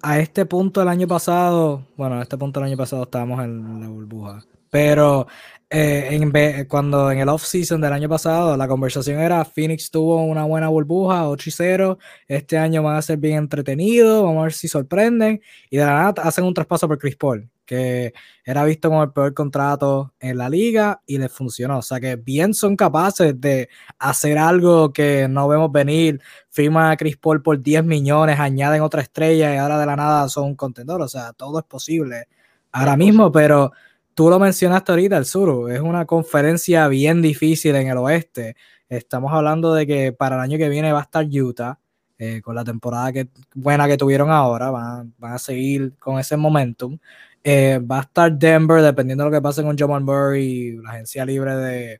[0.02, 3.82] a este punto el año pasado, bueno, a este punto el año pasado estábamos en
[3.82, 4.44] la burbuja.
[4.70, 5.28] Pero
[5.70, 10.44] eh, en, cuando en el off-season del año pasado la conversación era Phoenix tuvo una
[10.46, 14.54] buena burbuja, 8 y 0, este año van a ser bien entretenidos, vamos a ver
[14.54, 18.14] si sorprenden, y de la nada hacen un traspaso por Chris Paul, que
[18.44, 21.80] era visto como el peor contrato en la liga y les funcionó.
[21.80, 23.70] O sea que bien son capaces de
[24.00, 26.22] hacer algo que no vemos venir.
[26.50, 30.30] Firma a Chris Paul por 10 millones, añaden otra estrella y ahora de la nada
[30.30, 31.02] son un contendor.
[31.02, 32.28] O sea, todo es posible
[32.72, 33.72] ahora mismo, pero
[34.14, 38.56] tú lo mencionaste ahorita, el sur, es una conferencia bien difícil en el oeste.
[38.90, 41.80] Estamos hablando de que para el año que viene va a estar Utah.
[42.24, 46.38] Eh, con la temporada que, buena que tuvieron ahora, van, van a seguir con ese
[46.38, 47.00] momentum.
[47.44, 51.26] Eh, va a estar Denver, dependiendo de lo que pase con Jamal Murray, la agencia
[51.26, 52.00] libre de,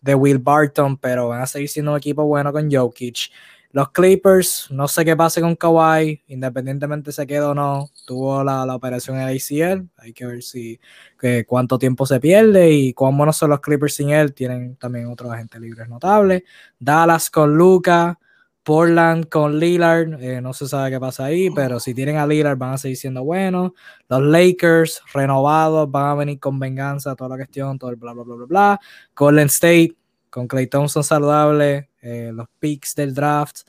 [0.00, 3.30] de, Will Barton, pero van a seguir siendo un equipo bueno con Jokic.
[3.70, 8.66] Los Clippers, no sé qué pase con Kawhi, independientemente se quede o no, tuvo la,
[8.66, 10.78] la operación en ACL, hay que ver si
[11.18, 15.06] que, cuánto tiempo se pierde y cuán buenos son los Clippers sin él, tienen también
[15.06, 16.42] otros agentes libres notables.
[16.78, 18.18] Dallas con Luca,
[18.62, 22.56] Portland con Lillard, eh, no se sabe qué pasa ahí, pero si tienen a Lillard
[22.56, 23.72] van a seguir siendo buenos.
[24.08, 28.22] Los Lakers renovados van a venir con venganza, toda la cuestión, todo el bla, bla,
[28.22, 28.80] bla, bla, bla.
[29.16, 29.96] Golden State
[30.30, 33.60] con Clay Thompson saludable, eh, los picks del draft.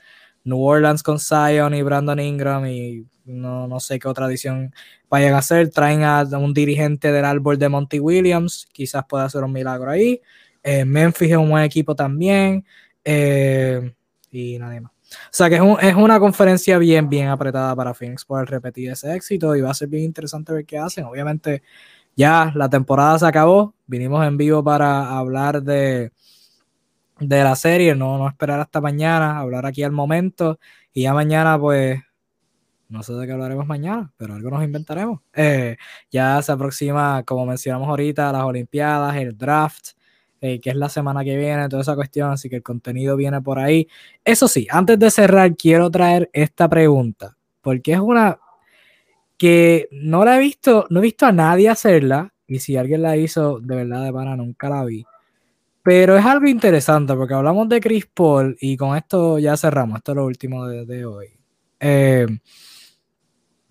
[0.44, 4.72] New Orleans con Zion y Brandon Ingram y no, no sé qué otra adición
[5.08, 5.70] vayan a hacer.
[5.70, 10.20] Traen a un dirigente del árbol de Monty Williams, quizás pueda hacer un milagro ahí.
[10.62, 12.64] Eh, Memphis es un buen equipo también.
[13.04, 13.94] Eh,
[14.36, 14.92] y nadie más.
[14.92, 19.54] O sea que es, una conferencia bien, bien apretada para Phoenix poder repetir ese éxito
[19.54, 21.04] y va a ser bien interesante ver qué hacen.
[21.04, 21.62] Obviamente
[22.16, 26.12] ya la temporada se acabó, vinimos en vivo para hablar de,
[27.20, 30.58] de la serie, no, no esperar hasta mañana, hablar aquí al momento
[30.92, 32.00] y ya mañana pues
[32.88, 35.20] no sé de qué hablaremos mañana, pero algo nos inventaremos.
[35.34, 35.76] Eh,
[36.10, 39.90] ya se aproxima, como mencionamos ahorita, las Olimpiadas, el draft.
[40.46, 43.40] Eh, que es la semana que viene, toda esa cuestión, así que el contenido viene
[43.40, 43.88] por ahí.
[44.22, 48.38] Eso sí, antes de cerrar, quiero traer esta pregunta, porque es una
[49.38, 53.16] que no la he visto, no he visto a nadie hacerla, y si alguien la
[53.16, 55.06] hizo, de verdad, de pana, nunca la vi.
[55.82, 60.12] Pero es algo interesante, porque hablamos de Chris Paul, y con esto ya cerramos, esto
[60.12, 61.28] es lo último de, hoy.
[61.80, 62.26] Eh,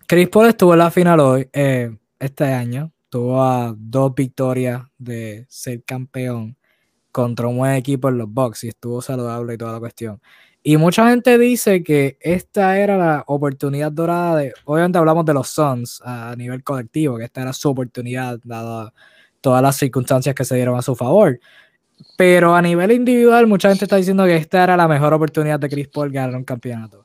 [0.08, 5.46] Chris Paul estuvo en la final hoy, eh, este año, tuvo a dos victorias de
[5.48, 6.56] ser campeón
[7.14, 10.20] contra un buen equipo en los Bucks y estuvo saludable y toda la cuestión.
[10.64, 15.48] Y mucha gente dice que esta era la oportunidad dorada de, obviamente hablamos de los
[15.48, 18.92] Suns a nivel colectivo, que esta era su oportunidad dada
[19.40, 21.38] todas las circunstancias que se dieron a su favor.
[22.16, 25.68] Pero a nivel individual, mucha gente está diciendo que esta era la mejor oportunidad de
[25.68, 27.03] Chris Paul ganar un campeonato.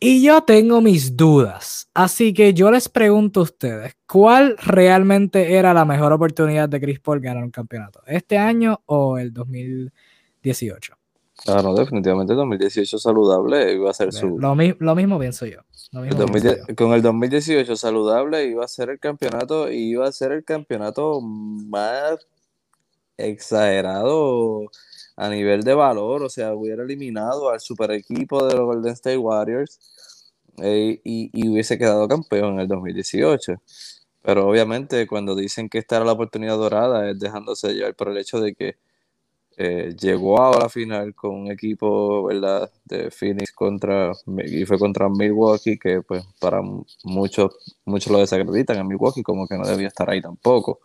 [0.00, 1.88] Y yo tengo mis dudas.
[1.92, 7.00] Así que yo les pregunto a ustedes, ¿cuál realmente era la mejor oportunidad de Chris
[7.00, 8.02] Paul ganar un campeonato?
[8.06, 10.94] ¿Este año o el 2018?
[11.46, 14.38] Ah, no, definitivamente el 2018 saludable iba a ser su...
[14.38, 15.60] Lo, mismo pienso yo.
[16.76, 21.20] Con el 2018 saludable iba a ser el campeonato y iba a ser el campeonato
[21.20, 22.26] más
[23.16, 24.70] exagerado
[25.18, 29.18] a nivel de valor, o sea, hubiera eliminado al super equipo de los Golden State
[29.18, 29.80] Warriors
[30.62, 33.60] eh, y, hubiese quedado campeón en el 2018.
[34.22, 38.18] Pero obviamente cuando dicen que esta era la oportunidad dorada es dejándose llevar por el
[38.18, 38.76] hecho de que
[39.56, 42.70] eh, llegó a la final con un equipo ¿verdad?
[42.84, 44.12] de Phoenix contra
[44.44, 46.62] y fue contra Milwaukee que pues para
[47.02, 50.80] muchos muchos lo desacreditan a Milwaukee como que no debía estar ahí tampoco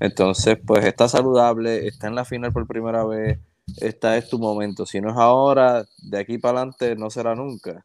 [0.00, 3.38] entonces pues está saludable está en la final por primera vez
[3.78, 4.86] esta es tu momento.
[4.86, 7.84] Si no es ahora, de aquí para adelante no será nunca.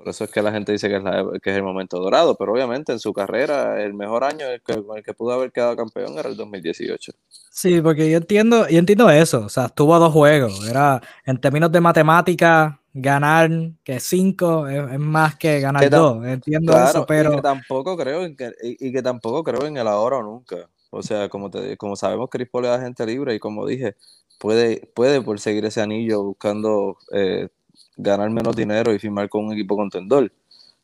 [0.00, 1.02] Por eso es que la gente dice que es,
[1.42, 5.02] que es el momento dorado, pero obviamente en su carrera el mejor año con el
[5.02, 7.12] que pudo haber quedado campeón era el 2018.
[7.50, 11.38] Sí, porque yo entiendo, yo entiendo eso, o sea, estuvo a dos juegos, era en
[11.38, 13.50] términos de matemática, ganar
[13.84, 17.32] que cinco es, más que ganar dos, entiendo eso, pero...
[17.32, 20.70] Y que tampoco creo en que, y, que tampoco creo en el ahora o nunca.
[20.88, 23.96] O sea, como, te, como sabemos, Chris Paul es gente libre y como dije,
[24.40, 27.48] puede, puede por seguir ese anillo buscando eh,
[27.96, 30.32] ganar menos dinero y firmar con un equipo contendor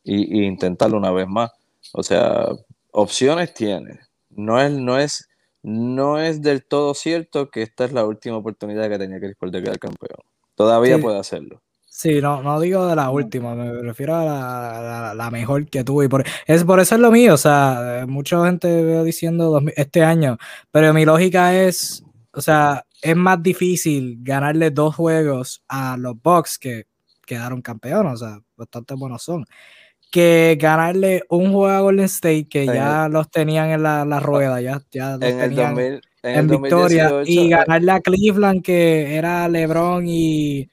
[0.05, 1.51] y, intentarlo una vez más.
[1.93, 2.49] O sea,
[2.93, 4.01] opciones tiene.
[4.31, 5.29] No es, no es,
[5.63, 9.51] no es del todo cierto que esta es la última oportunidad que tenía Chris Paul
[9.51, 10.21] de quedar campeón.
[10.55, 11.63] Todavía puede hacerlo.
[11.87, 16.11] Sí, no, no digo de la última, me refiero a la, mejor que tuve.
[16.11, 20.37] Por, es, por eso es lo mío, o sea, mucha gente veo diciendo este año,
[20.71, 26.59] pero mi lógica es, o sea, es más difícil ganarle dos juegos a los Bucks
[26.59, 26.87] que
[27.27, 29.45] quedaron campeones, o sea, bastante buenos son,
[30.11, 34.81] que ganarle un juego a Golden State que ya los tenían en la, rueda, ya,
[34.91, 40.71] ya los tenían en, victoria, y ganarle a Cleveland que era LeBron y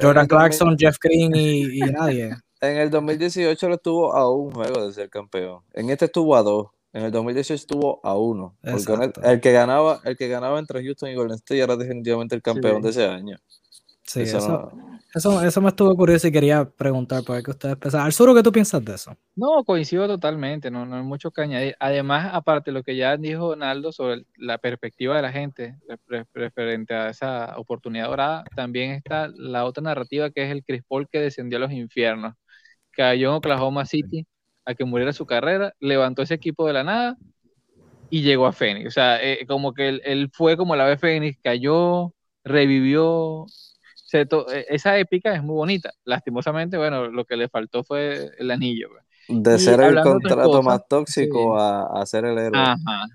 [0.00, 2.36] Jordan Clarkson, Jeff Green y, nadie.
[2.58, 5.60] En el 2018 lo estuvo a un juego de ser campeón.
[5.74, 6.68] En este estuvo a dos.
[6.96, 8.56] En el 2018 estuvo a uno.
[8.62, 12.40] Porque el, que ganaba, el que ganaba entre Houston y Golden State era definitivamente el
[12.40, 13.36] campeón de ese año.
[14.02, 14.72] Sí, eso,
[15.14, 18.06] eso, me estuvo curioso y quería preguntar por qué ustedes pensaban.
[18.06, 19.14] Al ¿qué tú piensas de eso?
[19.34, 21.76] No, coincido totalmente, no, no hay mucho que añadir.
[21.80, 25.78] Además, aparte de lo que ya dijo Donaldo sobre la perspectiva de la gente
[26.32, 31.08] referente a esa oportunidad dorada, también está la otra narrativa que es el Chris Paul
[31.12, 32.32] que descendió a los infiernos.
[32.92, 34.26] Cayó en Oklahoma City
[34.66, 37.16] a que muriera su carrera, levantó ese equipo de la nada
[38.10, 38.88] y llegó a Phoenix.
[38.88, 42.12] O sea, eh, como que él, él, fue como la vez Phoenix, cayó,
[42.44, 43.46] revivió,
[44.12, 45.92] e, esa épica es muy bonita.
[46.04, 48.88] Lastimosamente, bueno, lo que le faltó fue el anillo.
[48.90, 49.42] Pues.
[49.42, 52.60] De ser el contrato más tóxico a, ser el héroe.
[52.60, 53.06] Ajá.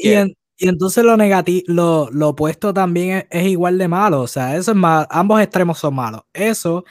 [0.00, 4.22] y, entonces lo negativo, lo, lo, opuesto también es, igual de malo.
[4.22, 6.22] O sea, eso es más, ambos extremos son malos.
[6.32, 6.84] Eso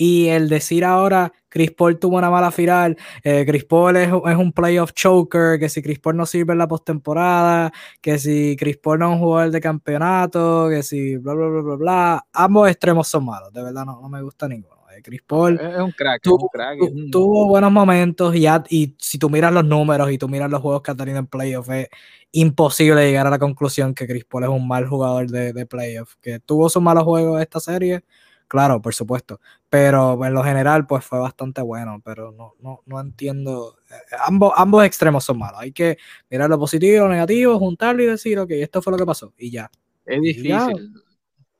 [0.00, 4.36] y el decir ahora, Chris Paul tuvo una mala final, eh, Chris Paul es, es,
[4.36, 8.76] un playoff choker, que si Chris Paul no sirve en la postemporada, que si Chris
[8.76, 12.26] Paul no es un jugador de campeonato, que si bla, bla, bla, bla, bla.
[12.32, 14.76] Ambos extremos son malos, de verdad no, no me gusta ninguno.
[14.96, 16.78] Eh, Chris Paul es un crack, tuvo, un crack.
[17.10, 20.82] tuvo buenos momentos y, y si tú miras los números y tú miras los juegos
[20.82, 21.88] que ha tenido en playoff, es
[22.30, 26.14] imposible llegar a la conclusión que Chris Paul es un mal jugador de, de playoff,
[26.22, 28.04] que tuvo sus malos juegos esta serie
[28.48, 29.40] Claro, por supuesto.
[29.68, 32.00] Pero en lo general, pues fue bastante bueno.
[32.04, 33.76] Pero no, no, no entiendo.
[33.90, 35.60] Eh, ambos, ambos extremos son malos.
[35.60, 35.98] Hay que
[36.30, 39.34] mirar lo positivo lo negativo, juntarlo y decir, ok, esto fue lo que pasó.
[39.36, 39.70] Y ya.
[40.06, 40.94] Es difícil.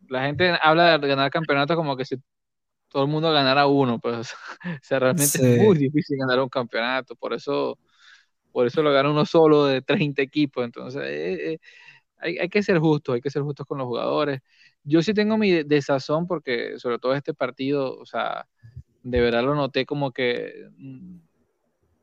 [0.09, 2.17] La gente habla de ganar campeonatos como que si
[2.89, 4.35] todo el mundo ganara uno, pues
[4.65, 7.79] o sea, realmente es muy difícil ganar un campeonato, por eso,
[8.51, 11.59] por eso lo gana uno solo de 30 equipos, entonces eh, eh,
[12.17, 14.41] hay, hay, que ser justos, hay que ser justos con los jugadores,
[14.89, 18.49] yo sí tengo mi desazón porque sobre todo este partido, o sea,
[19.03, 21.19] de verdad lo noté como que mm,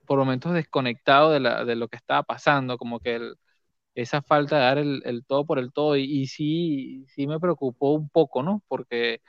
[0.06, 3.34] por momentos desconectado de, la, de lo que estaba pasando, como que
[3.96, 8.10] esa falta de dar el, todo por el todo y, sí, sí me preocupó un
[8.10, 8.64] poco, ¿no?
[8.68, 9.22] Porque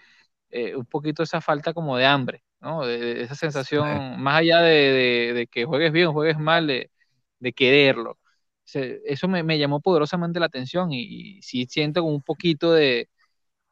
[0.50, 2.86] eh, un poquito esa falta como de hambre, ¿no?
[2.86, 6.90] De, esa sensación, más allá de, que juegues bien o juegues mal, de,
[7.54, 8.18] quererlo.
[8.74, 13.08] eso me, me, llamó poderosamente la atención y, y sí siento como un poquito de,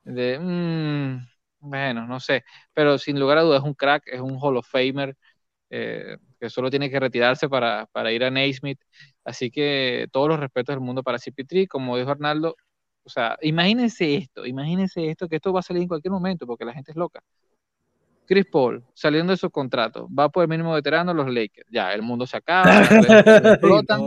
[0.05, 1.27] de, mm,
[1.61, 4.69] bueno, no sé, pero sin lugar a dudas es un crack, es un Hall of
[4.69, 5.17] Famer
[5.71, 8.81] eh, que solo tiene que retirarse para, ir a Naismith,
[9.25, 12.57] así que todos los respetos del mundo para CP3, como dijo Arnaldo,
[13.05, 16.65] o sea, imagínense esto, imagínense esto, que esto va a salir en cualquier momento porque
[16.65, 17.23] la gente es loca.
[18.27, 21.69] Chris Paul, saliendo de su contrato, va por el mínimo veterano los Lakers.
[21.71, 24.01] Ya, el mundo se acaba, explotan.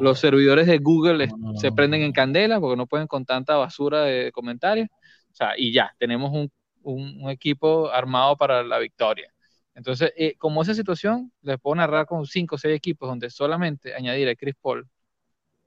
[0.00, 4.32] Los servidores de Google se prenden en candela porque no pueden con tanta basura de
[4.32, 4.88] comentarios.
[5.34, 6.48] O sea, y ya, tenemos un,
[6.82, 9.34] un, equipo armado para la victoria.
[9.74, 13.92] Entonces, eh, como esa situación, les puedo narrar con cinco o seis equipos donde solamente
[13.96, 14.88] añadir a Chris Paul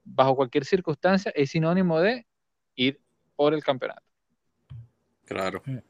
[0.02, 2.26] bajo cualquier circunstancia es sinónimo de
[2.76, 2.98] ir
[3.36, 4.02] por el campeonato.
[5.26, 5.62] Claro.
[5.66, 5.82] Eh,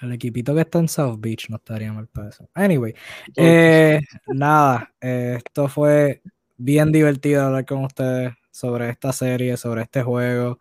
[0.00, 2.48] el equipito que está en South Beach no estaría mal para eso.
[2.54, 2.94] Anyway,
[3.36, 6.22] eh, nada, esto fue
[6.56, 10.58] bien divertido hablar con ustedes sobre esta serie, sobre este juego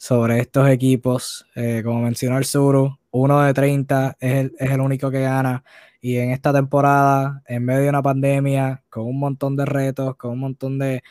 [0.00, 1.46] sobre estos equipos.
[1.54, 5.62] Eh, como mencionó el Suru, uno de 30 es el, único que gana.
[6.00, 10.30] Y en esta temporada, en medio de una pandemia, con un montón de retos, con
[10.32, 11.02] un montón de,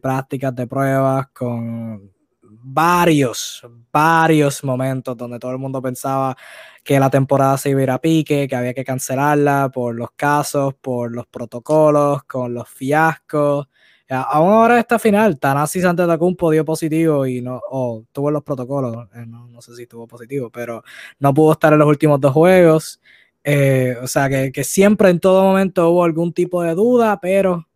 [0.00, 2.10] prácticas, de pruebas, con
[2.40, 6.34] varios, varios momentos donde todo el mundo pensaba
[6.82, 10.12] que la temporada se iba a ir a pique, que había que cancelarla por los
[10.12, 13.68] casos, por los protocolos, con los fiascos.
[14.10, 19.26] Aún ahora esta final, Tanasi Santetacumpo dio positivo y no, o tuvo los protocolos, eh,
[19.26, 20.82] no, sé si tuvo positivo, pero
[21.18, 23.00] no pudo estar en los últimos dos juegos.
[23.44, 27.68] Eh, o sea que, que, siempre en todo momento hubo algún tipo de duda, pero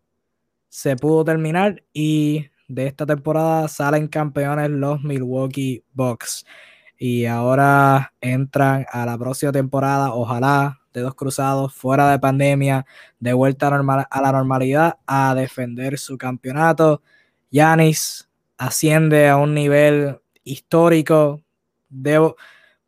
[0.69, 6.47] se pudo terminar y de esta temporada salen campeones los Milwaukee Bucks.
[6.99, 12.87] Y ahora entran a la próxima temporada, ojalá dos cruzados, fuera de pandemia,
[13.21, 17.03] de vuelta a, a la normalidad, a defender su campeonato.
[17.51, 21.41] Yanis asciende a un nivel histórico
[21.89, 22.33] de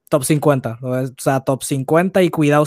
[0.09, 2.65] top 50, o sea, top 50 y cuidado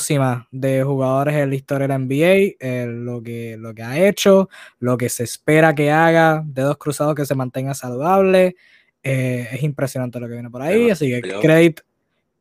[0.51, 4.49] de jugadores en la historia de la NBA, eh, lo, que, lo que ha hecho,
[4.79, 8.55] lo que se espera que haga, dedos cruzados que se mantenga saludable.
[9.01, 11.73] Eh, es impresionante lo que viene por ahí, así que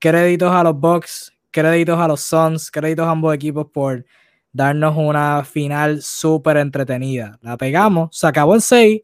[0.00, 4.04] créditos a los Bucks créditos a los Suns, créditos a ambos equipos por
[4.52, 7.38] darnos una final súper entretenida.
[7.40, 9.00] La pegamos, se acabó en 6,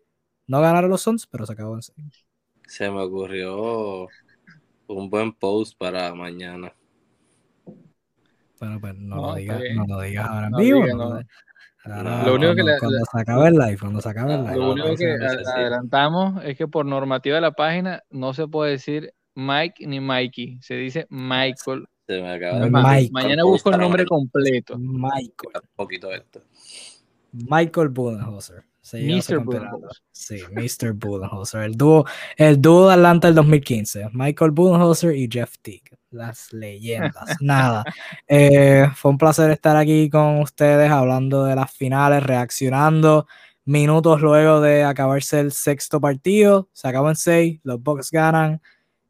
[0.49, 2.27] no ganaron los Suns, pero se acabó en 6.
[2.67, 4.07] Se me ocurrió
[4.87, 6.75] un buen post para mañana.
[8.61, 10.85] Bueno, pues no, lo, digas, no lo digas ahora en vivo.
[10.85, 14.57] lo único que cuando, se acabe el live, cuando se acabe el live.
[14.57, 15.17] Lo único que
[15.57, 20.59] adelantamos es que por normativa de la página no se puede decir Mike ni Mikey,
[20.61, 21.87] se dice Michael.
[22.07, 24.77] Se me acaba de Mañana busco el nombre completo.
[24.79, 25.53] Michael.
[25.55, 26.43] Un poquito esto.
[27.33, 28.65] Michael Budenholzer.
[28.93, 29.39] Mr.
[29.39, 30.03] Budenholzer.
[30.11, 30.93] Sí, Mr.
[30.93, 31.63] Budenholzer.
[31.63, 32.05] El dúo,
[32.37, 34.11] el dúo de Atlanta del 2015.
[34.13, 35.99] Michael Budenholzer y Jeff Teague.
[36.11, 37.15] Las leyendas.
[37.41, 37.85] Nada.
[38.27, 43.27] Eh, fue un placer estar aquí con ustedes hablando de las finales, reaccionando.
[43.65, 46.69] Minutos luego de acabarse el sexto partido.
[46.73, 47.61] Se acabó en seis.
[47.63, 48.61] Los Bucks ganan.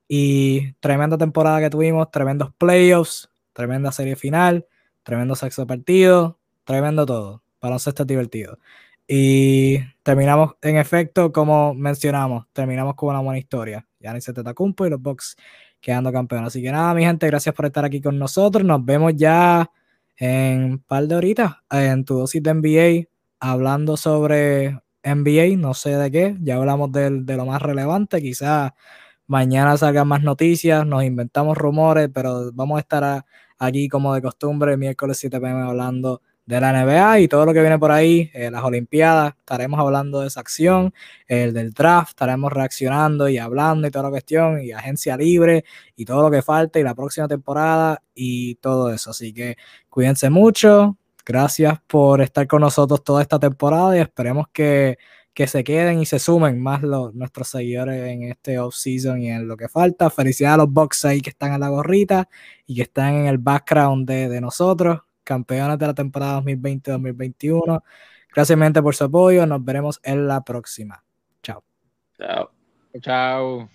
[0.09, 2.11] Y tremenda temporada que tuvimos.
[2.11, 3.31] Tremendos playoffs.
[3.53, 4.67] Tremenda serie final.
[5.03, 6.39] Tremendo sexto partido.
[6.65, 7.43] Tremendo todo.
[7.61, 8.59] Baloncesto divertido.
[9.07, 13.87] Y terminamos, en efecto, como mencionamos, terminamos con una buena historia.
[14.01, 15.37] Yanis Tetacumpo y los Bucks
[15.81, 16.49] quedando campeones.
[16.49, 18.65] Así que nada, mi gente, gracias por estar aquí con nosotros.
[18.65, 19.71] Nos vemos ya
[20.17, 23.09] en un par de horitas en tu dosis de NBA,
[23.41, 28.73] hablando sobre NBA, no sé de qué, ya hablamos de, de lo más relevante, quizás
[29.33, 33.25] mañana salgan más noticias, nos inventamos rumores, pero vamos a estar
[33.59, 37.63] aquí como de costumbre, miércoles 7 pm hablando de la NBA y todo lo que
[37.63, 40.93] viene por ahí, eh, las Olimpiadas, estaremos hablando de esa acción,
[41.27, 45.65] el del draft, estaremos reaccionando y hablando y toda la cuestión, y agencia libre
[45.97, 49.13] y todo lo que falta y la próxima temporada y todo eso.
[49.13, 49.57] Así que
[49.89, 54.99] cuídense mucho, gracias por estar con nosotros toda esta temporada y esperemos que,
[55.35, 59.49] que se queden y se sumen más los, nuestros seguidores en este off-season y en
[59.49, 60.11] lo que falta.
[60.11, 62.29] Felicidades a los box ahí que están en la gorrita
[62.67, 67.83] y que están en el background de, de nosotros campeones de la temporada 2020-2021.
[68.35, 69.47] Gracias, mente, por su apoyo.
[69.47, 71.03] Nos veremos en la próxima.
[71.43, 71.63] Chao.
[72.19, 72.51] Chao.
[73.01, 73.71] Chao.